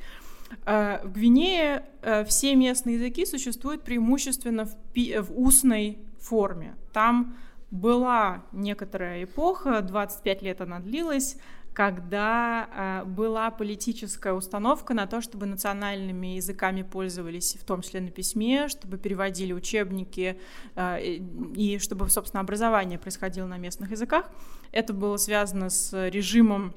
Э, 0.67 1.01
в 1.03 1.13
Гвинее 1.13 1.87
э, 2.03 2.27
все 2.27 2.55
местные 2.55 2.97
языки 2.97 3.25
существуют 3.25 3.83
преимущественно 3.83 4.67
в, 4.67 4.77
пи- 4.93 5.17
в 5.19 5.33
устной 5.41 5.99
форме. 6.21 6.75
Там 6.93 7.35
была 7.71 8.45
некоторая 8.53 9.25
эпоха, 9.25 9.81
25 9.81 10.43
лет 10.43 10.61
она 10.61 10.81
длилась, 10.81 11.39
когда 11.75 13.03
э, 13.03 13.05
была 13.05 13.51
политическая 13.51 14.33
установка 14.33 14.95
на 14.95 15.07
то, 15.07 15.21
чтобы 15.21 15.47
национальными 15.47 16.29
языками 16.37 16.83
пользовались, 16.83 17.57
в 17.61 17.65
том 17.65 17.83
числе 17.83 18.01
на 18.01 18.11
письме, 18.11 18.69
чтобы 18.69 18.97
переводили 18.97 19.53
учебники 19.53 20.39
э, 20.77 21.01
и 21.03 21.79
чтобы, 21.81 22.09
собственно, 22.09 22.41
образование 22.41 22.99
происходило 22.99 23.47
на 23.47 23.59
местных 23.59 23.91
языках. 23.91 24.31
Это 24.71 24.93
было 24.93 25.17
связано 25.17 25.69
с 25.69 25.93
режимом 26.11 26.75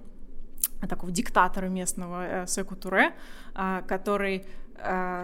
такого 0.90 1.12
диктатора 1.12 1.68
местного 1.68 2.44
э, 2.44 2.48
Секу 2.48 2.76
Туре, 2.76 3.14
э, 3.56 3.82
который 3.88 4.46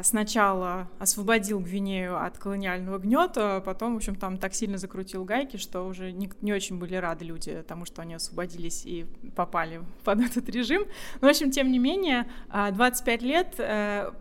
сначала 0.03 0.87
освободил 0.99 1.59
Гвинею 1.59 2.21
от 2.23 2.37
колониального 2.37 2.97
гнета, 2.97 3.61
потом, 3.65 3.93
в 3.93 3.97
общем, 3.97 4.15
там 4.15 4.37
так 4.37 4.53
сильно 4.53 4.77
закрутил 4.77 5.25
гайки, 5.25 5.57
что 5.57 5.83
уже 5.83 6.11
не, 6.11 6.31
не 6.41 6.53
очень 6.53 6.77
были 6.77 6.95
рады 6.95 7.25
люди 7.25 7.63
тому, 7.67 7.85
что 7.85 8.01
они 8.01 8.15
освободились 8.15 8.85
и 8.85 9.05
попали 9.35 9.81
под 10.03 10.19
этот 10.25 10.49
режим. 10.49 10.85
Но, 11.21 11.27
в 11.27 11.29
общем, 11.29 11.51
тем 11.51 11.71
не 11.71 11.79
менее, 11.79 12.27
25 12.51 13.21
э, 13.21 13.25
лет 13.25 13.55
э, 13.57 14.11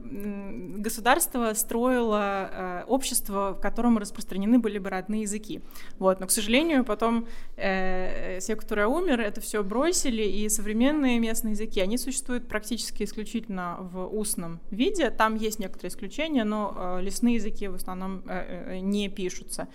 государство 0.78 1.52
строило 1.54 2.84
общество, 2.86 3.54
в 3.54 3.60
котором 3.60 3.98
распространены 3.98 4.58
были 4.58 4.78
бы 4.78 4.90
родные 4.90 5.22
языки. 5.22 5.60
Вот. 5.98 6.20
Но, 6.20 6.26
к 6.26 6.30
сожалению, 6.30 6.84
потом 6.84 7.26
сектора 7.56 8.86
умер, 8.88 9.20
это 9.20 9.40
все 9.40 9.62
бросили, 9.62 10.22
и 10.22 10.48
современные 10.48 11.18
местные 11.18 11.52
языки, 11.52 11.80
они 11.80 11.98
существуют 11.98 12.48
практически 12.48 13.04
исключительно 13.04 13.76
в 13.80 14.06
устном 14.06 14.60
виде, 14.70 15.10
там 15.22 15.36
есть 15.36 15.60
некоторые 15.60 15.90
исключения, 15.90 16.42
но 16.42 16.74
э, 16.98 17.02
лесные 17.02 17.36
языки 17.36 17.68
в 17.68 17.76
основном 17.76 18.24
э, 18.26 18.74
э, 18.74 18.78
не 18.80 19.08
пишутся. 19.08 19.68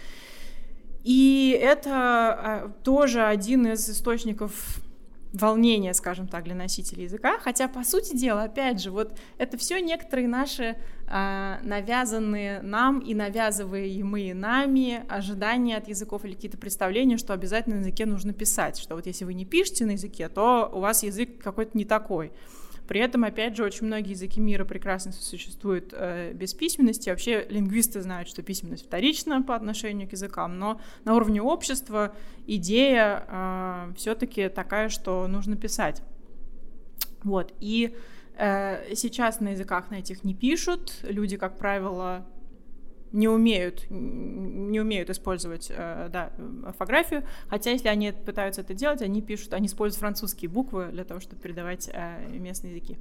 И 1.05 1.57
это 1.61 2.73
тоже 2.83 3.23
один 3.23 3.65
из 3.65 3.89
источников 3.89 4.81
волнения, 5.31 5.93
скажем 5.93 6.27
так, 6.27 6.43
для 6.43 6.53
носителей 6.53 7.03
языка. 7.03 7.39
Хотя, 7.39 7.69
по 7.69 7.85
сути 7.85 8.13
дела, 8.13 8.43
опять 8.43 8.81
же, 8.81 8.91
вот 8.91 9.17
это 9.37 9.55
все 9.55 9.79
некоторые 9.79 10.27
наши 10.27 10.75
а, 11.07 11.59
навязанные 11.63 12.61
нам 12.61 12.99
и 12.99 13.13
навязываемые 13.13 14.33
нами 14.33 15.05
ожидания 15.07 15.77
от 15.77 15.87
языков 15.87 16.25
или 16.25 16.33
какие-то 16.33 16.57
представления, 16.57 17.15
что 17.15 17.33
обязательно 17.33 17.77
на 17.77 17.79
языке 17.81 18.05
нужно 18.05 18.33
писать, 18.33 18.77
что 18.77 18.95
вот 18.95 19.05
если 19.05 19.23
вы 19.23 19.33
не 19.33 19.45
пишете 19.45 19.85
на 19.85 19.91
языке, 19.91 20.27
то 20.27 20.69
у 20.73 20.81
вас 20.81 21.03
язык 21.03 21.41
какой-то 21.41 21.77
не 21.77 21.85
такой. 21.85 22.33
При 22.87 23.01
этом, 23.01 23.23
опять 23.23 23.55
же, 23.55 23.63
очень 23.63 23.85
многие 23.87 24.11
языки 24.11 24.39
мира 24.39 24.63
прекрасно 24.63 25.11
существуют 25.11 25.93
э, 25.93 26.31
без 26.33 26.53
письменности. 26.53 27.09
Вообще 27.09 27.45
лингвисты 27.49 28.01
знают, 28.01 28.29
что 28.29 28.41
письменность 28.43 28.85
вторична 28.85 29.41
по 29.41 29.55
отношению 29.55 30.07
к 30.07 30.13
языкам, 30.13 30.57
но 30.57 30.79
на 31.03 31.15
уровне 31.15 31.41
общества 31.41 32.15
идея 32.45 33.25
э, 33.27 33.93
все-таки 33.97 34.47
такая, 34.47 34.89
что 34.89 35.27
нужно 35.27 35.57
писать. 35.57 36.01
Вот. 37.23 37.53
И 37.59 37.95
э, 38.37 38.95
сейчас 38.95 39.41
на 39.41 39.49
языках 39.49 39.91
на 39.91 39.95
этих 39.95 40.23
не 40.23 40.33
пишут. 40.33 40.99
Люди, 41.03 41.35
как 41.35 41.57
правило, 41.57 42.25
не 43.11 43.27
умеют, 43.27 43.85
не 43.89 44.79
умеют 44.79 45.09
использовать 45.09 45.67
э, 45.69 46.09
да, 46.11 46.31
орфографию, 46.65 47.23
хотя 47.47 47.71
если 47.71 47.87
они 47.87 48.11
пытаются 48.11 48.61
это 48.61 48.73
делать, 48.73 49.01
они 49.01 49.21
пишут, 49.21 49.53
они 49.53 49.67
используют 49.67 49.99
французские 49.99 50.49
буквы 50.49 50.87
для 50.91 51.03
того, 51.03 51.19
чтобы 51.19 51.41
передавать 51.41 51.89
э, 51.91 52.27
местные 52.29 52.75
языки. 52.75 52.97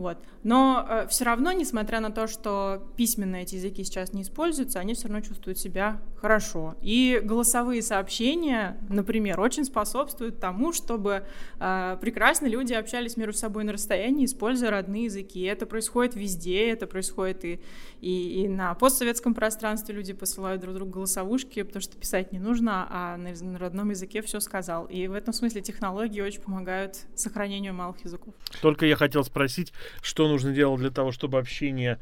Вот. 0.00 0.16
Но 0.44 0.86
э, 0.88 1.06
все 1.08 1.26
равно, 1.26 1.52
несмотря 1.52 2.00
на 2.00 2.10
то, 2.10 2.26
что 2.26 2.90
письменные 2.96 3.42
эти 3.42 3.56
языки 3.56 3.84
сейчас 3.84 4.14
не 4.14 4.22
используются, 4.22 4.78
они 4.78 4.94
все 4.94 5.08
равно 5.08 5.20
чувствуют 5.20 5.58
себя 5.58 6.00
хорошо. 6.18 6.74
И 6.80 7.20
голосовые 7.22 7.82
сообщения, 7.82 8.78
например, 8.88 9.38
очень 9.38 9.66
способствуют 9.66 10.40
тому, 10.40 10.72
чтобы 10.72 11.26
э, 11.58 11.98
прекрасно 12.00 12.46
люди 12.46 12.72
общались 12.72 13.18
между 13.18 13.34
собой 13.34 13.64
на 13.64 13.74
расстоянии, 13.74 14.24
используя 14.24 14.70
родные 14.70 15.04
языки. 15.04 15.42
Это 15.42 15.66
происходит 15.66 16.14
везде, 16.14 16.70
это 16.70 16.86
происходит 16.86 17.44
и, 17.44 17.60
и, 18.00 18.44
и 18.44 18.48
на 18.48 18.72
постсоветском 18.72 19.34
пространстве 19.34 19.94
люди 19.94 20.14
посылают 20.14 20.62
друг 20.62 20.76
другу 20.76 20.92
голосовушки, 20.92 21.62
потому 21.62 21.82
что 21.82 21.98
писать 21.98 22.32
не 22.32 22.38
нужно, 22.38 22.86
а 22.88 23.18
на, 23.18 23.34
на 23.34 23.58
родном 23.58 23.90
языке 23.90 24.22
все 24.22 24.40
сказал. 24.40 24.86
И 24.86 25.08
в 25.08 25.12
этом 25.12 25.34
смысле 25.34 25.60
технологии 25.60 26.22
очень 26.22 26.40
помогают 26.40 26.96
сохранению 27.14 27.74
малых 27.74 28.02
языков. 28.02 28.32
Только 28.62 28.86
я 28.86 28.96
хотел 28.96 29.24
спросить, 29.24 29.74
что 30.02 30.28
нужно 30.28 30.52
делать 30.52 30.80
для 30.80 30.90
того, 30.90 31.12
чтобы 31.12 31.38
общение 31.38 31.98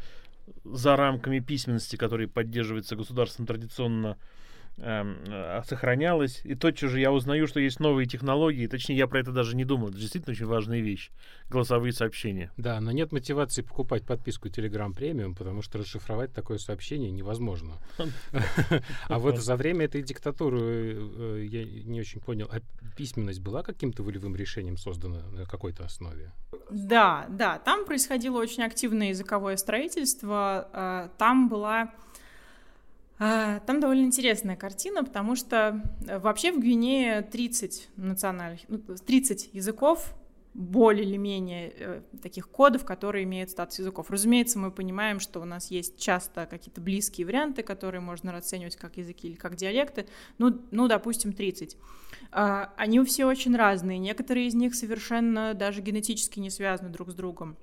за 0.64 0.96
рамками 0.96 1.40
письменности, 1.40 1.96
которые 1.96 2.28
поддерживается 2.28 2.96
государством 2.96 3.46
традиционно, 3.46 4.16
э, 4.78 5.62
сохранялось. 5.66 6.40
И 6.44 6.54
тотчас 6.54 6.90
же 6.90 7.00
я 7.00 7.12
узнаю, 7.12 7.46
что 7.46 7.60
есть 7.60 7.80
новые 7.80 8.06
технологии. 8.06 8.66
Точнее, 8.66 8.96
я 8.96 9.06
про 9.06 9.20
это 9.20 9.32
даже 9.32 9.56
не 9.56 9.64
думал. 9.64 9.88
Это 9.88 9.98
действительно 9.98 10.32
очень 10.32 10.46
важная 10.46 10.80
вещь. 10.80 11.10
Голосовые 11.50 11.92
сообщения. 11.92 12.50
Да, 12.56 12.80
но 12.80 12.92
нет 12.92 13.12
мотивации 13.12 13.62
покупать 13.62 14.04
подписку 14.04 14.48
Telegram 14.48 14.94
Premium, 14.94 15.34
потому 15.34 15.62
что 15.62 15.78
расшифровать 15.78 16.32
такое 16.32 16.58
сообщение 16.58 17.10
невозможно. 17.10 17.74
А 19.08 19.18
вот 19.18 19.38
за 19.38 19.56
время 19.56 19.86
этой 19.86 20.02
диктатуры 20.02 20.60
э, 20.60 21.46
я 21.48 21.64
не 21.64 22.00
очень 22.00 22.20
понял, 22.20 22.48
а 22.50 22.60
письменность 22.96 23.40
была 23.40 23.62
каким-то 23.62 24.02
волевым 24.02 24.36
решением 24.36 24.76
создана 24.76 25.22
на 25.32 25.44
какой-то 25.44 25.84
основе? 25.84 26.32
Да, 26.70 27.26
да, 27.30 27.58
там 27.58 27.84
происходило 27.86 28.38
очень 28.38 28.62
активное 28.62 29.08
языковое 29.08 29.56
строительство. 29.56 30.68
Э, 30.72 31.08
там 31.18 31.48
была 31.48 31.68
а, 31.78 31.90
там 33.18 33.80
довольно 33.80 34.04
интересная 34.04 34.56
картина, 34.56 35.02
потому 35.02 35.34
что 35.34 35.82
э, 36.06 36.18
вообще 36.18 36.52
в 36.52 36.60
Гвинее 36.60 37.22
30 37.22 37.88
национальных, 37.96 38.60
30 39.06 39.50
ну, 39.52 39.58
языков, 39.58 40.14
более 40.54 41.04
или 41.04 41.16
менее 41.16 41.72
э, 41.76 42.02
таких 42.22 42.48
кодов, 42.48 42.84
которые 42.84 43.24
имеют 43.24 43.50
статус 43.50 43.78
языков. 43.78 44.10
Разумеется, 44.10 44.58
мы 44.58 44.72
понимаем, 44.72 45.20
что 45.20 45.40
у 45.40 45.44
нас 45.44 45.70
есть 45.70 45.98
часто 45.98 46.46
какие-то 46.46 46.80
близкие 46.80 47.26
варианты, 47.26 47.62
которые 47.62 48.00
можно 48.00 48.32
расценивать 48.32 48.74
как 48.76 48.96
языки 48.96 49.28
или 49.28 49.36
как 49.36 49.54
диалекты. 49.54 50.06
Ну, 50.38 50.60
ну 50.70 50.88
допустим, 50.88 51.32
30. 51.32 51.76
А, 52.32 52.72
они 52.76 53.02
все 53.04 53.26
очень 53.26 53.56
разные. 53.56 53.98
Некоторые 53.98 54.48
из 54.48 54.54
них 54.54 54.74
совершенно 54.74 55.54
даже 55.54 55.80
генетически 55.80 56.40
не 56.40 56.50
связаны 56.50 56.90
друг 56.90 57.10
с 57.10 57.14
другом. 57.14 57.56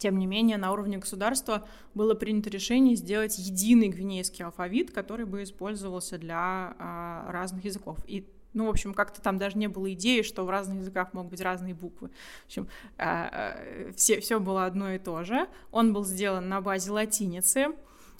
Тем 0.00 0.18
не 0.18 0.26
менее, 0.26 0.56
на 0.56 0.72
уровне 0.72 0.96
государства 0.96 1.68
было 1.94 2.14
принято 2.14 2.48
решение 2.48 2.96
сделать 2.96 3.38
единый 3.38 3.88
гвинейский 3.88 4.46
алфавит, 4.46 4.92
который 4.92 5.26
бы 5.26 5.42
использовался 5.42 6.16
для 6.16 6.74
а, 6.78 7.30
разных 7.30 7.66
языков. 7.66 7.98
И 8.06 8.26
ну, 8.54 8.66
в 8.66 8.70
общем, 8.70 8.94
как-то 8.94 9.20
там 9.20 9.36
даже 9.36 9.58
не 9.58 9.68
было 9.68 9.92
идеи, 9.92 10.22
что 10.22 10.44
в 10.44 10.50
разных 10.50 10.78
языках 10.78 11.12
могут 11.12 11.32
быть 11.32 11.42
разные 11.42 11.74
буквы. 11.74 12.08
В 12.44 12.46
общем, 12.46 12.68
а, 12.96 13.28
а, 13.30 13.92
все, 13.94 14.20
все 14.20 14.40
было 14.40 14.64
одно 14.64 14.90
и 14.90 14.98
то 14.98 15.22
же. 15.22 15.46
Он 15.70 15.92
был 15.92 16.06
сделан 16.06 16.48
на 16.48 16.62
базе 16.62 16.90
латиницы. 16.90 17.66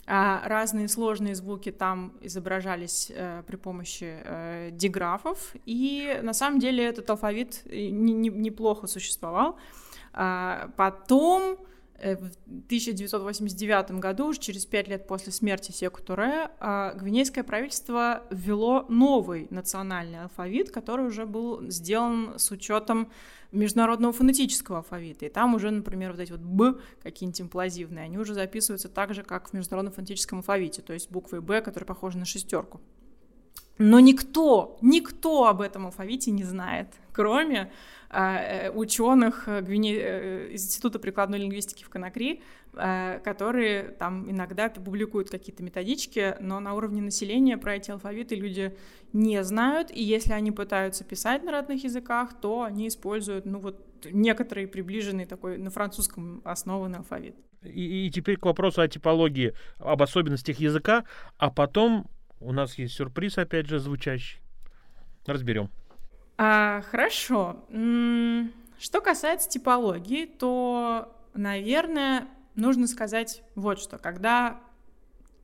А, 0.06 0.42
разные 0.46 0.86
сложные 0.86 1.34
звуки 1.34 1.72
там 1.72 2.12
изображались 2.20 3.10
э, 3.14 3.42
при 3.46 3.56
помощи 3.56 4.18
э, 4.22 4.68
диграфов. 4.72 5.54
И 5.64 6.20
на 6.22 6.34
самом 6.34 6.60
деле 6.60 6.84
этот 6.84 7.08
алфавит 7.08 7.62
не, 7.64 8.12
неплохо 8.12 8.86
существовал. 8.86 9.56
А, 10.12 10.70
потом 10.76 11.58
Э, 12.02 12.16
в 12.16 12.30
1989 12.46 14.00
году, 14.00 14.28
уже 14.28 14.40
через 14.40 14.64
пять 14.64 14.88
лет 14.88 15.06
после 15.06 15.32
смерти 15.32 15.70
Секу 15.70 16.00
Туре, 16.02 16.50
а, 16.58 16.94
гвинейское 16.94 17.44
правительство 17.44 18.22
ввело 18.30 18.86
новый 18.88 19.48
национальный 19.50 20.22
алфавит, 20.22 20.70
который 20.70 21.06
уже 21.06 21.26
был 21.26 21.70
сделан 21.70 22.38
с 22.38 22.50
учетом 22.50 23.10
международного 23.52 24.14
фонетического 24.14 24.78
алфавита. 24.78 25.26
И 25.26 25.28
там 25.28 25.54
уже, 25.54 25.70
например, 25.70 26.12
вот 26.12 26.20
эти 26.20 26.32
вот 26.32 26.40
«б» 26.40 26.78
какие-нибудь 27.02 27.42
имплазивные, 27.42 28.04
они 28.04 28.16
уже 28.16 28.32
записываются 28.32 28.88
так 28.88 29.12
же, 29.12 29.22
как 29.22 29.50
в 29.50 29.52
международном 29.52 29.92
фонетическом 29.92 30.38
алфавите, 30.38 30.80
то 30.80 30.94
есть 30.94 31.10
буквы 31.10 31.42
«б», 31.42 31.60
которые 31.60 31.86
похожи 31.86 32.16
на 32.16 32.24
шестерку. 32.24 32.80
Но 33.76 34.00
никто, 34.00 34.78
никто 34.80 35.46
об 35.46 35.60
этом 35.60 35.86
алфавите 35.86 36.30
не 36.30 36.44
знает, 36.44 36.88
кроме 37.20 37.70
а, 38.08 38.38
э, 38.38 38.70
ученых 38.70 39.46
э, 39.46 39.60
Гвине... 39.60 39.94
Э, 39.94 40.52
Института 40.52 40.98
прикладной 40.98 41.38
лингвистики 41.38 41.84
в 41.84 41.90
Конакри, 41.90 42.42
которые 42.72 43.88
там 43.98 44.30
иногда 44.30 44.68
публикуют 44.68 45.28
какие-то 45.28 45.62
методички, 45.64 46.36
но 46.40 46.60
на 46.60 46.74
уровне 46.74 47.02
населения 47.02 47.58
про 47.58 47.74
эти 47.74 47.90
алфавиты 47.90 48.36
люди 48.36 48.76
не 49.12 49.42
знают, 49.42 49.90
и 49.90 50.00
если 50.00 50.32
они 50.34 50.52
пытаются 50.52 51.02
писать 51.04 51.42
на 51.42 51.50
родных 51.50 51.82
языках, 51.82 52.40
то 52.40 52.62
они 52.62 52.86
используют, 52.86 53.44
ну 53.44 53.58
вот, 53.58 53.84
некоторый 54.04 54.68
приближенный 54.68 55.26
такой 55.26 55.58
на 55.58 55.70
французском 55.70 56.42
основанный 56.44 56.98
алфавит. 56.98 57.34
И, 57.64 58.06
и 58.06 58.10
теперь 58.10 58.36
к 58.36 58.46
вопросу 58.46 58.82
о 58.82 58.88
типологии, 58.88 59.52
об 59.78 60.00
особенностях 60.00 60.60
языка, 60.60 61.04
а 61.38 61.50
потом 61.50 62.08
у 62.38 62.52
нас 62.52 62.78
есть 62.78 62.94
сюрприз, 62.94 63.36
опять 63.36 63.66
же, 63.66 63.80
звучащий. 63.80 64.40
Разберем. 65.26 65.70
А, 66.42 66.80
хорошо. 66.90 67.58
Что 67.68 69.02
касается 69.02 69.46
типологии, 69.50 70.24
то, 70.24 71.14
наверное, 71.34 72.28
нужно 72.54 72.86
сказать 72.86 73.42
вот 73.56 73.78
что. 73.78 73.98
Когда, 73.98 74.58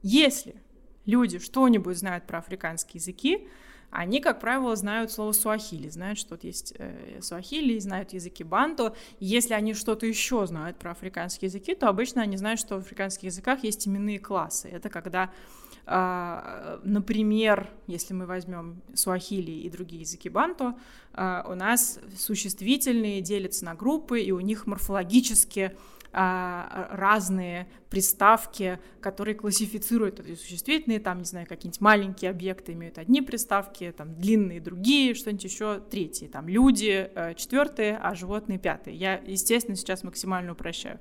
если 0.00 0.56
люди 1.04 1.38
что-нибудь 1.38 1.98
знают 1.98 2.26
про 2.26 2.38
африканские 2.38 3.00
языки, 3.00 3.46
они, 3.90 4.22
как 4.22 4.40
правило, 4.40 4.74
знают 4.74 5.12
слово 5.12 5.32
суахили, 5.32 5.90
знают, 5.90 6.18
что 6.18 6.30
тут 6.30 6.44
есть 6.44 6.72
э, 6.78 7.20
суахили, 7.20 7.78
знают 7.78 8.14
языки 8.14 8.42
банту. 8.42 8.96
Если 9.20 9.52
они 9.52 9.74
что-то 9.74 10.06
еще 10.06 10.46
знают 10.46 10.78
про 10.78 10.92
африканские 10.92 11.48
языки, 11.48 11.74
то 11.74 11.90
обычно 11.90 12.22
они 12.22 12.38
знают, 12.38 12.58
что 12.58 12.76
в 12.76 12.78
африканских 12.78 13.24
языках 13.24 13.64
есть 13.64 13.86
именные 13.86 14.18
классы. 14.18 14.70
Это 14.70 14.88
когда 14.88 15.30
например, 15.86 17.70
если 17.86 18.12
мы 18.12 18.26
возьмем 18.26 18.82
суахили 18.94 19.52
и 19.52 19.70
другие 19.70 20.00
языки 20.00 20.28
банту, 20.28 20.76
а, 21.12 21.46
у 21.48 21.54
нас 21.54 22.00
существительные 22.16 23.20
делятся 23.20 23.64
на 23.64 23.74
группы, 23.74 24.20
и 24.20 24.32
у 24.32 24.40
них 24.40 24.66
морфологически 24.66 25.76
а, 26.12 26.88
разные 26.90 27.68
приставки, 27.88 28.78
которые 29.00 29.34
классифицируют 29.34 30.18
эти 30.18 30.34
существительные, 30.34 30.98
там, 30.98 31.18
не 31.18 31.24
знаю, 31.24 31.46
какие-нибудь 31.46 31.80
маленькие 31.80 32.30
объекты 32.30 32.72
имеют 32.72 32.98
одни 32.98 33.22
приставки, 33.22 33.92
там, 33.96 34.14
длинные 34.14 34.60
другие, 34.60 35.14
что-нибудь 35.14 35.44
еще 35.44 35.80
третьи, 35.90 36.26
там, 36.26 36.48
люди 36.48 37.10
э, 37.14 37.34
четвертые, 37.34 37.96
а 37.96 38.14
животные 38.14 38.58
пятые. 38.58 38.96
Я, 38.96 39.20
естественно, 39.24 39.76
сейчас 39.76 40.02
максимально 40.04 40.52
упрощаю. 40.52 40.98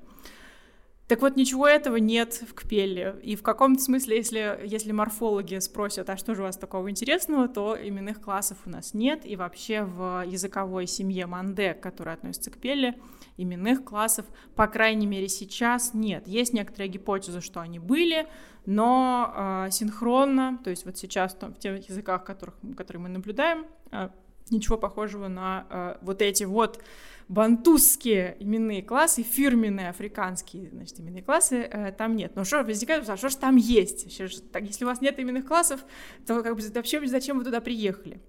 Так 1.08 1.22
вот, 1.22 1.36
ничего 1.36 1.68
этого 1.68 1.98
нет 1.98 2.34
в 2.34 2.56
Кпелле. 2.56 3.20
И 3.22 3.36
в 3.36 3.44
каком-то 3.44 3.80
смысле, 3.80 4.18
если, 4.18 4.60
если 4.66 4.92
морфологи 4.92 5.60
спросят, 5.60 6.10
а 6.10 6.18
что 6.18 6.34
же 6.34 6.42
у 6.42 6.46
вас 6.46 6.58
такого 6.58 6.90
интересного, 6.90 7.48
то 7.48 7.78
именных 7.80 8.20
классов 8.22 8.58
у 8.66 8.72
нас 8.72 8.96
нет. 8.96 9.24
И 9.24 9.36
вообще 9.36 9.84
в 9.84 10.24
языковой 10.26 10.88
семье 10.88 11.28
Манде, 11.28 11.76
которая 11.76 12.16
относится 12.16 12.50
к 12.50 12.58
Пелле, 12.58 12.96
именных 13.38 13.84
классов, 13.84 14.26
по 14.56 14.66
крайней 14.66 15.06
мере, 15.06 15.28
сейчас 15.28 15.94
нет. 15.94 16.28
Есть 16.28 16.54
некоторые 16.54 16.90
гипотезы, 16.90 17.40
что 17.40 17.60
они 17.60 17.78
были, 17.78 18.28
но 18.66 19.66
э, 19.68 19.72
синхронно, 19.72 20.60
то 20.64 20.72
есть 20.72 20.86
вот 20.86 20.98
сейчас 20.98 21.36
в 21.40 21.60
тех 21.60 21.88
языках, 21.88 22.24
которых, 22.24 22.56
которые 22.76 23.04
мы 23.04 23.10
наблюдаем, 23.10 23.68
э, 23.92 24.10
ничего 24.50 24.78
похожего 24.78 25.28
на 25.28 25.68
э, 25.70 25.98
вот 26.02 26.22
эти 26.24 26.46
вот 26.46 26.82
бантузские 27.28 28.38
именные 28.40 28.84
классы, 28.84 29.24
фирменные 29.24 29.90
африканские, 29.90 30.70
значит, 30.70 31.00
именные 31.00 31.24
классы 31.24 31.62
э, 31.62 31.92
там 31.92 32.16
нет. 32.16 32.36
Но 32.36 32.44
что 32.44 32.64
возникает 32.64 33.08
а 33.10 33.18
что 33.18 33.30
же 33.30 33.38
там 33.38 33.56
есть? 33.56 34.06
Если 34.06 34.84
у 34.84 34.88
вас 34.88 35.02
нет 35.02 35.20
именных 35.20 35.48
классов, 35.48 35.84
то 36.28 36.44
как 36.44 36.56
бы 36.56 36.62
вообще 36.74 37.06
зачем 37.08 37.40
вы 37.40 37.44
туда 37.44 37.62
приехали? 37.62 38.20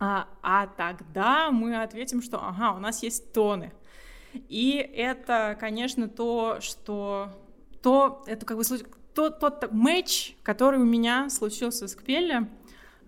А, 0.00 0.28
а 0.42 0.66
тогда 0.66 1.50
мы 1.50 1.80
ответим, 1.80 2.22
что 2.22 2.38
ага, 2.38 2.72
у 2.72 2.78
нас 2.78 3.02
есть 3.02 3.32
тоны. 3.32 3.72
И 4.48 4.74
это, 4.76 5.56
конечно, 5.58 6.08
то, 6.08 6.58
что... 6.60 7.30
То, 7.82 8.24
это 8.26 8.44
как 8.44 8.56
бы 8.56 8.64
тот, 9.14 9.38
тот 9.40 9.72
матч, 9.72 10.36
который 10.42 10.80
у 10.80 10.84
меня 10.84 11.30
случился 11.30 11.86
с 11.86 11.94
Кпелле, 11.94 12.36
а, 12.36 12.48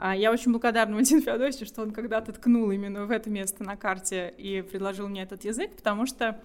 я 0.01 0.33
очень 0.33 0.53
благодарна 0.53 0.95
Валентину 0.97 1.21
Феодосию, 1.21 1.67
что 1.67 1.83
он 1.83 1.93
когда-то 1.93 2.33
ткнул 2.33 2.71
именно 2.71 3.07
в 3.07 3.11
это 3.11 3.31
место 3.31 3.65
на 3.65 3.77
карте 3.77 4.33
и 4.37 4.63
предложил 4.63 5.09
мне 5.09 5.23
этот 5.23 5.45
язык, 5.45 5.77
потому 5.77 6.07
что 6.07 6.41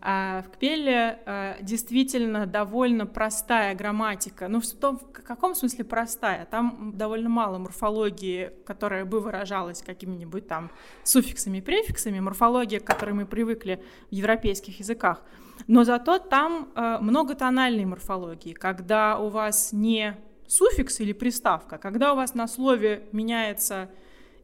а 0.00 0.42
в 0.42 0.50
Кпеле 0.50 1.18
а, 1.26 1.56
действительно 1.60 2.46
довольно 2.46 3.04
простая 3.04 3.74
грамматика. 3.74 4.46
Ну, 4.48 4.60
в, 4.60 4.72
том, 4.72 4.98
в 4.98 5.10
каком 5.10 5.54
смысле 5.54 5.84
простая? 5.84 6.46
Там 6.46 6.92
довольно 6.94 7.28
мало 7.28 7.58
морфологии, 7.58 8.52
которая 8.64 9.04
бы 9.04 9.20
выражалась 9.20 9.82
какими-нибудь 9.82 10.46
там 10.46 10.70
суффиксами 11.02 11.60
префиксами, 11.60 12.20
морфология, 12.20 12.78
к 12.78 12.84
которой 12.84 13.12
мы 13.12 13.26
привыкли 13.26 13.82
в 14.10 14.14
европейских 14.14 14.78
языках. 14.78 15.22
Но 15.66 15.82
зато 15.82 16.18
там 16.18 16.68
а, 16.76 17.00
многотональной 17.00 17.84
морфологии, 17.84 18.52
когда 18.52 19.18
у 19.18 19.28
вас 19.28 19.72
не 19.72 20.16
суффикс 20.48 21.00
или 21.00 21.12
приставка, 21.12 21.78
когда 21.78 22.12
у 22.12 22.16
вас 22.16 22.34
на 22.34 22.48
слове 22.48 23.04
меняется 23.12 23.88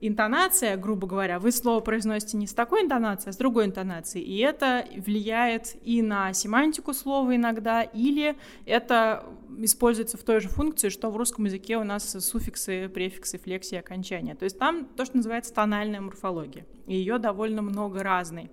интонация, 0.01 0.77
грубо 0.77 1.07
говоря, 1.07 1.38
вы 1.38 1.51
слово 1.51 1.81
произносите 1.81 2.37
не 2.37 2.47
с 2.47 2.53
такой 2.53 2.83
интонацией, 2.83 3.31
а 3.31 3.33
с 3.33 3.37
другой 3.37 3.64
интонацией, 3.64 4.25
и 4.25 4.38
это 4.38 4.87
влияет 4.97 5.77
и 5.83 6.03
на 6.03 6.33
семантику 6.35 6.93
слова 6.93 7.35
иногда, 7.35 7.83
или 7.83 8.37
это 8.67 9.25
используется 9.59 10.19
в 10.19 10.23
той 10.23 10.40
же 10.40 10.49
функции, 10.49 10.90
что 10.90 11.11
в 11.11 11.17
русском 11.17 11.47
языке 11.47 11.79
у 11.79 11.85
нас 11.85 12.11
суффиксы, 12.11 12.88
префиксы, 12.88 13.38
флексии, 13.38 13.79
окончания. 13.79 14.35
То 14.35 14.45
есть 14.45 14.59
там 14.59 14.85
то, 14.85 15.05
что 15.05 15.17
называется 15.17 15.55
тональная 15.55 16.01
морфология, 16.01 16.67
и 16.87 16.97
ее 16.97 17.19
довольно 17.19 17.62
много 17.62 18.03
разной. 18.03 18.51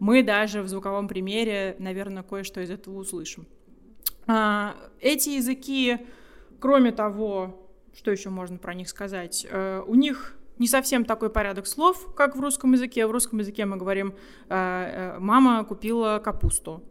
Мы 0.00 0.22
даже 0.22 0.62
в 0.62 0.68
звуковом 0.68 1.08
примере, 1.08 1.76
наверное, 1.78 2.22
кое-что 2.22 2.60
из 2.60 2.70
этого 2.70 2.98
услышим. 2.98 3.46
А, 4.26 4.76
эти 5.00 5.30
языки, 5.30 5.98
кроме 6.60 6.92
того, 6.92 7.68
что 7.94 8.10
еще 8.10 8.30
можно 8.30 8.58
про 8.58 8.74
них 8.74 8.88
сказать? 8.88 9.46
Э, 9.50 9.82
у 9.86 9.94
них 9.94 10.36
не 10.58 10.66
совсем 10.66 11.04
такой 11.04 11.30
порядок 11.30 11.66
слов, 11.66 12.14
как 12.14 12.36
в 12.36 12.40
русском 12.40 12.72
языке. 12.72 13.06
В 13.06 13.10
русском 13.10 13.38
языке 13.38 13.64
мы 13.64 13.76
говорим 13.76 14.14
э, 14.48 14.54
э, 14.54 15.18
«мама 15.18 15.64
купила 15.64 16.20
капусту». 16.22 16.82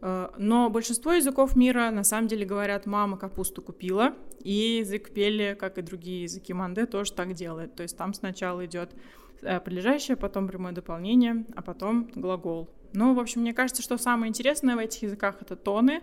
Но 0.00 0.70
большинство 0.70 1.12
языков 1.12 1.56
мира 1.56 1.90
на 1.90 2.04
самом 2.04 2.28
деле 2.28 2.46
говорят 2.46 2.86
«мама 2.86 3.16
капусту 3.16 3.62
купила», 3.62 4.14
и 4.44 4.78
язык 4.78 5.10
пели, 5.10 5.56
как 5.58 5.76
и 5.76 5.82
другие 5.82 6.22
языки 6.22 6.52
манде, 6.52 6.86
тоже 6.86 7.12
так 7.12 7.34
делает. 7.34 7.74
То 7.74 7.82
есть 7.82 7.96
там 7.96 8.14
сначала 8.14 8.64
идет 8.64 8.92
прилежащее, 9.40 10.16
потом 10.16 10.46
прямое 10.46 10.70
дополнение, 10.70 11.44
а 11.56 11.62
потом 11.62 12.08
глагол. 12.14 12.70
Ну, 12.92 13.12
в 13.14 13.18
общем, 13.18 13.40
мне 13.40 13.52
кажется, 13.52 13.82
что 13.82 13.98
самое 13.98 14.30
интересное 14.30 14.76
в 14.76 14.78
этих 14.78 15.02
языках— 15.02 15.38
это 15.40 15.56
тоны. 15.56 16.00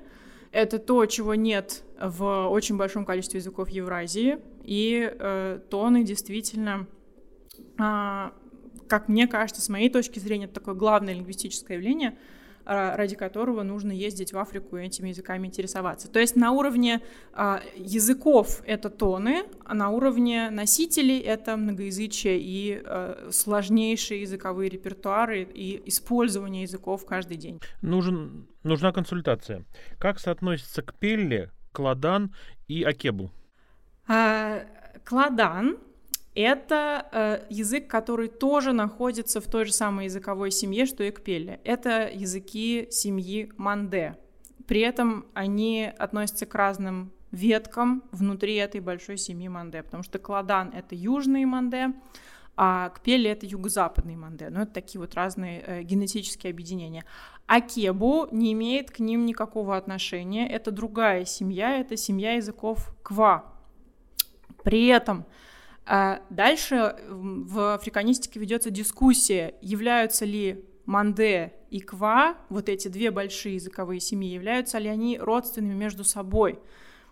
Это 0.52 0.80
то, 0.80 1.06
чего 1.06 1.36
нет 1.36 1.84
в 2.00 2.48
очень 2.50 2.78
большом 2.78 3.06
количестве 3.06 3.40
языков 3.40 3.70
Евразии. 3.70 4.40
И 4.64 5.12
э, 5.12 5.60
тоны 5.70 6.04
действительно 6.04 6.88
а, 7.78 8.34
как 8.88 9.08
мне 9.08 9.28
кажется, 9.28 9.62
с 9.62 9.70
моей 9.70 9.90
точки 9.90 10.20
зрения, 10.20 10.46
это 10.46 10.56
такое 10.56 10.76
главное 10.76 11.14
лингвистическое 11.14 11.78
явление, 11.78 12.18
ради 12.66 13.16
которого 13.16 13.64
нужно 13.64 13.92
ездить 13.92 14.34
в 14.34 14.38
Африку 14.38 14.78
и 14.78 14.84
этими 14.84 15.10
языками 15.10 15.48
интересоваться. 15.48 16.10
То 16.10 16.20
есть 16.20 16.36
на 16.36 16.52
уровне 16.52 17.02
а, 17.34 17.62
языков 17.76 18.62
это 18.66 18.90
тоны, 18.90 19.44
а 19.64 19.74
на 19.74 19.90
уровне 19.90 20.50
носителей 20.50 21.20
это 21.20 21.58
многоязычие 21.58 22.40
и 22.40 22.82
а, 22.84 23.30
сложнейшие 23.32 24.22
языковые 24.22 24.70
репертуары 24.70 25.44
и 25.44 25.82
использование 25.86 26.64
языков 26.64 27.06
каждый 27.06 27.38
день. 27.38 27.60
Нужен, 27.82 28.48
нужна 28.64 28.92
консультация. 28.92 29.66
Как 30.00 30.20
соотносится 30.20 30.82
к 30.82 30.96
Пелле, 30.96 31.52
Кладан 31.72 32.34
и 32.68 32.84
Акебу? 32.84 33.32
А, 34.08 34.62
Кладан 35.04 35.78
это 36.36 37.08
э, 37.12 37.46
язык, 37.50 37.88
который 37.88 38.28
тоже 38.28 38.74
находится 38.74 39.40
в 39.40 39.46
той 39.46 39.66
же 39.66 39.74
самой 39.74 40.06
языковой 40.06 40.52
семье, 40.52 40.86
что 40.86 41.04
и 41.04 41.12
Кпелли. 41.12 41.60
Это 41.64 42.10
языки 42.14 42.88
семьи 42.92 43.52
Манде. 43.58 44.18
При 44.68 44.82
этом 44.82 45.26
они 45.34 45.92
относятся 45.98 46.46
к 46.46 46.54
разным 46.54 47.14
веткам 47.32 48.04
внутри 48.12 48.56
этой 48.56 48.82
большой 48.82 49.18
семьи 49.18 49.48
Манде, 49.48 49.84
потому 49.84 50.04
что 50.04 50.20
Кладан— 50.20 50.72
это 50.76 50.96
южный 50.96 51.46
Манде, 51.46 51.94
а 52.58 52.90
Кпели— 52.90 53.30
это 53.32 53.46
юго-западный 53.46 54.16
Манде. 54.16 54.50
Ну, 54.50 54.62
это 54.62 54.74
такие 54.74 55.00
вот 55.00 55.14
разные 55.16 55.64
э, 55.66 55.84
генетические 55.84 56.52
объединения. 56.52 57.06
А 57.48 57.62
Кебу 57.62 58.28
не 58.32 58.54
имеет 58.54 58.92
к 58.92 59.00
ним 59.00 59.26
никакого 59.26 59.78
отношения. 59.78 60.50
Это 60.50 60.72
другая 60.72 61.26
семья, 61.26 61.78
это 61.80 61.96
семья 61.96 62.34
языков 62.34 62.96
Ква. 63.04 63.54
При 64.64 64.88
этом 64.88 65.26
а 65.86 66.22
дальше 66.30 66.96
в 67.08 67.76
африканистике 67.76 68.40
ведется 68.40 68.72
дискуссия, 68.72 69.56
являются 69.62 70.26
ли 70.26 70.66
Манде 70.86 71.54
и 71.70 71.80
Ква, 71.80 72.38
вот 72.50 72.70
эти 72.70 72.88
две 72.88 73.12
большие 73.12 73.56
языковые 73.56 74.00
семьи, 74.00 74.32
являются 74.32 74.78
ли 74.78 74.90
они 74.90 75.18
родственными 75.20 75.74
между 75.74 76.04
собой. 76.04 76.60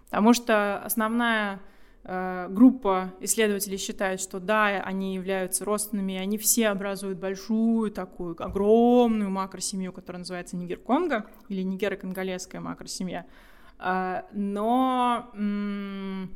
Потому 0.05 0.33
что 0.33 0.77
основная 0.83 1.59
э, 2.03 2.47
группа 2.49 3.13
исследователей 3.19 3.77
считает, 3.77 4.21
что 4.21 4.39
да, 4.39 4.67
они 4.83 5.15
являются 5.15 5.65
родственными, 5.65 6.13
и 6.13 6.17
они 6.17 6.38
все 6.38 6.69
образуют 6.69 7.19
большую 7.19 7.91
такую 7.91 8.36
огромную 8.43 9.29
макросемью, 9.29 9.91
которая 9.91 10.19
называется 10.19 10.55
Нигер-Конго 10.55 11.25
или 11.49 11.63
Нигеро-Конголезская 11.63 12.59
макросемья. 12.59 13.25
Э, 13.79 14.21
но 14.31 15.31
м- 15.33 16.31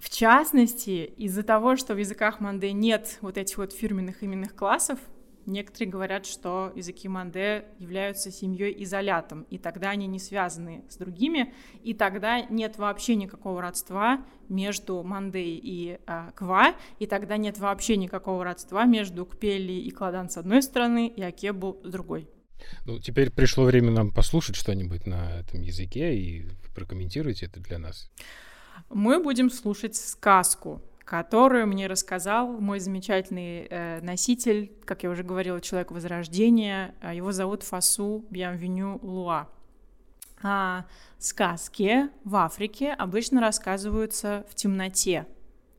в 0.00 0.08
частности, 0.08 1.12
из-за 1.18 1.42
того, 1.42 1.76
что 1.76 1.94
в 1.94 1.98
языках 1.98 2.40
Манде 2.40 2.72
нет 2.72 3.18
вот 3.20 3.36
этих 3.36 3.58
вот 3.58 3.72
фирменных 3.74 4.24
именных 4.24 4.56
классов, 4.56 4.98
некоторые 5.44 5.90
говорят, 5.90 6.24
что 6.24 6.72
языки 6.74 7.06
Манде 7.06 7.66
являются 7.78 8.30
семьей 8.30 8.82
изолятом, 8.82 9.42
и 9.50 9.58
тогда 9.58 9.90
они 9.90 10.06
не 10.06 10.18
связаны 10.18 10.84
с 10.88 10.96
другими, 10.96 11.52
и 11.82 11.92
тогда 11.92 12.40
нет 12.40 12.78
вообще 12.78 13.14
никакого 13.14 13.60
родства 13.60 14.24
между 14.48 15.02
Манде 15.02 15.42
и 15.42 15.98
а, 16.06 16.30
Ква, 16.32 16.74
и 16.98 17.06
тогда 17.06 17.36
нет 17.36 17.58
вообще 17.58 17.98
никакого 17.98 18.42
родства 18.42 18.86
между 18.86 19.26
Кпели 19.26 19.74
и 19.74 19.90
Кладан 19.90 20.30
с 20.30 20.38
одной 20.38 20.62
стороны 20.62 21.08
и 21.08 21.20
Акебу 21.20 21.78
с 21.84 21.90
другой. 21.90 22.26
Ну, 22.86 22.98
теперь 22.98 23.30
пришло 23.30 23.64
время 23.64 23.90
нам 23.90 24.12
послушать 24.12 24.56
что-нибудь 24.56 25.06
на 25.06 25.40
этом 25.40 25.60
языке 25.60 26.16
и 26.16 26.48
прокомментируйте 26.74 27.46
это 27.46 27.60
для 27.60 27.78
нас 27.78 28.10
мы 28.88 29.22
будем 29.22 29.50
слушать 29.50 29.96
сказку, 29.96 30.80
которую 31.04 31.66
мне 31.66 31.86
рассказал 31.86 32.48
мой 32.48 32.78
замечательный 32.80 33.66
э, 33.68 34.00
носитель, 34.00 34.72
как 34.84 35.02
я 35.02 35.10
уже 35.10 35.24
говорила, 35.24 35.60
человек 35.60 35.90
Возрождения. 35.90 36.94
А 37.00 37.12
его 37.12 37.32
зовут 37.32 37.62
Фасу 37.64 38.24
Бьянвеню 38.30 38.98
Луа. 39.02 39.48
А 40.42 40.86
сказки 41.18 42.08
в 42.24 42.36
Африке 42.36 42.92
обычно 42.92 43.40
рассказываются 43.40 44.46
в 44.48 44.54
темноте. 44.54 45.26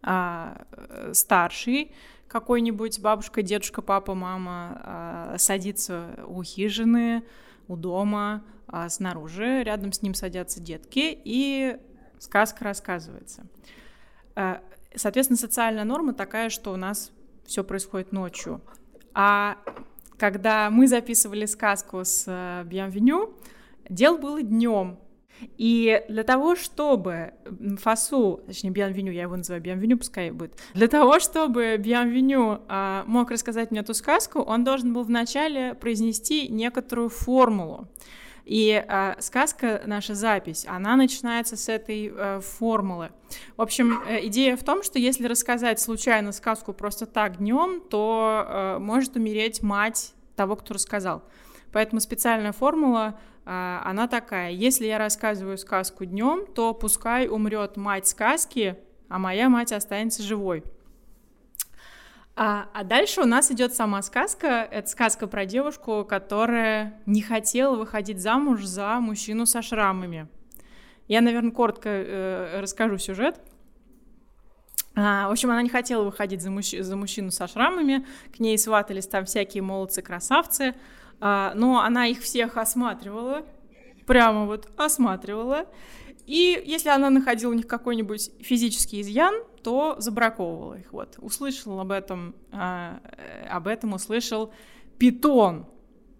А 0.03 0.65
э, 0.71 1.13
старший 1.13 1.93
какой-нибудь 2.31 3.01
бабушка, 3.01 3.41
дедушка, 3.41 3.81
папа, 3.81 4.15
мама 4.15 4.81
а, 4.83 5.35
садится 5.37 6.15
у 6.27 6.41
хижины, 6.43 7.23
у 7.67 7.75
дома, 7.75 8.43
а 8.67 8.87
снаружи, 8.87 9.63
рядом 9.63 9.91
с 9.91 10.01
ним 10.01 10.13
садятся 10.13 10.61
детки 10.61 11.19
и 11.25 11.77
сказка 12.21 12.63
рассказывается. 12.63 13.45
Э, 14.36 14.60
соответственно, 14.95 15.38
социальная 15.38 15.84
норма 15.84 16.13
такая, 16.13 16.49
что 16.49 16.71
у 16.71 16.77
нас 16.77 17.12
все 17.45 17.63
происходит 17.63 18.12
ночью. 18.12 18.62
А 19.13 19.57
когда 20.17 20.69
мы 20.69 20.88
записывали 20.88 21.45
сказку 21.45 22.05
с 22.05 22.63
Бьянвеню, 22.65 23.34
дело 23.89 24.17
было 24.17 24.41
днем. 24.41 24.99
И 25.57 26.03
для 26.07 26.23
того, 26.23 26.55
чтобы 26.55 27.34
Фасу, 27.79 28.41
точнее, 28.45 28.69
Бьянвеню, 28.69 29.12
я 29.12 29.23
его 29.23 29.36
называю 29.36 29.62
Бьянвеню, 29.63 29.97
пускай 29.97 30.29
будет, 30.29 30.53
для 30.75 30.88
того, 30.88 31.19
чтобы 31.19 31.77
Бьянвеню 31.77 32.62
а, 32.67 33.03
мог 33.07 33.31
рассказать 33.31 33.71
мне 33.71 33.79
эту 33.79 33.95
сказку, 33.95 34.39
он 34.39 34.63
должен 34.63 34.93
был 34.93 35.03
вначале 35.03 35.73
произнести 35.73 36.47
некоторую 36.47 37.10
формулу. 37.10 37.88
И 38.45 38.84
э, 38.86 39.15
сказка, 39.19 39.82
наша 39.86 40.15
запись, 40.15 40.65
она 40.67 40.95
начинается 40.95 41.56
с 41.56 41.69
этой 41.69 42.12
э, 42.13 42.39
формулы. 42.41 43.12
В 43.56 43.62
общем, 43.62 44.01
э, 44.08 44.25
идея 44.27 44.58
в 44.58 44.63
том, 44.63 44.84
что 44.84 44.99
если 44.99 45.27
рассказать 45.27 45.80
случайно 45.80 46.32
сказку 46.32 46.73
просто 46.73 47.06
так 47.06 47.38
днем, 47.38 47.82
то 47.82 48.45
э, 48.47 48.78
может 48.80 49.15
умереть 49.15 49.61
мать 49.61 50.13
того, 50.36 50.55
кто 50.55 50.74
рассказал. 50.74 51.24
Поэтому 51.72 52.01
специальная 52.01 52.51
формула, 52.51 53.20
э, 53.45 53.80
она 53.84 54.07
такая. 54.07 54.51
Если 54.51 54.86
я 54.88 54.97
рассказываю 54.97 55.57
сказку 55.57 56.05
днем, 56.05 56.45
то 56.47 56.74
пускай 56.74 57.28
умрет 57.28 57.78
мать 57.78 58.07
сказки, 58.07 58.78
а 59.07 59.20
моя 59.20 59.49
мать 59.49 59.72
останется 59.72 60.24
живой. 60.24 60.63
А, 62.36 62.69
а 62.73 62.84
дальше 62.84 63.21
у 63.21 63.25
нас 63.25 63.51
идет 63.51 63.73
сама 63.73 64.01
сказка. 64.01 64.67
Это 64.71 64.88
сказка 64.88 65.27
про 65.27 65.45
девушку, 65.45 66.05
которая 66.07 67.01
не 67.05 67.21
хотела 67.21 67.75
выходить 67.75 68.19
замуж 68.19 68.63
за 68.63 68.99
мужчину 68.99 69.45
со 69.45 69.61
шрамами. 69.61 70.27
Я, 71.07 71.21
наверное, 71.21 71.51
коротко 71.51 71.89
э, 71.89 72.61
расскажу 72.61 72.97
сюжет. 72.97 73.39
А, 74.95 75.27
в 75.27 75.32
общем, 75.32 75.51
она 75.51 75.61
не 75.61 75.69
хотела 75.69 76.03
выходить 76.03 76.41
за, 76.41 76.51
мужч... 76.51 76.75
за 76.77 76.95
мужчину 76.95 77.32
со 77.32 77.47
шрамами, 77.47 78.05
к 78.36 78.39
ней 78.39 78.57
сватались 78.57 79.07
там 79.07 79.25
всякие 79.25 79.63
молодцы-красавцы, 79.63 80.75
а, 81.19 81.53
но 81.55 81.79
она 81.79 82.07
их 82.07 82.21
всех 82.21 82.57
осматривала, 82.57 83.45
прямо 84.05 84.45
вот 84.45 84.69
осматривала, 84.77 85.65
и 86.25 86.61
если 86.65 86.89
она 86.89 87.09
находила 87.09 87.51
у 87.51 87.53
них 87.53 87.67
какой-нибудь 87.67 88.32
физический 88.41 89.01
изъян, 89.01 89.34
то 89.64 89.95
забраковывала 89.99 90.76
их. 90.76 90.91
Вот. 90.93 91.16
Услышал 91.20 91.80
об 91.80 91.91
этом, 91.91 92.36
а, 92.51 92.99
э, 93.03 93.47
об 93.47 93.68
этом 93.68 93.93
услышал 93.93 94.53
питон. 94.97 95.66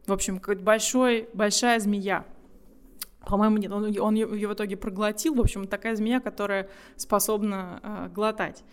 В 0.08 0.14
общем, 0.14 0.40
какой-то 0.40 0.64
большой, 0.64 1.30
большая 1.34 1.80
змея. 1.80 2.26
По-моему, 3.26 3.58
нет, 3.58 3.72
он, 3.72 3.96
он 4.00 4.16
ее 4.16 4.48
в 4.48 4.54
итоге 4.54 4.78
проглотил. 4.78 5.36
В 5.36 5.42
общем, 5.42 5.68
такая 5.68 5.96
змея, 5.96 6.20
которая 6.20 6.70
способна 6.96 7.80
э, 7.84 8.10
глотать. 8.14 8.64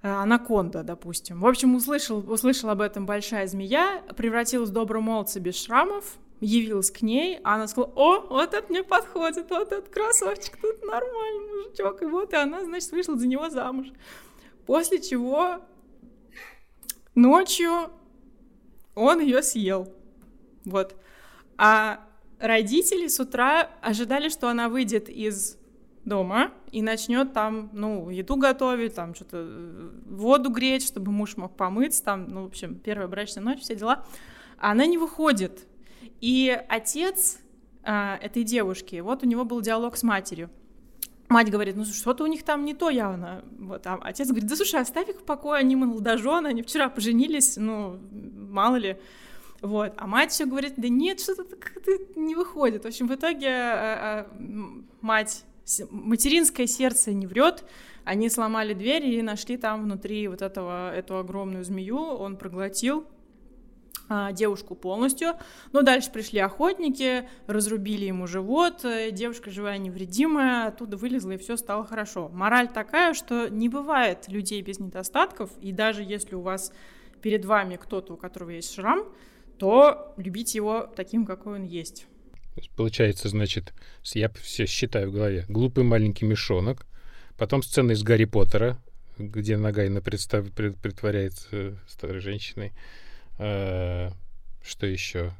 Э, 0.00 0.10
анаконда, 0.10 0.84
допустим. 0.84 1.40
В 1.40 1.46
общем, 1.46 1.74
услышал, 1.74 2.18
услышал 2.30 2.70
об 2.70 2.80
этом 2.80 3.04
большая 3.04 3.48
змея, 3.48 4.02
превратилась 4.16 4.70
в 4.70 4.72
доброго 4.72 5.02
молодца 5.02 5.40
без 5.40 5.56
шрамов, 5.60 6.18
явилась 6.40 6.90
к 6.90 7.02
ней, 7.02 7.40
а 7.42 7.56
она 7.56 7.66
сказала, 7.66 7.92
о, 7.96 8.20
вот 8.28 8.54
это 8.54 8.66
мне 8.70 8.82
подходит, 8.82 9.50
вот 9.50 9.72
этот 9.72 9.88
красавчик, 9.88 10.56
тут 10.60 10.82
нормальный 10.84 11.64
мужичок. 11.64 12.02
И 12.02 12.06
вот, 12.06 12.32
и 12.32 12.36
она, 12.36 12.64
значит, 12.64 12.92
вышла 12.92 13.16
за 13.16 13.26
него 13.26 13.50
замуж. 13.50 13.88
После 14.66 15.00
чего 15.00 15.60
ночью 17.14 17.90
он 18.94 19.20
ее 19.20 19.42
съел. 19.42 19.92
Вот. 20.64 20.94
А 21.56 22.04
родители 22.38 23.08
с 23.08 23.18
утра 23.18 23.70
ожидали, 23.80 24.28
что 24.28 24.48
она 24.48 24.68
выйдет 24.68 25.08
из 25.08 25.56
дома 26.04 26.52
и 26.72 26.82
начнет 26.82 27.32
там, 27.32 27.70
ну, 27.72 28.10
еду 28.10 28.36
готовить, 28.36 28.94
там 28.94 29.14
что-то 29.14 29.38
э, 29.40 29.90
воду 30.06 30.50
греть, 30.50 30.86
чтобы 30.86 31.12
муж 31.12 31.36
мог 31.36 31.56
помыться, 31.56 32.02
там, 32.02 32.28
ну, 32.28 32.44
в 32.44 32.46
общем, 32.46 32.76
первая 32.76 33.08
брачная 33.08 33.42
ночь, 33.42 33.60
все 33.60 33.74
дела. 33.74 34.04
А 34.58 34.72
она 34.72 34.86
не 34.86 34.98
выходит. 34.98 35.66
И 36.20 36.60
отец 36.68 37.38
а, 37.82 38.18
этой 38.20 38.44
девушки, 38.44 38.96
вот 39.00 39.22
у 39.22 39.26
него 39.26 39.44
был 39.44 39.60
диалог 39.60 39.96
с 39.96 40.02
матерью. 40.02 40.50
Мать 41.28 41.50
говорит, 41.50 41.76
ну 41.76 41.84
что-то 41.84 42.24
у 42.24 42.26
них 42.26 42.42
там 42.42 42.64
не 42.64 42.74
то 42.74 42.88
явно. 42.88 43.44
Вот, 43.58 43.86
а 43.86 43.98
отец 44.02 44.28
говорит, 44.28 44.48
да 44.48 44.56
слушай, 44.56 44.80
оставь 44.80 45.08
их 45.10 45.16
в 45.16 45.24
покое, 45.24 45.60
они 45.60 45.76
молодожены, 45.76 46.48
они 46.48 46.62
вчера 46.62 46.88
поженились, 46.88 47.56
ну, 47.56 47.98
мало 48.10 48.76
ли. 48.76 48.96
Вот. 49.60 49.92
А 49.96 50.06
мать 50.06 50.30
все 50.32 50.46
говорит, 50.46 50.74
да 50.76 50.88
нет, 50.88 51.20
что-то 51.20 51.44
как-то 51.56 51.90
не 52.16 52.34
выходит. 52.34 52.84
В 52.84 52.86
общем, 52.86 53.08
в 53.08 53.14
итоге 53.14 53.48
а, 53.48 54.26
а, 54.26 54.30
мать, 55.00 55.44
материнское 55.90 56.66
сердце 56.66 57.12
не 57.12 57.26
врет, 57.26 57.64
они 58.04 58.30
сломали 58.30 58.72
дверь 58.72 59.06
и 59.06 59.20
нашли 59.20 59.56
там 59.58 59.82
внутри 59.82 60.28
вот 60.28 60.40
этого, 60.40 60.94
эту 60.94 61.18
огромную 61.18 61.64
змею, 61.64 61.98
он 61.98 62.36
проглотил, 62.36 63.06
а, 64.10 64.32
девушку 64.32 64.74
полностью. 64.74 65.34
Но 65.72 65.82
дальше 65.82 66.10
пришли 66.10 66.40
охотники, 66.40 67.28
разрубили 67.46 68.06
ему 68.06 68.26
живот, 68.26 68.82
э, 68.84 69.10
девушка 69.10 69.50
живая 69.50 69.76
невредимая, 69.76 70.68
оттуда 70.68 70.96
вылезла 70.96 71.32
и 71.32 71.36
все 71.36 71.58
стало 71.58 71.84
хорошо. 71.84 72.30
Мораль 72.30 72.68
такая, 72.68 73.12
что 73.12 73.48
не 73.48 73.68
бывает 73.68 74.26
людей 74.28 74.62
без 74.62 74.78
недостатков, 74.78 75.50
и 75.60 75.72
даже 75.72 76.02
если 76.02 76.34
у 76.36 76.40
вас 76.40 76.72
перед 77.20 77.44
вами 77.44 77.76
кто-то, 77.76 78.14
у 78.14 78.16
которого 78.16 78.50
есть 78.50 78.72
шрам, 78.72 79.04
то 79.58 80.14
любить 80.16 80.54
его 80.54 80.90
таким, 80.96 81.26
какой 81.26 81.56
он 81.56 81.64
есть. 81.64 82.06
Получается, 82.76 83.28
значит, 83.28 83.74
я 84.14 84.30
все 84.30 84.64
считаю 84.64 85.10
в 85.10 85.12
голове. 85.12 85.44
Глупый 85.48 85.84
маленький 85.84 86.24
мешонок, 86.24 86.86
потом 87.36 87.62
сцена 87.62 87.92
из 87.92 88.02
Гарри 88.02 88.24
Поттера, 88.24 88.78
где 89.18 89.58
Нагайна 89.58 90.00
представ... 90.00 90.46
притворяется 90.50 91.78
старой 91.86 92.20
женщиной, 92.20 92.72
Э, 92.72 93.07
что 93.38 94.86
еще? 94.86 95.32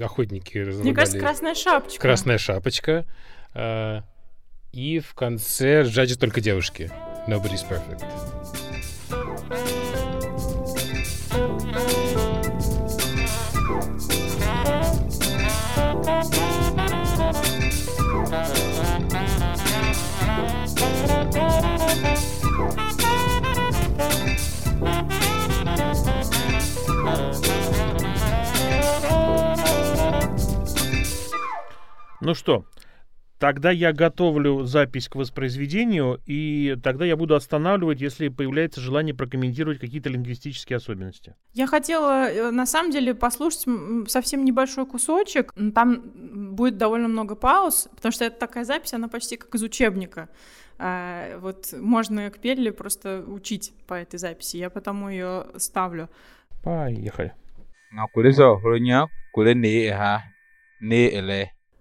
Охотники 0.00 0.58
разрубали... 0.58 0.88
Мне 0.88 0.94
кажется, 0.94 1.18
красная 1.18 1.54
шапочка. 1.54 2.00
Красная 2.00 2.38
шапочка. 2.38 3.06
Э, 3.54 4.02
и 4.72 5.00
в 5.00 5.14
конце 5.14 5.84
жаджи 5.84 6.16
только 6.16 6.40
девушки. 6.40 6.90
Nobody's 7.28 7.66
perfect. 7.68 8.04
Ну 32.24 32.34
что, 32.34 32.64
тогда 33.40 33.72
я 33.72 33.92
готовлю 33.92 34.62
запись 34.62 35.08
к 35.08 35.16
воспроизведению, 35.16 36.20
и 36.24 36.76
тогда 36.80 37.04
я 37.04 37.16
буду 37.16 37.34
останавливать, 37.34 38.00
если 38.00 38.28
появляется 38.28 38.80
желание 38.80 39.12
прокомментировать 39.12 39.80
какие-то 39.80 40.08
лингвистические 40.08 40.76
особенности. 40.76 41.34
Я 41.52 41.66
хотела, 41.66 42.30
э, 42.30 42.52
на 42.52 42.64
самом 42.64 42.92
деле, 42.92 43.12
послушать 43.16 43.66
совсем 44.06 44.44
небольшой 44.44 44.86
кусочек. 44.86 45.52
Там 45.74 46.00
будет 46.54 46.76
довольно 46.76 47.08
много 47.08 47.34
пауз, 47.34 47.88
потому 47.96 48.12
что 48.12 48.24
это 48.24 48.38
такая 48.38 48.64
запись, 48.64 48.94
она 48.94 49.08
почти 49.08 49.36
как 49.36 49.52
из 49.56 49.62
учебника. 49.64 50.28
А, 50.78 51.40
вот 51.40 51.74
можно 51.76 52.30
к 52.30 52.38
Пелле 52.38 52.72
просто 52.72 53.24
учить 53.26 53.72
по 53.88 53.94
этой 53.94 54.20
записи, 54.20 54.58
я 54.58 54.70
потому 54.70 55.08
ее 55.08 55.46
ставлю. 55.56 56.08
Поехали. 56.62 57.34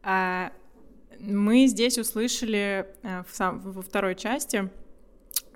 А, 0.03 0.51
мы 1.19 1.67
здесь 1.67 1.97
услышали 1.97 2.87
э, 3.03 3.23
в 3.23 3.35
сам, 3.35 3.59
во 3.59 3.81
второй 3.81 4.15
части 4.15 4.69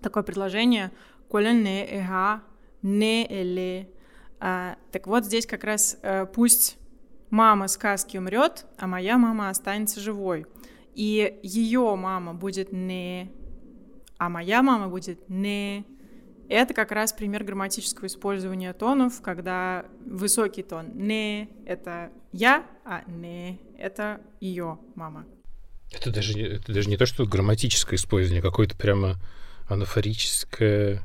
такое 0.01 0.23
предложение 0.23 0.91
«Колене 1.29 1.85
эга 1.85 2.43
не 2.81 3.25
эле». 3.27 3.89
А, 4.39 4.77
так 4.91 5.07
вот 5.07 5.25
здесь 5.25 5.47
как 5.47 5.63
раз 5.63 5.97
э, 6.01 6.27
пусть 6.27 6.77
мама 7.31 7.67
сказки 7.67 8.17
умрет, 8.17 8.65
а 8.77 8.85
моя 8.85 9.17
мама 9.17 9.49
останется 9.49 9.99
живой. 9.99 10.45
И 10.93 11.39
ее 11.41 11.95
мама 11.95 12.33
будет 12.33 12.71
не, 12.71 13.31
а 14.17 14.29
моя 14.29 14.61
мама 14.61 14.87
будет 14.87 15.27
не. 15.29 15.85
Это 16.49 16.73
как 16.73 16.91
раз 16.91 17.13
пример 17.13 17.43
грамматического 17.43 18.07
использования 18.07 18.73
тонов, 18.73 19.21
когда 19.21 19.85
высокий 20.05 20.63
тон 20.63 20.91
не— 20.93 21.49
это 21.65 22.11
я, 22.31 22.65
а 22.83 23.03
не— 23.07 23.59
это 23.77 24.21
ее 24.39 24.79
мама. 24.95 25.25
Это 25.91 26.11
даже, 26.11 26.39
это 26.39 26.73
даже 26.73 26.89
не 26.89 26.97
то, 26.97 27.05
что 27.05 27.25
грамматическое 27.25 27.97
использование, 27.97 28.41
какое-то 28.41 28.77
прямо 28.77 29.15
анафорическое... 29.67 31.01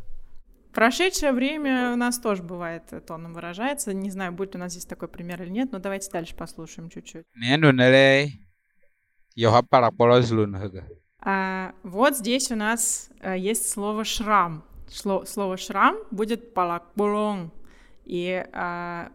Прошедшее 0.74 1.32
время 1.32 1.92
у 1.92 1.96
нас 1.96 2.20
тоже 2.20 2.44
бывает 2.44 2.84
тоном 3.06 3.34
выражается. 3.34 3.92
Не 3.92 4.10
знаю, 4.10 4.32
будет 4.32 4.54
у 4.54 4.58
нас 4.58 4.72
здесь 4.72 4.84
такой 4.84 5.08
пример 5.08 5.42
или 5.42 5.50
нет, 5.50 5.72
но 5.72 5.80
давайте 5.80 6.10
дальше 6.12 6.36
послушаем 6.36 6.90
чуть-чуть. 6.90 7.24
А, 11.22 11.74
вот 11.82 12.16
здесь 12.16 12.50
у 12.52 12.56
нас 12.56 13.10
а, 13.20 13.36
есть 13.36 13.68
слово 13.68 14.04
«шрам». 14.04 14.64
Слово 14.90 15.56
«шрам» 15.56 15.96
будет 16.10 16.52
«палакболон». 16.52 17.52
И 18.04 18.44
а, 18.52 19.10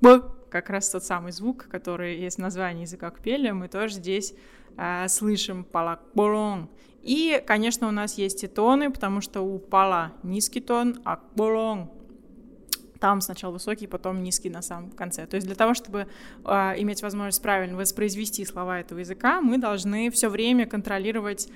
«б» 0.00 0.22
как 0.50 0.68
раз 0.68 0.90
тот 0.90 1.04
самый 1.04 1.32
звук, 1.32 1.68
который 1.70 2.18
есть 2.18 2.36
в 2.36 2.40
названии 2.40 2.82
языка 2.82 3.10
Кпеля, 3.10 3.54
мы 3.54 3.68
тоже 3.68 3.94
здесь 3.94 4.34
а, 4.76 5.06
слышим 5.08 5.64
«палакболон». 5.64 6.68
И, 7.02 7.42
конечно, 7.46 7.88
у 7.88 7.90
нас 7.90 8.14
есть 8.18 8.44
и 8.44 8.48
тоны, 8.48 8.90
потому 8.90 9.20
что 9.20 9.42
у 9.42 9.58
пала 9.58 10.12
низкий 10.22 10.60
тон, 10.60 11.00
а 11.04 11.20
болон 11.34 11.90
там 13.02 13.20
сначала 13.20 13.50
высокий, 13.50 13.88
потом 13.88 14.22
низкий 14.22 14.48
на 14.48 14.62
самом 14.62 14.92
конце. 14.92 15.26
То 15.26 15.34
есть 15.34 15.44
для 15.48 15.56
того, 15.56 15.74
чтобы 15.74 16.06
э, 16.44 16.52
иметь 16.78 17.02
возможность 17.02 17.42
правильно 17.42 17.76
воспроизвести 17.76 18.44
слова 18.44 18.78
этого 18.78 19.00
языка, 19.00 19.40
мы 19.40 19.58
должны 19.58 20.08
все 20.12 20.28
время 20.28 20.66
контролировать 20.66 21.48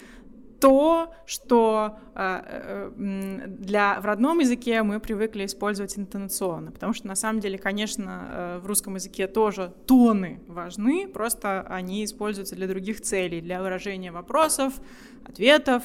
то, 0.61 1.13
что 1.27 1.99
э, 2.15 2.41
э, 2.45 3.47
для, 3.47 4.01
в 4.01 4.05
родном 4.05 4.39
языке 4.39 4.83
мы 4.83 5.01
привыкли 5.01 5.45
использовать 5.45 5.99
интонационно, 5.99 6.71
потому 6.71 6.93
что 6.93 7.07
на 7.07 7.15
самом 7.15 7.41
деле, 7.41 7.59
конечно, 7.59 8.29
э, 8.31 8.59
в 8.63 8.67
русском 8.67 8.95
языке 8.95 9.27
тоже 9.27 9.73
тоны 9.87 10.41
важны, 10.47 11.09
просто 11.09 11.63
они 11.63 12.05
используются 12.05 12.55
для 12.55 12.67
других 12.67 13.01
целей, 13.01 13.41
для 13.41 13.61
выражения 13.61 14.13
вопросов, 14.13 14.75
ответов, 15.27 15.83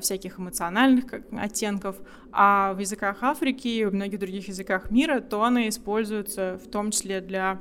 всяких 0.00 0.38
эмоциональных 0.38 1.06
оттенков, 1.32 1.96
а 2.30 2.72
в 2.74 2.78
языках 2.78 3.18
Африки 3.22 3.66
и 3.66 3.84
в 3.84 3.92
многих 3.92 4.20
других 4.20 4.46
языках 4.46 4.92
мира 4.92 5.20
тоны 5.20 5.68
используются 5.68 6.60
в 6.64 6.70
том 6.70 6.92
числе 6.92 7.20
для... 7.20 7.60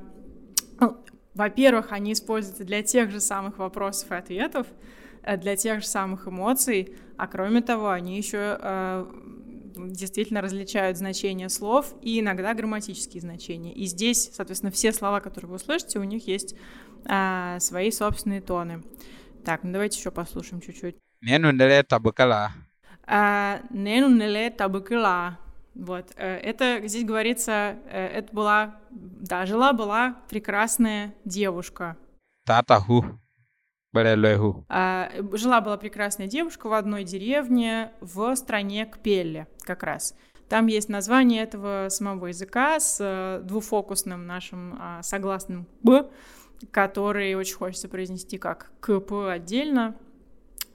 Ну, 0.80 0.98
во-первых, 1.34 1.92
они 1.92 2.14
используются 2.14 2.64
для 2.64 2.84
тех 2.84 3.10
же 3.10 3.20
самых 3.20 3.58
вопросов 3.58 4.12
и 4.12 4.16
ответов, 4.16 4.68
для 5.38 5.56
тех 5.56 5.82
же 5.82 5.88
самых 5.88 6.28
эмоций, 6.28 6.96
а 7.18 7.28
кроме 7.28 7.62
того, 7.62 7.90
они 7.90 8.18
еще 8.18 8.58
э, 8.62 9.06
действительно 9.76 10.42
различают 10.42 10.98
значения 10.98 11.50
слов 11.50 11.94
и 12.02 12.20
иногда 12.22 12.54
грамматические 12.54 13.22
значения. 13.22 13.74
И 13.74 13.86
здесь, 13.86 14.32
соответственно, 14.34 14.72
все 14.72 14.94
слова, 14.94 15.20
которые 15.20 15.50
вы 15.50 15.56
услышите, 15.58 16.00
у 16.00 16.04
них 16.04 16.28
есть 16.28 16.56
э, 17.06 17.58
свои 17.60 17.92
собственные 17.92 18.42
тоны. 18.42 18.84
Так, 19.44 19.64
ну 19.64 19.74
давайте 19.74 20.00
еще 20.00 20.12
послушаем 20.12 20.62
чуть-чуть. 20.62 20.96
Ненунеле 21.22 21.84
табыкала. 21.84 22.52
Ненунеле 23.06 24.50
табыкала. 24.50 25.40
Вот, 25.76 26.12
э, 26.16 26.38
это 26.38 26.88
здесь 26.88 27.04
говорится, 27.06 27.78
это 27.90 28.34
была, 28.34 28.80
да, 28.90 29.46
жила 29.46 29.74
была 29.74 30.16
прекрасная 30.30 31.14
девушка. 31.26 31.98
Татаху. 32.46 33.20
А, 34.70 35.10
жила 35.34 35.62
была 35.62 35.78
прекрасная 35.78 36.28
девушка 36.28 36.68
в 36.68 36.74
одной 36.74 37.04
деревне 37.04 37.92
в 38.02 38.36
стране 38.36 38.86
Кпелле 38.86 39.48
как 39.62 39.84
раз. 39.84 40.16
Там 40.48 40.68
есть 40.68 40.90
название 40.90 41.44
этого 41.44 41.88
самого 41.90 42.28
языка 42.28 42.80
с 42.80 42.98
э, 43.00 43.42
двуфокусным 43.44 44.26
нашим 44.26 44.78
а, 44.80 45.04
согласным 45.04 45.68
«б», 45.84 46.10
который 46.72 47.36
очень 47.36 47.56
хочется 47.56 47.88
произнести 47.88 48.38
как 48.38 48.72
«кп» 48.80 49.12
отдельно, 49.28 49.96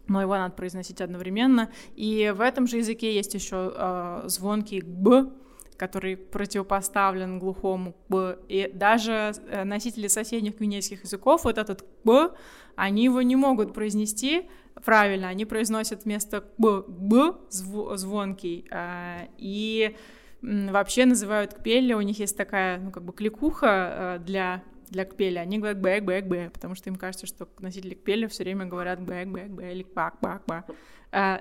но 0.07 0.21
его 0.23 0.37
надо 0.37 0.55
произносить 0.55 1.01
одновременно. 1.01 1.71
И 1.97 2.33
в 2.35 2.41
этом 2.41 2.67
же 2.67 2.79
языке 2.79 3.15
есть 3.15 3.35
еще 3.35 3.73
э, 3.75 4.23
звонкий 4.27 4.81
«б», 4.81 5.31
который 5.77 6.17
противопоставлен 6.17 7.39
глухому 7.39 7.95
«б». 8.09 8.39
И 8.49 8.71
даже 8.73 9.33
э, 9.49 9.65
носители 9.65 10.09
соседних 10.09 10.59
гвинейских 10.59 11.05
языков 11.05 11.45
вот 11.45 11.59
этот 11.59 11.85
«б», 12.05 12.31
они 12.77 13.05
его 13.05 13.23
не 13.23 13.37
могут 13.37 13.75
произнести 13.75 14.49
правильно, 14.85 15.29
они 15.29 15.45
произносят 15.45 16.05
вместо 16.05 16.45
«б» 16.59 16.83
«б» 16.87 17.35
зв 17.51 17.97
звонкий. 17.97 18.67
А, 18.71 19.29
и 19.39 19.97
вообще 20.43 21.07
называют 21.07 21.55
кпелли, 21.55 21.95
у 21.95 22.01
них 22.03 22.19
есть 22.19 22.37
такая, 22.37 22.79
ну, 22.79 22.91
как 22.91 23.03
бы 23.03 23.13
кликуха 23.13 24.19
э, 24.19 24.25
для 24.25 24.63
для 24.91 25.07
кпелле, 25.07 25.39
они 25.39 25.59
говорят 25.59 25.81
бэк, 25.81 26.05
бэк, 26.05 26.27
бэк, 26.27 26.53
потому 26.53 26.75
что 26.77 26.89
им 26.89 26.97
кажется, 26.97 27.27
что 27.27 27.49
носители 27.59 27.95
кпелле 27.95 28.27
все 28.27 28.45
время 28.45 28.67
говорят 28.67 29.01
бэк, 29.01 29.29
бэк, 29.29 29.49
бэк 29.49 29.73
или 29.73 29.83
бак, 29.83 30.19
бак, 30.21 30.43
ба. 30.47 30.65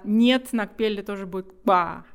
Нет, 0.04 0.54
на 0.54 0.66
кпелле 0.66 1.04
тоже 1.04 1.28
будет 1.28 1.54
ба, 1.64 2.06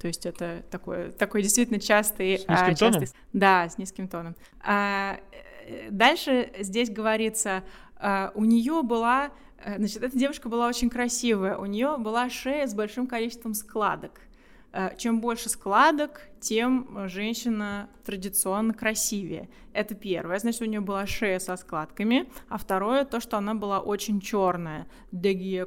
то 0.00 0.06
есть 0.06 0.24
это 0.24 0.64
такой, 0.70 1.12
такой 1.12 1.42
действительно 1.42 1.78
частый... 1.78 2.38
С 2.38 2.48
низким 2.48 2.54
а, 2.54 2.74
частый, 2.74 3.08
Да, 3.34 3.68
с 3.68 3.76
низким 3.76 4.08
тоном. 4.08 4.34
А, 4.62 5.20
э, 5.66 5.90
дальше 5.90 6.50
здесь 6.58 6.88
говорится, 6.88 7.64
а, 7.96 8.32
у 8.34 8.44
нее 8.44 8.82
была... 8.82 9.30
Э, 9.62 9.76
значит, 9.76 10.02
эта 10.02 10.16
девушка 10.18 10.48
была 10.48 10.68
очень 10.68 10.88
красивая. 10.88 11.58
У 11.58 11.66
нее 11.66 11.98
была 11.98 12.30
шея 12.30 12.66
с 12.66 12.74
большим 12.74 13.06
количеством 13.06 13.52
складок. 13.52 14.22
А, 14.72 14.94
чем 14.96 15.20
больше 15.20 15.50
складок, 15.50 16.22
тем 16.40 17.06
женщина 17.08 17.90
традиционно 18.06 18.72
красивее. 18.72 19.50
Это 19.74 19.94
первое. 19.94 20.38
Значит, 20.38 20.62
у 20.62 20.64
нее 20.64 20.80
была 20.80 21.06
шея 21.06 21.38
со 21.40 21.56
складками. 21.56 22.26
А 22.48 22.56
второе, 22.56 23.04
то, 23.04 23.20
что 23.20 23.36
она 23.36 23.54
была 23.54 23.80
очень 23.80 24.18
черная. 24.22 24.86
Дегия 25.12 25.66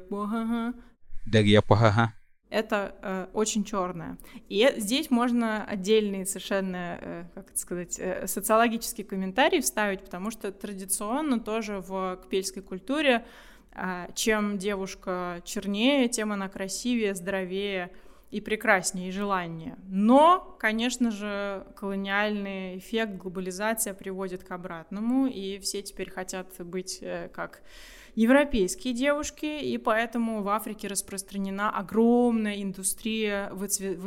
это 2.53 2.95
э, 3.01 3.27
очень 3.33 3.63
черное. 3.63 4.17
И 4.47 4.71
здесь 4.77 5.09
можно 5.09 5.65
отдельный 5.65 6.25
совершенно, 6.25 6.99
э, 7.01 7.25
как 7.33 7.49
это 7.49 7.59
сказать, 7.59 7.99
э, 7.99 8.27
социологический 8.27 9.03
комментарий 9.03 9.59
вставить, 9.61 10.01
потому 10.01 10.29
что 10.29 10.51
традиционно 10.51 11.39
тоже 11.39 11.79
в 11.79 12.19
кпельской 12.23 12.61
культуре 12.61 13.25
э, 13.71 14.07
чем 14.13 14.59
девушка 14.59 15.41
чернее, 15.43 16.07
тем 16.07 16.31
она 16.31 16.47
красивее, 16.47 17.15
здоровее 17.15 17.91
и 18.29 18.39
прекраснее, 18.39 19.09
и 19.09 19.11
желаннее. 19.11 19.75
Но, 19.87 20.55
конечно 20.59 21.09
же, 21.09 21.65
колониальный 21.75 22.77
эффект, 22.77 23.13
глобализация 23.13 23.95
приводит 23.95 24.43
к 24.43 24.51
обратному, 24.51 25.25
и 25.25 25.57
все 25.59 25.81
теперь 25.81 26.11
хотят 26.11 26.47
быть 26.59 26.99
э, 27.01 27.29
как 27.33 27.61
европейские 28.15 28.93
девушки, 28.93 29.45
и 29.45 29.77
поэтому 29.77 30.43
в 30.43 30.49
Африке 30.49 30.87
распространена 30.87 31.69
огромная 31.69 32.61
индустрия 32.61 33.49
выцве- 33.51 33.97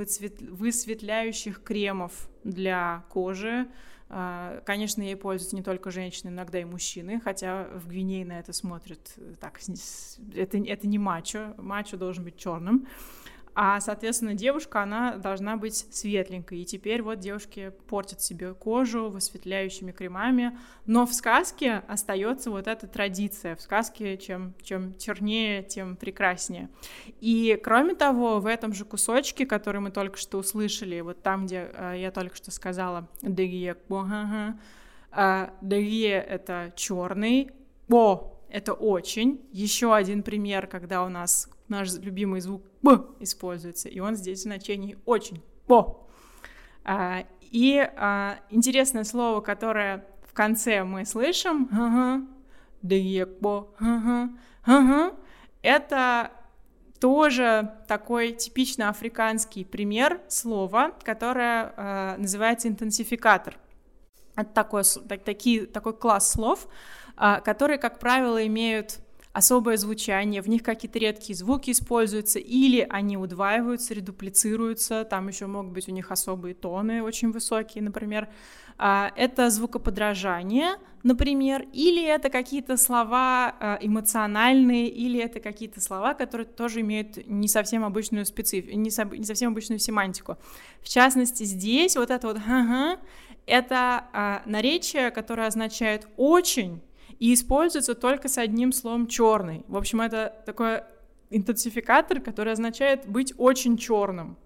высветляющих 0.51 1.63
кремов 1.63 2.29
для 2.45 3.05
кожи. 3.11 3.67
А, 4.09 4.61
конечно, 4.65 5.03
ей 5.03 5.17
пользуются 5.17 5.57
не 5.57 5.63
только 5.63 5.91
женщины, 5.91 6.31
иногда 6.31 6.61
и 6.61 6.65
мужчины, 6.65 7.21
хотя 7.21 7.69
в 7.75 7.89
Гвинее 7.89 8.25
на 8.25 8.39
это 8.39 8.53
смотрят 8.53 9.01
э, 9.17 9.35
так, 9.41 9.59
это, 10.35 10.59
это 10.59 10.87
не 10.87 10.99
мачо, 10.99 11.55
мачо 11.59 11.97
должен 11.97 12.23
быть 12.23 12.37
черным. 12.37 12.87
А, 13.59 13.81
соответственно, 13.81 14.35
девушка, 14.35 14.83
она 14.83 15.17
должна 15.17 15.57
быть 15.57 15.87
светленькой. 15.91 16.61
И 16.61 16.65
теперь 16.67 17.01
вот 17.01 17.21
девушки 17.21 17.73
портят 17.89 18.21
себе 18.21 18.53
кожу 18.53 19.09
высветляющими 19.09 19.93
кремами. 19.93 20.59
Но 20.85 21.07
в 21.07 21.15
сказке 21.15 21.83
остается 21.89 22.51
вот 22.51 22.69
эта 22.69 22.87
традиция. 22.87 23.57
В 23.57 23.63
сказке 23.63 24.19
чем, 24.19 24.53
чем 24.63 24.95
чернее, 24.99 25.63
тем 25.63 25.97
прекраснее. 25.97 26.69
И, 27.23 27.59
кроме 27.65 27.95
того, 27.95 28.41
в 28.41 28.47
этом 28.47 28.75
же 28.75 28.85
кусочке, 28.85 29.47
который 29.47 29.81
мы 29.81 29.91
только 29.91 30.19
что 30.19 30.37
услышали, 30.37 31.01
вот 31.01 31.23
там, 31.23 31.47
где 31.47 31.71
э, 31.73 31.95
я 31.97 32.11
только 32.11 32.37
что 32.37 32.51
сказала 32.51 33.09
«дегие 33.23 33.75
э, 35.13 35.49
«дегие»— 35.63 36.21
это 36.29 36.75
черный, 36.77 37.53
«бо»— 37.89 38.39
это 38.51 38.75
очень. 38.75 39.41
Еще 39.51 39.95
один 39.95 40.23
пример, 40.23 40.67
когда 40.67 41.03
у 41.03 41.09
нас 41.09 41.49
наш 41.69 41.93
любимый 41.95 42.41
звук 42.41 42.63
«б» 42.83 43.05
используется, 43.21 43.89
и 43.89 44.01
он 44.01 44.17
здесь 44.17 44.41
в 44.41 44.43
значении 44.43 44.99
«очень», 45.05 45.43
«бо». 45.67 46.07
А, 46.85 47.25
и 47.41 47.79
а, 47.97 48.39
интересное 48.51 49.05
слово, 49.05 49.41
которое 49.41 50.07
в 50.29 50.33
конце 50.33 50.85
мы 50.85 51.05
слышим, 51.05 51.69
это 55.63 56.31
тоже 57.01 57.73
такой 57.89 58.33
типично 58.33 58.89
африканский 58.89 59.65
пример 59.65 60.21
слова, 60.29 60.93
которое 61.03 61.73
э, 61.77 62.17
называется 62.19 62.69
интенсификатор. 62.69 63.59
Это 64.35 64.51
такой, 64.53 64.83
так, 65.09 65.23
такие, 65.25 65.67
такой 65.67 65.97
класс 65.97 66.31
слов, 66.31 66.69
э, 67.17 67.41
которые, 67.45 67.79
как 67.79 67.99
правило, 67.99 68.45
имеют 68.47 68.99
особое 69.37 69.77
звучание, 69.77 70.41
в 70.41 70.49
них 70.49 70.63
какие-то 70.63 70.99
редкие 70.99 71.37
звуки 71.37 71.71
используются, 71.71 72.39
или 72.39 72.87
они 72.89 73.19
удваиваются, 73.19 73.93
редуплицируются, 73.93 75.05
там 75.05 75.29
еще 75.29 75.47
могут 75.47 75.73
быть 75.73 75.89
у 75.89 75.93
них 75.93 76.11
особые 76.11 76.55
тоны 76.55 77.03
очень 77.03 77.33
высокие, 77.33 77.85
например. 77.85 78.29
А, 78.79 79.13
это 79.15 79.51
звукоподражание, 79.51 80.77
например, 81.03 81.67
или 81.75 82.03
это 82.03 82.31
какие-то 82.31 82.79
слова 82.79 83.55
а, 83.61 83.79
эмоциональные, 83.83 84.89
или 84.89 85.21
это 85.21 85.39
какие-то 85.41 85.83
слова, 85.83 86.15
которые 86.15 86.47
тоже 86.47 86.81
имеют 86.81 87.19
не 87.27 87.49
совсем 87.49 87.85
обычную 87.85 88.25
специфику, 88.25 88.75
не, 88.75 88.91
совсем 88.91 89.53
обычную 89.53 89.81
семантику. 89.81 90.39
В 90.81 90.89
частности, 90.89 91.45
здесь 91.45 91.95
вот 91.97 92.11
это 92.11 92.27
вот 92.29 92.39
«ага»— 92.39 92.99
это 93.47 94.07
а, 94.15 94.43
наречие, 94.47 95.11
которое 95.11 95.47
означает 95.47 96.09
«очень», 96.17 96.81
и 97.19 97.35
используется 97.35 97.95
только 97.95 98.29
с 98.29 98.39
одним 98.39 98.73
словом 98.73 99.07
черный. 99.07 99.65
В 99.69 99.77
общем, 99.77 100.01
это 100.01 100.35
такой 100.45 100.83
интенсификатор, 101.31 102.21
который 102.21 102.53
означает 102.53 103.07
быть 103.07 103.35
очень 103.37 103.77
черным. 103.77 104.37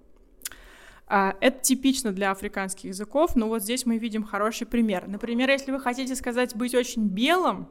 А, 1.06 1.36
это 1.40 1.60
типично 1.60 2.12
для 2.12 2.30
африканских 2.30 2.84
языков, 2.84 3.34
но 3.34 3.48
вот 3.48 3.62
здесь 3.62 3.84
мы 3.84 3.98
видим 3.98 4.22
хороший 4.22 4.66
пример. 4.66 5.08
Например, 5.08 5.50
если 5.50 5.72
вы 5.72 5.80
хотите 5.80 6.14
сказать 6.14 6.54
быть 6.54 6.74
очень 6.74 7.08
белым, 7.08 7.68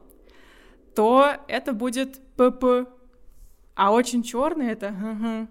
то 0.94 1.36
это 1.48 1.72
будет 1.72 2.20
ПП, 2.36 2.90
а 3.74 3.92
очень 3.92 4.22
черный 4.22 4.68
это 4.70 5.48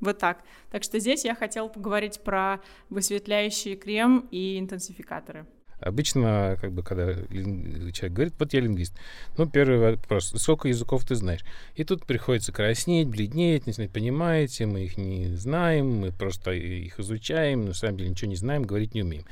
вот 0.00 0.18
так. 0.18 0.44
Так 0.70 0.84
что 0.84 1.00
здесь 1.00 1.24
я 1.24 1.34
хотела 1.34 1.68
поговорить 1.68 2.20
про 2.20 2.60
высветляющий 2.88 3.74
крем 3.74 4.28
и 4.30 4.58
интенсификаторы. 4.58 5.46
Обычно, 5.80 6.56
как 6.60 6.72
бы, 6.72 6.82
когда 6.82 7.14
человек 7.14 8.12
говорит, 8.12 8.34
вот 8.38 8.52
я 8.52 8.60
лингвист, 8.60 8.94
ну, 9.36 9.46
первый 9.48 9.78
вопрос, 9.78 10.32
сколько 10.36 10.68
языков 10.68 11.04
ты 11.04 11.14
знаешь? 11.14 11.44
И 11.74 11.84
тут 11.84 12.06
приходится 12.06 12.52
краснеть, 12.52 13.08
бледнеть, 13.08 13.66
не 13.66 13.72
знать, 13.72 13.90
понимаете, 13.90 14.66
мы 14.66 14.84
их 14.84 14.96
не 14.96 15.34
знаем, 15.36 16.00
мы 16.00 16.12
просто 16.12 16.52
их 16.52 16.98
изучаем, 17.00 17.66
на 17.66 17.74
самом 17.74 17.98
деле 17.98 18.10
ничего 18.10 18.30
не 18.30 18.36
знаем, 18.36 18.62
говорить 18.62 18.94
не 18.94 19.02
умеем. 19.02 19.24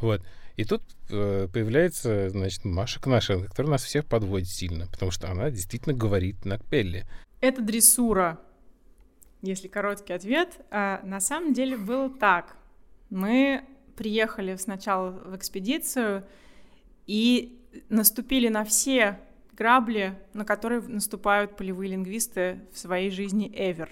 Вот. 0.00 0.22
И 0.56 0.64
тут 0.64 0.82
э, 1.10 1.46
появляется, 1.52 2.30
значит, 2.30 2.64
Маша 2.64 3.00
Кнаша, 3.00 3.40
которая 3.44 3.72
нас 3.72 3.84
всех 3.84 4.06
подводит 4.06 4.48
сильно, 4.48 4.88
потому 4.88 5.12
что 5.12 5.30
она 5.30 5.50
действительно 5.50 5.94
говорит 5.94 6.44
на 6.44 6.58
кпелле. 6.58 7.06
Это 7.40 7.62
дрессура, 7.62 8.40
если 9.40 9.68
короткий 9.68 10.12
ответ. 10.12 10.60
А 10.70 11.00
на 11.04 11.20
самом 11.20 11.54
деле 11.54 11.76
было 11.76 12.10
так. 12.10 12.56
Мы 13.10 13.64
приехали 13.98 14.54
сначала 14.54 15.10
в 15.10 15.36
экспедицию 15.36 16.24
и 17.06 17.58
наступили 17.88 18.48
на 18.48 18.64
все 18.64 19.18
грабли, 19.52 20.16
на 20.34 20.44
которые 20.44 20.80
наступают 20.80 21.56
полевые 21.56 21.90
лингвисты 21.90 22.60
в 22.72 22.78
своей 22.78 23.10
жизни 23.10 23.50
ever. 23.50 23.88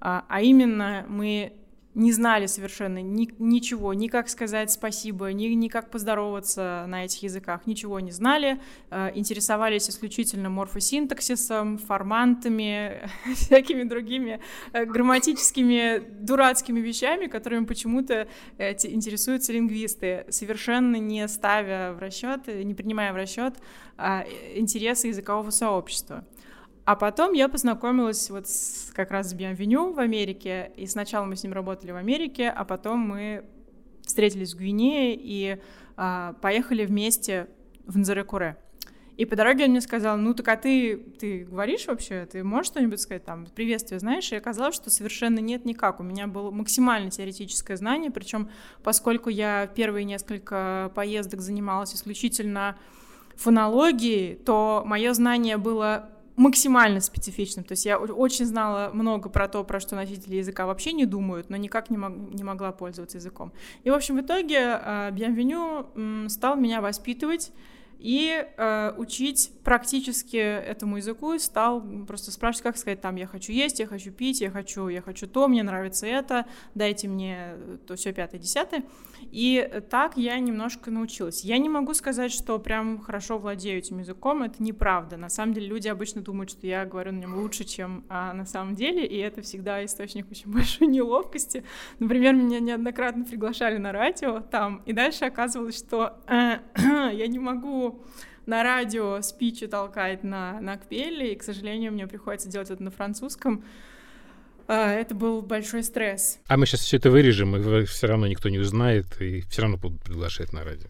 А, 0.00 0.24
а 0.28 0.40
именно 0.40 1.04
мы 1.08 1.52
не 1.94 2.12
знали 2.12 2.46
совершенно 2.46 3.02
ни, 3.02 3.28
ничего, 3.38 3.92
ни 3.94 4.08
как 4.08 4.28
сказать 4.28 4.70
спасибо, 4.70 5.32
ни, 5.32 5.46
ни 5.46 5.68
как 5.68 5.90
поздороваться 5.90 6.84
на 6.86 7.04
этих 7.04 7.22
языках, 7.24 7.66
ничего 7.66 7.98
не 8.00 8.12
знали, 8.12 8.60
э, 8.90 9.10
интересовались 9.14 9.88
исключительно 9.88 10.48
морфосинтаксисом, 10.50 11.78
формантами, 11.78 13.08
всякими 13.34 13.82
другими 13.82 14.40
э, 14.72 14.84
грамматическими 14.84 15.98
дурацкими 16.20 16.80
вещами, 16.80 17.26
которыми 17.26 17.64
почему-то 17.64 18.28
э, 18.58 18.72
интересуются 18.72 19.52
лингвисты, 19.52 20.26
совершенно 20.28 20.96
не 20.96 21.26
ставя 21.26 21.92
в 21.92 21.98
расчет, 21.98 22.46
не 22.46 22.74
принимая 22.74 23.12
в 23.12 23.16
расчет 23.16 23.54
э, 23.96 24.22
интересы 24.54 25.08
языкового 25.08 25.50
сообщества. 25.50 26.24
А 26.88 26.96
потом 26.96 27.34
я 27.34 27.50
познакомилась 27.50 28.30
вот 28.30 28.48
с, 28.48 28.90
как 28.94 29.10
раз 29.10 29.28
с 29.28 29.34
Биenvenue 29.34 29.92
в 29.92 29.98
Америке, 29.98 30.72
и 30.74 30.86
сначала 30.86 31.26
мы 31.26 31.36
с 31.36 31.42
ним 31.42 31.52
работали 31.52 31.90
в 31.90 31.96
Америке, 31.96 32.48
а 32.48 32.64
потом 32.64 33.00
мы 33.00 33.44
встретились 34.06 34.54
в 34.54 34.56
Гвинее 34.56 35.14
и 35.14 35.60
а, 35.98 36.32
поехали 36.40 36.86
вместе 36.86 37.46
в 37.84 37.98
Нзарекуре. 37.98 38.56
И 39.18 39.26
по 39.26 39.36
дороге 39.36 39.64
он 39.64 39.72
мне 39.72 39.82
сказал, 39.82 40.16
ну 40.16 40.32
так 40.32 40.48
а 40.48 40.56
ты, 40.56 40.96
ты 40.96 41.44
говоришь 41.44 41.86
вообще, 41.88 42.24
ты 42.24 42.42
можешь 42.42 42.68
что-нибудь 42.68 43.02
сказать 43.02 43.22
там, 43.22 43.44
приветствие 43.54 44.00
знаешь? 44.00 44.32
И 44.32 44.36
оказалось, 44.36 44.74
что 44.74 44.88
совершенно 44.88 45.40
нет 45.40 45.66
никак. 45.66 46.00
У 46.00 46.02
меня 46.02 46.26
было 46.26 46.50
максимально 46.50 47.10
теоретическое 47.10 47.76
знание, 47.76 48.10
причем 48.10 48.48
поскольку 48.82 49.28
я 49.28 49.66
первые 49.66 50.06
несколько 50.06 50.90
поездок 50.94 51.42
занималась 51.42 51.94
исключительно 51.94 52.78
фонологией, 53.36 54.36
то 54.36 54.84
мое 54.86 55.12
знание 55.12 55.58
было 55.58 56.12
максимально 56.38 57.00
специфичным. 57.00 57.64
То 57.64 57.72
есть 57.72 57.84
я 57.84 57.98
очень 57.98 58.46
знала 58.46 58.90
много 58.94 59.28
про 59.28 59.48
то, 59.48 59.64
про 59.64 59.80
что 59.80 59.96
носители 59.96 60.36
языка 60.36 60.66
вообще 60.66 60.92
не 60.92 61.04
думают, 61.04 61.50
но 61.50 61.56
никак 61.56 61.90
не, 61.90 61.98
мог, 61.98 62.12
не 62.32 62.44
могла 62.44 62.72
пользоваться 62.72 63.18
языком. 63.18 63.52
И, 63.82 63.90
в 63.90 63.94
общем, 63.94 64.16
в 64.16 64.20
итоге 64.20 64.56
э, 64.56 65.10
Bienvenue 65.10 66.28
стал 66.28 66.56
меня 66.56 66.80
воспитывать 66.80 67.52
и 67.98 68.46
э, 68.56 68.92
учить 68.96 69.50
практически 69.64 70.36
этому 70.36 70.98
языку 70.98 71.36
стал 71.38 71.82
просто 72.06 72.30
спрашивать, 72.30 72.62
как 72.62 72.76
сказать, 72.76 73.00
там, 73.00 73.16
я 73.16 73.26
хочу 73.26 73.52
есть, 73.52 73.80
я 73.80 73.86
хочу 73.86 74.12
пить, 74.12 74.40
я 74.40 74.50
хочу, 74.50 74.88
я 74.88 75.02
хочу 75.02 75.26
то, 75.26 75.48
мне 75.48 75.62
нравится 75.62 76.06
это, 76.06 76.46
дайте 76.74 77.08
мне 77.08 77.54
то 77.86 77.96
все 77.96 78.12
пятое, 78.12 78.40
десятое. 78.40 78.84
И 79.32 79.82
так 79.90 80.16
я 80.16 80.38
немножко 80.38 80.90
научилась. 80.90 81.44
Я 81.44 81.58
не 81.58 81.68
могу 81.68 81.92
сказать, 81.92 82.32
что 82.32 82.58
прям 82.58 83.00
хорошо 83.00 83.36
владею 83.38 83.78
этим 83.78 83.98
языком, 83.98 84.42
это 84.42 84.62
неправда. 84.62 85.16
На 85.16 85.28
самом 85.28 85.52
деле 85.52 85.66
люди 85.66 85.88
обычно 85.88 86.22
думают, 86.22 86.50
что 86.50 86.66
я 86.66 86.84
говорю 86.84 87.12
на 87.12 87.18
нем 87.18 87.36
лучше, 87.36 87.64
чем 87.64 88.04
а, 88.08 88.32
на 88.32 88.46
самом 88.46 88.74
деле, 88.74 89.04
и 89.04 89.18
это 89.18 89.42
всегда 89.42 89.84
источник 89.84 90.30
очень 90.30 90.50
большой 90.52 90.86
неловкости. 90.86 91.64
Например, 91.98 92.34
меня 92.34 92.60
неоднократно 92.60 93.24
приглашали 93.24 93.76
на 93.76 93.92
радио 93.92 94.40
там, 94.40 94.82
и 94.86 94.92
дальше 94.92 95.24
оказывалось, 95.24 95.76
что 95.78 96.20
э, 96.28 96.58
я 97.12 97.26
не 97.26 97.38
могу 97.38 97.87
на 98.46 98.62
радио 98.62 99.20
спичи 99.20 99.66
толкать 99.66 100.24
на, 100.24 100.60
на 100.60 100.78
кпеле, 100.78 101.32
и, 101.32 101.36
к 101.36 101.42
сожалению, 101.42 101.92
мне 101.92 102.06
приходится 102.06 102.48
делать 102.48 102.70
это 102.70 102.82
на 102.82 102.90
французском. 102.90 103.62
А, 104.66 104.92
это 104.92 105.14
был 105.14 105.42
большой 105.42 105.82
стресс. 105.82 106.38
А 106.46 106.56
мы 106.56 106.66
сейчас 106.66 106.80
все 106.80 106.96
это 106.96 107.10
вырежем, 107.10 107.56
и 107.56 107.84
все 107.84 108.06
равно 108.06 108.26
никто 108.26 108.48
не 108.48 108.58
узнает, 108.58 109.20
и 109.20 109.42
все 109.50 109.62
равно 109.62 109.76
будут 109.76 110.02
приглашать 110.02 110.52
на 110.52 110.64
радио. 110.64 110.88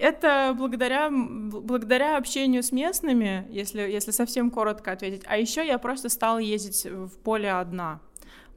Это 0.00 0.54
благодаря, 0.56 1.10
благодаря 1.10 2.16
общению 2.16 2.62
с 2.62 2.72
местными, 2.72 3.46
если, 3.50 3.82
если 3.82 4.10
совсем 4.10 4.50
коротко 4.50 4.92
ответить. 4.92 5.22
А 5.26 5.36
еще 5.36 5.66
я 5.66 5.78
просто 5.78 6.08
стала 6.08 6.38
ездить 6.38 6.84
в 6.86 7.10
поле 7.18 7.50
одна. 7.50 8.00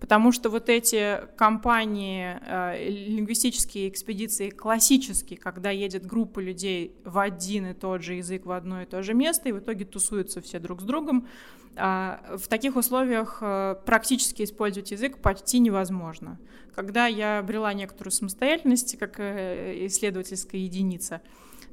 Потому 0.04 0.34
что 0.34 0.49
вот 0.49 0.68
эти 0.68 1.22
компании, 1.38 2.38
э, 2.45 2.89
лингвистические 2.89 3.88
экспедиции 3.88 4.49
классические, 4.49 5.39
когда 5.39 5.70
едет 5.70 6.06
группа 6.06 6.41
людей 6.41 6.93
в 7.06 7.18
один 7.18 7.68
и 7.68 7.74
тот 7.74 8.04
же 8.04 8.16
язык 8.16 8.45
в 8.45 8.51
одно 8.51 8.82
и 8.82 8.86
то 8.86 9.01
же 9.01 9.14
место, 9.14 9.47
и 9.47 9.54
в 9.54 9.60
итоге 9.60 9.86
тусуются 9.86 10.41
все 10.41 10.60
друг 10.60 10.82
с 10.82 10.84
другом, 10.84 11.30
э, 11.78 12.18
в 12.36 12.49
таких 12.49 12.76
условиях 12.76 13.38
э, 13.39 13.78
практически 13.86 14.43
использовать 14.43 14.91
язык 14.91 15.20
почти 15.20 15.60
невозможно. 15.60 16.38
Когда 16.76 17.08
я 17.08 17.39
обрела 17.39 17.72
некоторую 17.72 18.12
самостоятельность 18.12 18.97
как 18.99 19.22
э, 19.22 19.86
исследовательская 19.88 20.60
единица, 20.60 21.22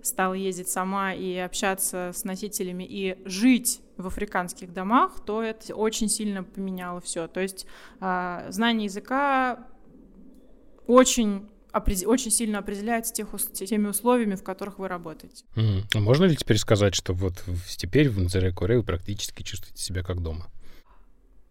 стала 0.03 0.35
ездить 0.35 0.69
сама 0.69 1.13
и 1.13 1.37
общаться 1.37 2.13
с 2.15 2.25
носителями 2.25 2.85
и 2.89 3.19
жить 3.25 3.81
в 3.97 4.07
африканских 4.07 4.73
домах, 4.73 5.25
то 5.25 5.43
это 5.43 5.75
очень 5.75 6.09
сильно 6.09 6.43
поменяло 6.43 7.01
все. 7.01 7.29
То 7.29 7.41
есть 7.41 7.67
э, 8.01 8.47
знание 8.51 8.87
языка 8.87 9.67
очень 10.87 11.49
очень 11.73 12.33
сильно 12.33 12.59
определяется 12.59 13.13
тех, 13.13 13.29
теми 13.53 13.87
условиями, 13.87 14.35
в 14.35 14.43
которых 14.43 14.81
вы 14.81 14.89
работаете. 14.89 15.45
Mm. 15.55 15.85
А 15.95 16.01
можно 16.01 16.25
ли 16.25 16.37
теперь 16.37 16.59
сказать, 16.59 16.97
что 16.97 17.13
вот 17.13 17.45
теперь 17.77 18.09
в 18.09 18.19
Нзере-Коре 18.19 18.79
вы 18.79 18.83
практически 18.83 19.45
чувствуете 19.45 19.81
себя 19.81 20.03
как 20.03 20.21
дома? 20.21 20.47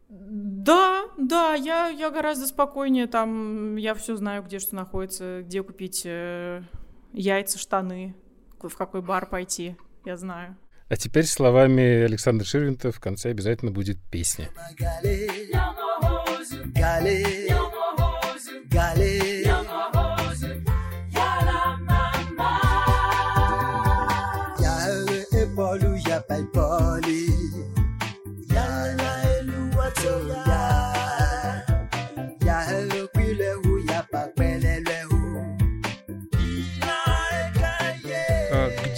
Да, 0.10 1.06
да, 1.18 1.54
я, 1.54 1.88
я 1.88 2.10
гораздо 2.10 2.48
спокойнее, 2.48 3.08
там 3.08 3.76
я 3.76 3.94
все 3.94 4.16
знаю, 4.16 4.44
где 4.44 4.60
что 4.60 4.76
находится, 4.76 5.44
где 5.44 5.62
купить 5.62 6.02
э, 6.04 6.64
яйца, 7.14 7.60
штаны, 7.60 8.16
в 8.68 8.76
какой 8.76 9.02
бар 9.02 9.26
пойти, 9.28 9.78
я 10.06 10.18
знаю. 10.18 10.58
А 10.90 10.98
теперь 10.98 11.26
словами 11.26 12.04
Александра 12.04 12.44
Ширвинта 12.44 12.92
в 12.92 13.00
конце 13.00 13.30
обязательно 13.30 13.72
будет 13.72 14.00
песня. 14.12 14.50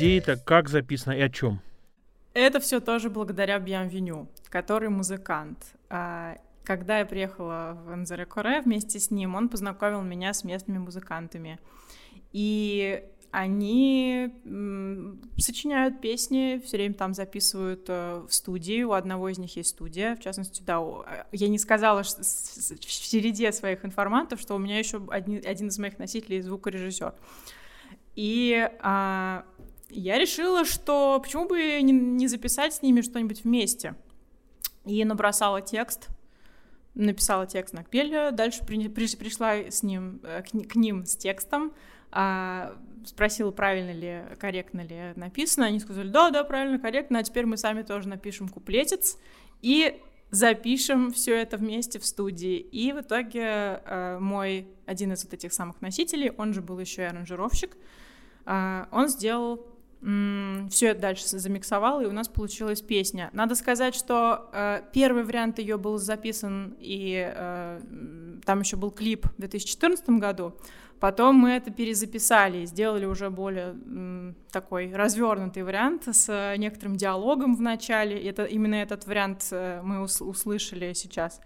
Где 0.02 0.18
это, 0.18 0.36
как 0.36 0.70
записано 0.70 1.14
и 1.14 1.22
о 1.22 1.30
чем? 1.30 1.62
Это 2.34 2.60
все 2.60 2.80
тоже 2.80 3.10
благодаря 3.10 3.58
Bienvenue, 3.58 4.28
который 4.50 4.90
музыкант. 4.90 5.58
А, 5.90 6.38
когда 6.64 7.00
я 7.00 7.06
приехала 7.06 7.78
в 7.86 7.92
Анзаре-Коре 7.92 8.62
вместе 8.62 9.00
с 9.00 9.12
ним, 9.12 9.36
он 9.36 9.50
познакомил 9.50 10.02
меня 10.02 10.34
с 10.34 10.44
местными 10.44 10.80
музыкантами. 10.80 11.60
И 12.32 13.04
они 13.32 14.30
сочиняют 15.38 16.02
песни, 16.02 16.62
все 16.66 16.78
время 16.78 16.96
там 16.96 17.14
записывают 17.14 17.86
э, 17.88 18.26
в 18.28 18.34
студии. 18.34 18.84
У 18.84 18.94
одного 18.94 19.30
из 19.30 19.38
них 19.38 19.56
есть 19.56 19.70
студия, 19.70 20.16
в 20.16 20.20
частности, 20.20 20.64
да. 20.66 20.82
Я 21.32 21.48
не 21.48 21.60
сказала 21.60 22.04
в 22.04 22.08
середе 22.08 23.52
своих 23.52 23.86
информантов, 23.86 24.42
что 24.42 24.56
у 24.56 24.58
меня 24.58 24.80
еще 24.80 25.06
один, 25.10 25.42
один 25.46 25.68
из 25.68 25.78
моих 25.78 26.00
носителей 26.00 26.42
звукорежиссер. 26.42 27.14
И 28.16 28.70
а, 28.82 29.46
я 29.92 30.18
решила, 30.18 30.66
что 30.66 31.20
почему 31.22 31.48
бы 31.48 31.82
не, 31.82 32.28
записать 32.28 32.74
с 32.74 32.82
ними 32.82 33.02
что-нибудь 33.02 33.44
вместе. 33.44 33.96
И 34.86 35.04
набросала 35.06 35.62
текст, 35.62 36.08
написала 36.96 37.46
текст 37.46 37.74
на 37.74 37.84
Кпеле, 37.84 38.32
дальше 38.32 38.66
при, 38.66 38.88
при, 38.88 39.16
пришла 39.16 39.54
с 39.54 39.84
ним, 39.84 40.20
э, 40.24 40.42
к, 40.42 40.70
к 40.70 40.76
ним 40.76 41.06
с 41.06 41.16
текстом, 41.16 41.74
а, 42.12 42.76
спросила, 43.06 43.52
правильно 43.52 43.92
ли, 43.92 44.24
корректно 44.40 44.82
ли 44.82 45.14
написано. 45.16 45.68
Они 45.68 45.80
сказали, 45.80 46.10
да, 46.10 46.30
да, 46.30 46.44
правильно, 46.44 46.80
корректно, 46.80 47.20
а 47.20 47.24
теперь 47.24 47.46
мы 47.46 47.58
сами 47.58 47.84
тоже 47.84 48.10
напишем 48.10 48.50
куплетец 48.50 49.18
и 49.62 50.02
запишем 50.32 51.12
все 51.12 51.36
это 51.36 51.58
вместе 51.58 52.00
в 52.00 52.06
студии. 52.06 52.58
И 52.58 52.92
в 52.94 53.02
итоге 53.02 53.82
э, 53.86 54.18
мой 54.20 54.68
один 54.86 55.14
из 55.14 55.24
вот 55.24 55.34
этих 55.34 55.54
самых 55.54 55.82
носителей, 55.82 56.32
он 56.32 56.54
же 56.54 56.62
был 56.62 56.80
еще 56.80 57.04
и 57.04 57.06
аранжировщик, 57.06 57.78
А, 58.46 58.88
он 58.92 59.08
сделал 59.08 59.68
все 60.02 60.88
это 60.88 61.00
дальше 61.00 61.28
замиксовал, 61.28 62.02
и 62.02 62.06
у 62.06 62.12
нас 62.12 62.28
получилась 62.28 62.82
песня. 62.82 63.30
Надо 63.34 63.54
сказать, 63.54 63.94
что 63.94 64.50
э, 64.52 64.82
первый 64.94 65.24
вариант 65.24 65.60
ее 65.60 65.78
был 65.78 66.00
записан, 66.00 66.76
и 66.80 67.32
э, 67.34 67.80
там 68.44 68.60
еще 68.62 68.78
был 68.78 68.90
клип 68.90 69.28
в 69.28 69.40
2014 69.40 70.10
году. 70.10 70.54
Потом 71.00 71.36
мы 71.36 71.52
это 71.52 71.72
перезаписали 71.72 72.60
и 72.60 72.66
сделали 72.68 73.06
уже 73.06 73.32
более 73.32 73.76
такой 74.52 74.94
развернутый 74.94 75.64
вариант 75.64 76.04
с 76.12 76.56
некоторым 76.58 76.96
диалогом 76.96 77.56
в 77.56 77.62
начале. 77.62 78.20
Это, 78.22 78.46
именно 78.46 78.76
этот 78.76 79.08
вариант 79.08 79.48
э, 79.52 79.82
мы 79.84 80.04
ус- 80.04 80.22
услышали 80.22 80.94
сейчас. 80.94 81.42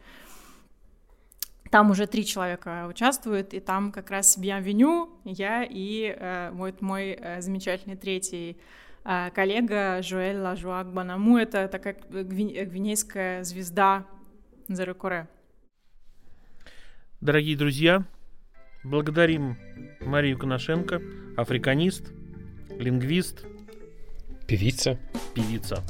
Там 1.70 1.92
уже 1.92 2.06
три 2.08 2.26
человека 2.26 2.86
участвуют, 2.88 3.54
и 3.54 3.60
там 3.60 3.92
как 3.92 4.12
раз 4.12 4.38
Бьянвеню, 4.38 5.10
я 5.24 5.64
и 5.64 6.16
э, 6.18 6.52
мой, 6.52 6.74
мой 6.80 7.18
э, 7.20 7.42
замечательный 7.42 7.96
третий 7.96 8.58
э, 9.04 9.32
коллега 9.32 10.02
Жуэль 10.02 10.38
Лажуак 10.38 10.94
Банаму. 10.94 11.38
Это 11.38 11.68
такая 11.68 11.96
гвинейская 12.10 13.44
звезда 13.44 14.06
Зарыкуре. 14.68 15.28
Дорогие 17.22 17.58
друзья, 17.58 18.04
благодарим 18.84 19.58
Марию 20.02 20.38
Коношенко, 20.38 21.02
африканист, 21.36 22.12
лингвист, 22.78 23.46
певица. 24.48 25.00
Певица. 25.34 25.84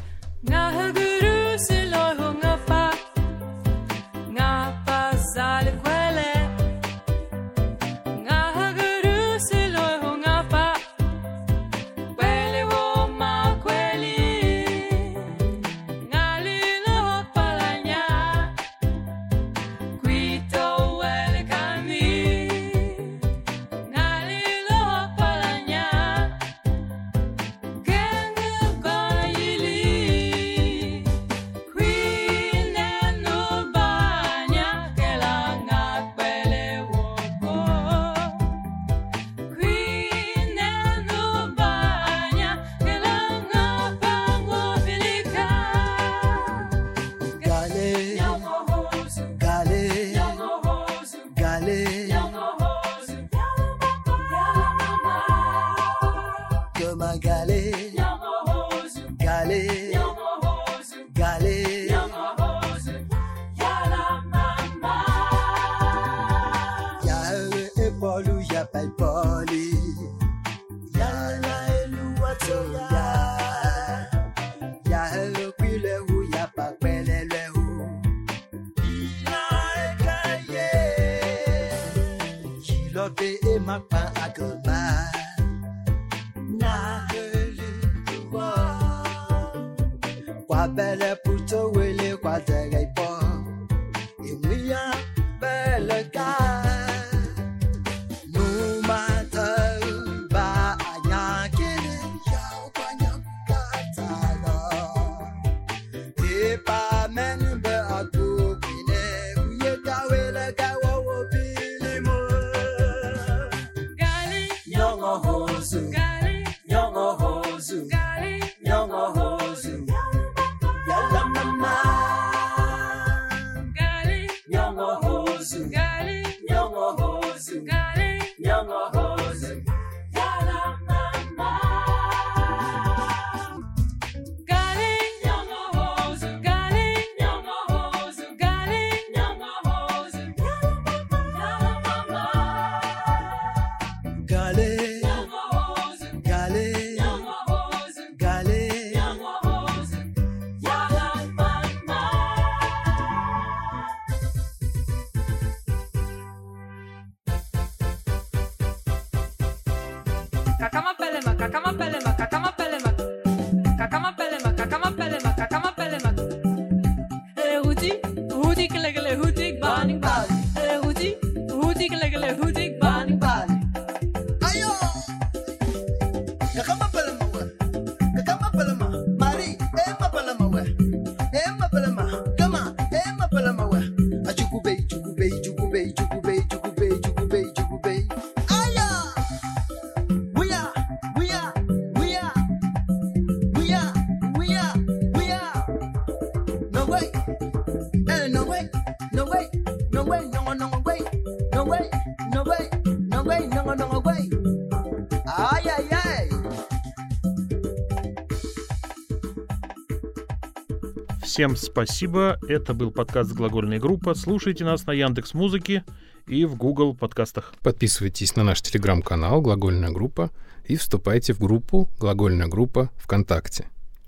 Всем 211.35 211.57
спасибо. 211.57 212.39
Это 212.47 212.73
был 212.73 212.91
подкаст 212.91 213.33
«Глагольная 213.33 213.77
группа». 213.77 214.15
Слушайте 214.15 214.63
нас 214.63 214.85
на 214.85 214.93
Яндекс 214.93 215.33
Музыке 215.33 215.83
и 216.27 216.45
в 216.45 216.55
Google 216.55 216.95
подкастах. 216.95 217.53
Подписывайтесь 217.61 218.37
на 218.37 218.45
наш 218.45 218.61
телеграм-канал 218.61 219.41
«Глагольная 219.41 219.91
группа» 219.91 220.31
и 220.63 220.77
вступайте 220.77 221.33
в 221.33 221.39
группу 221.39 221.89
«Глагольная 221.99 222.47
группа 222.47 222.89
ВКонтакте». 222.95 223.65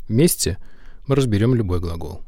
Вместе 0.07 0.57
мы 1.05 1.17
разберем 1.17 1.53
любой 1.53 1.82
глагол. 1.82 2.21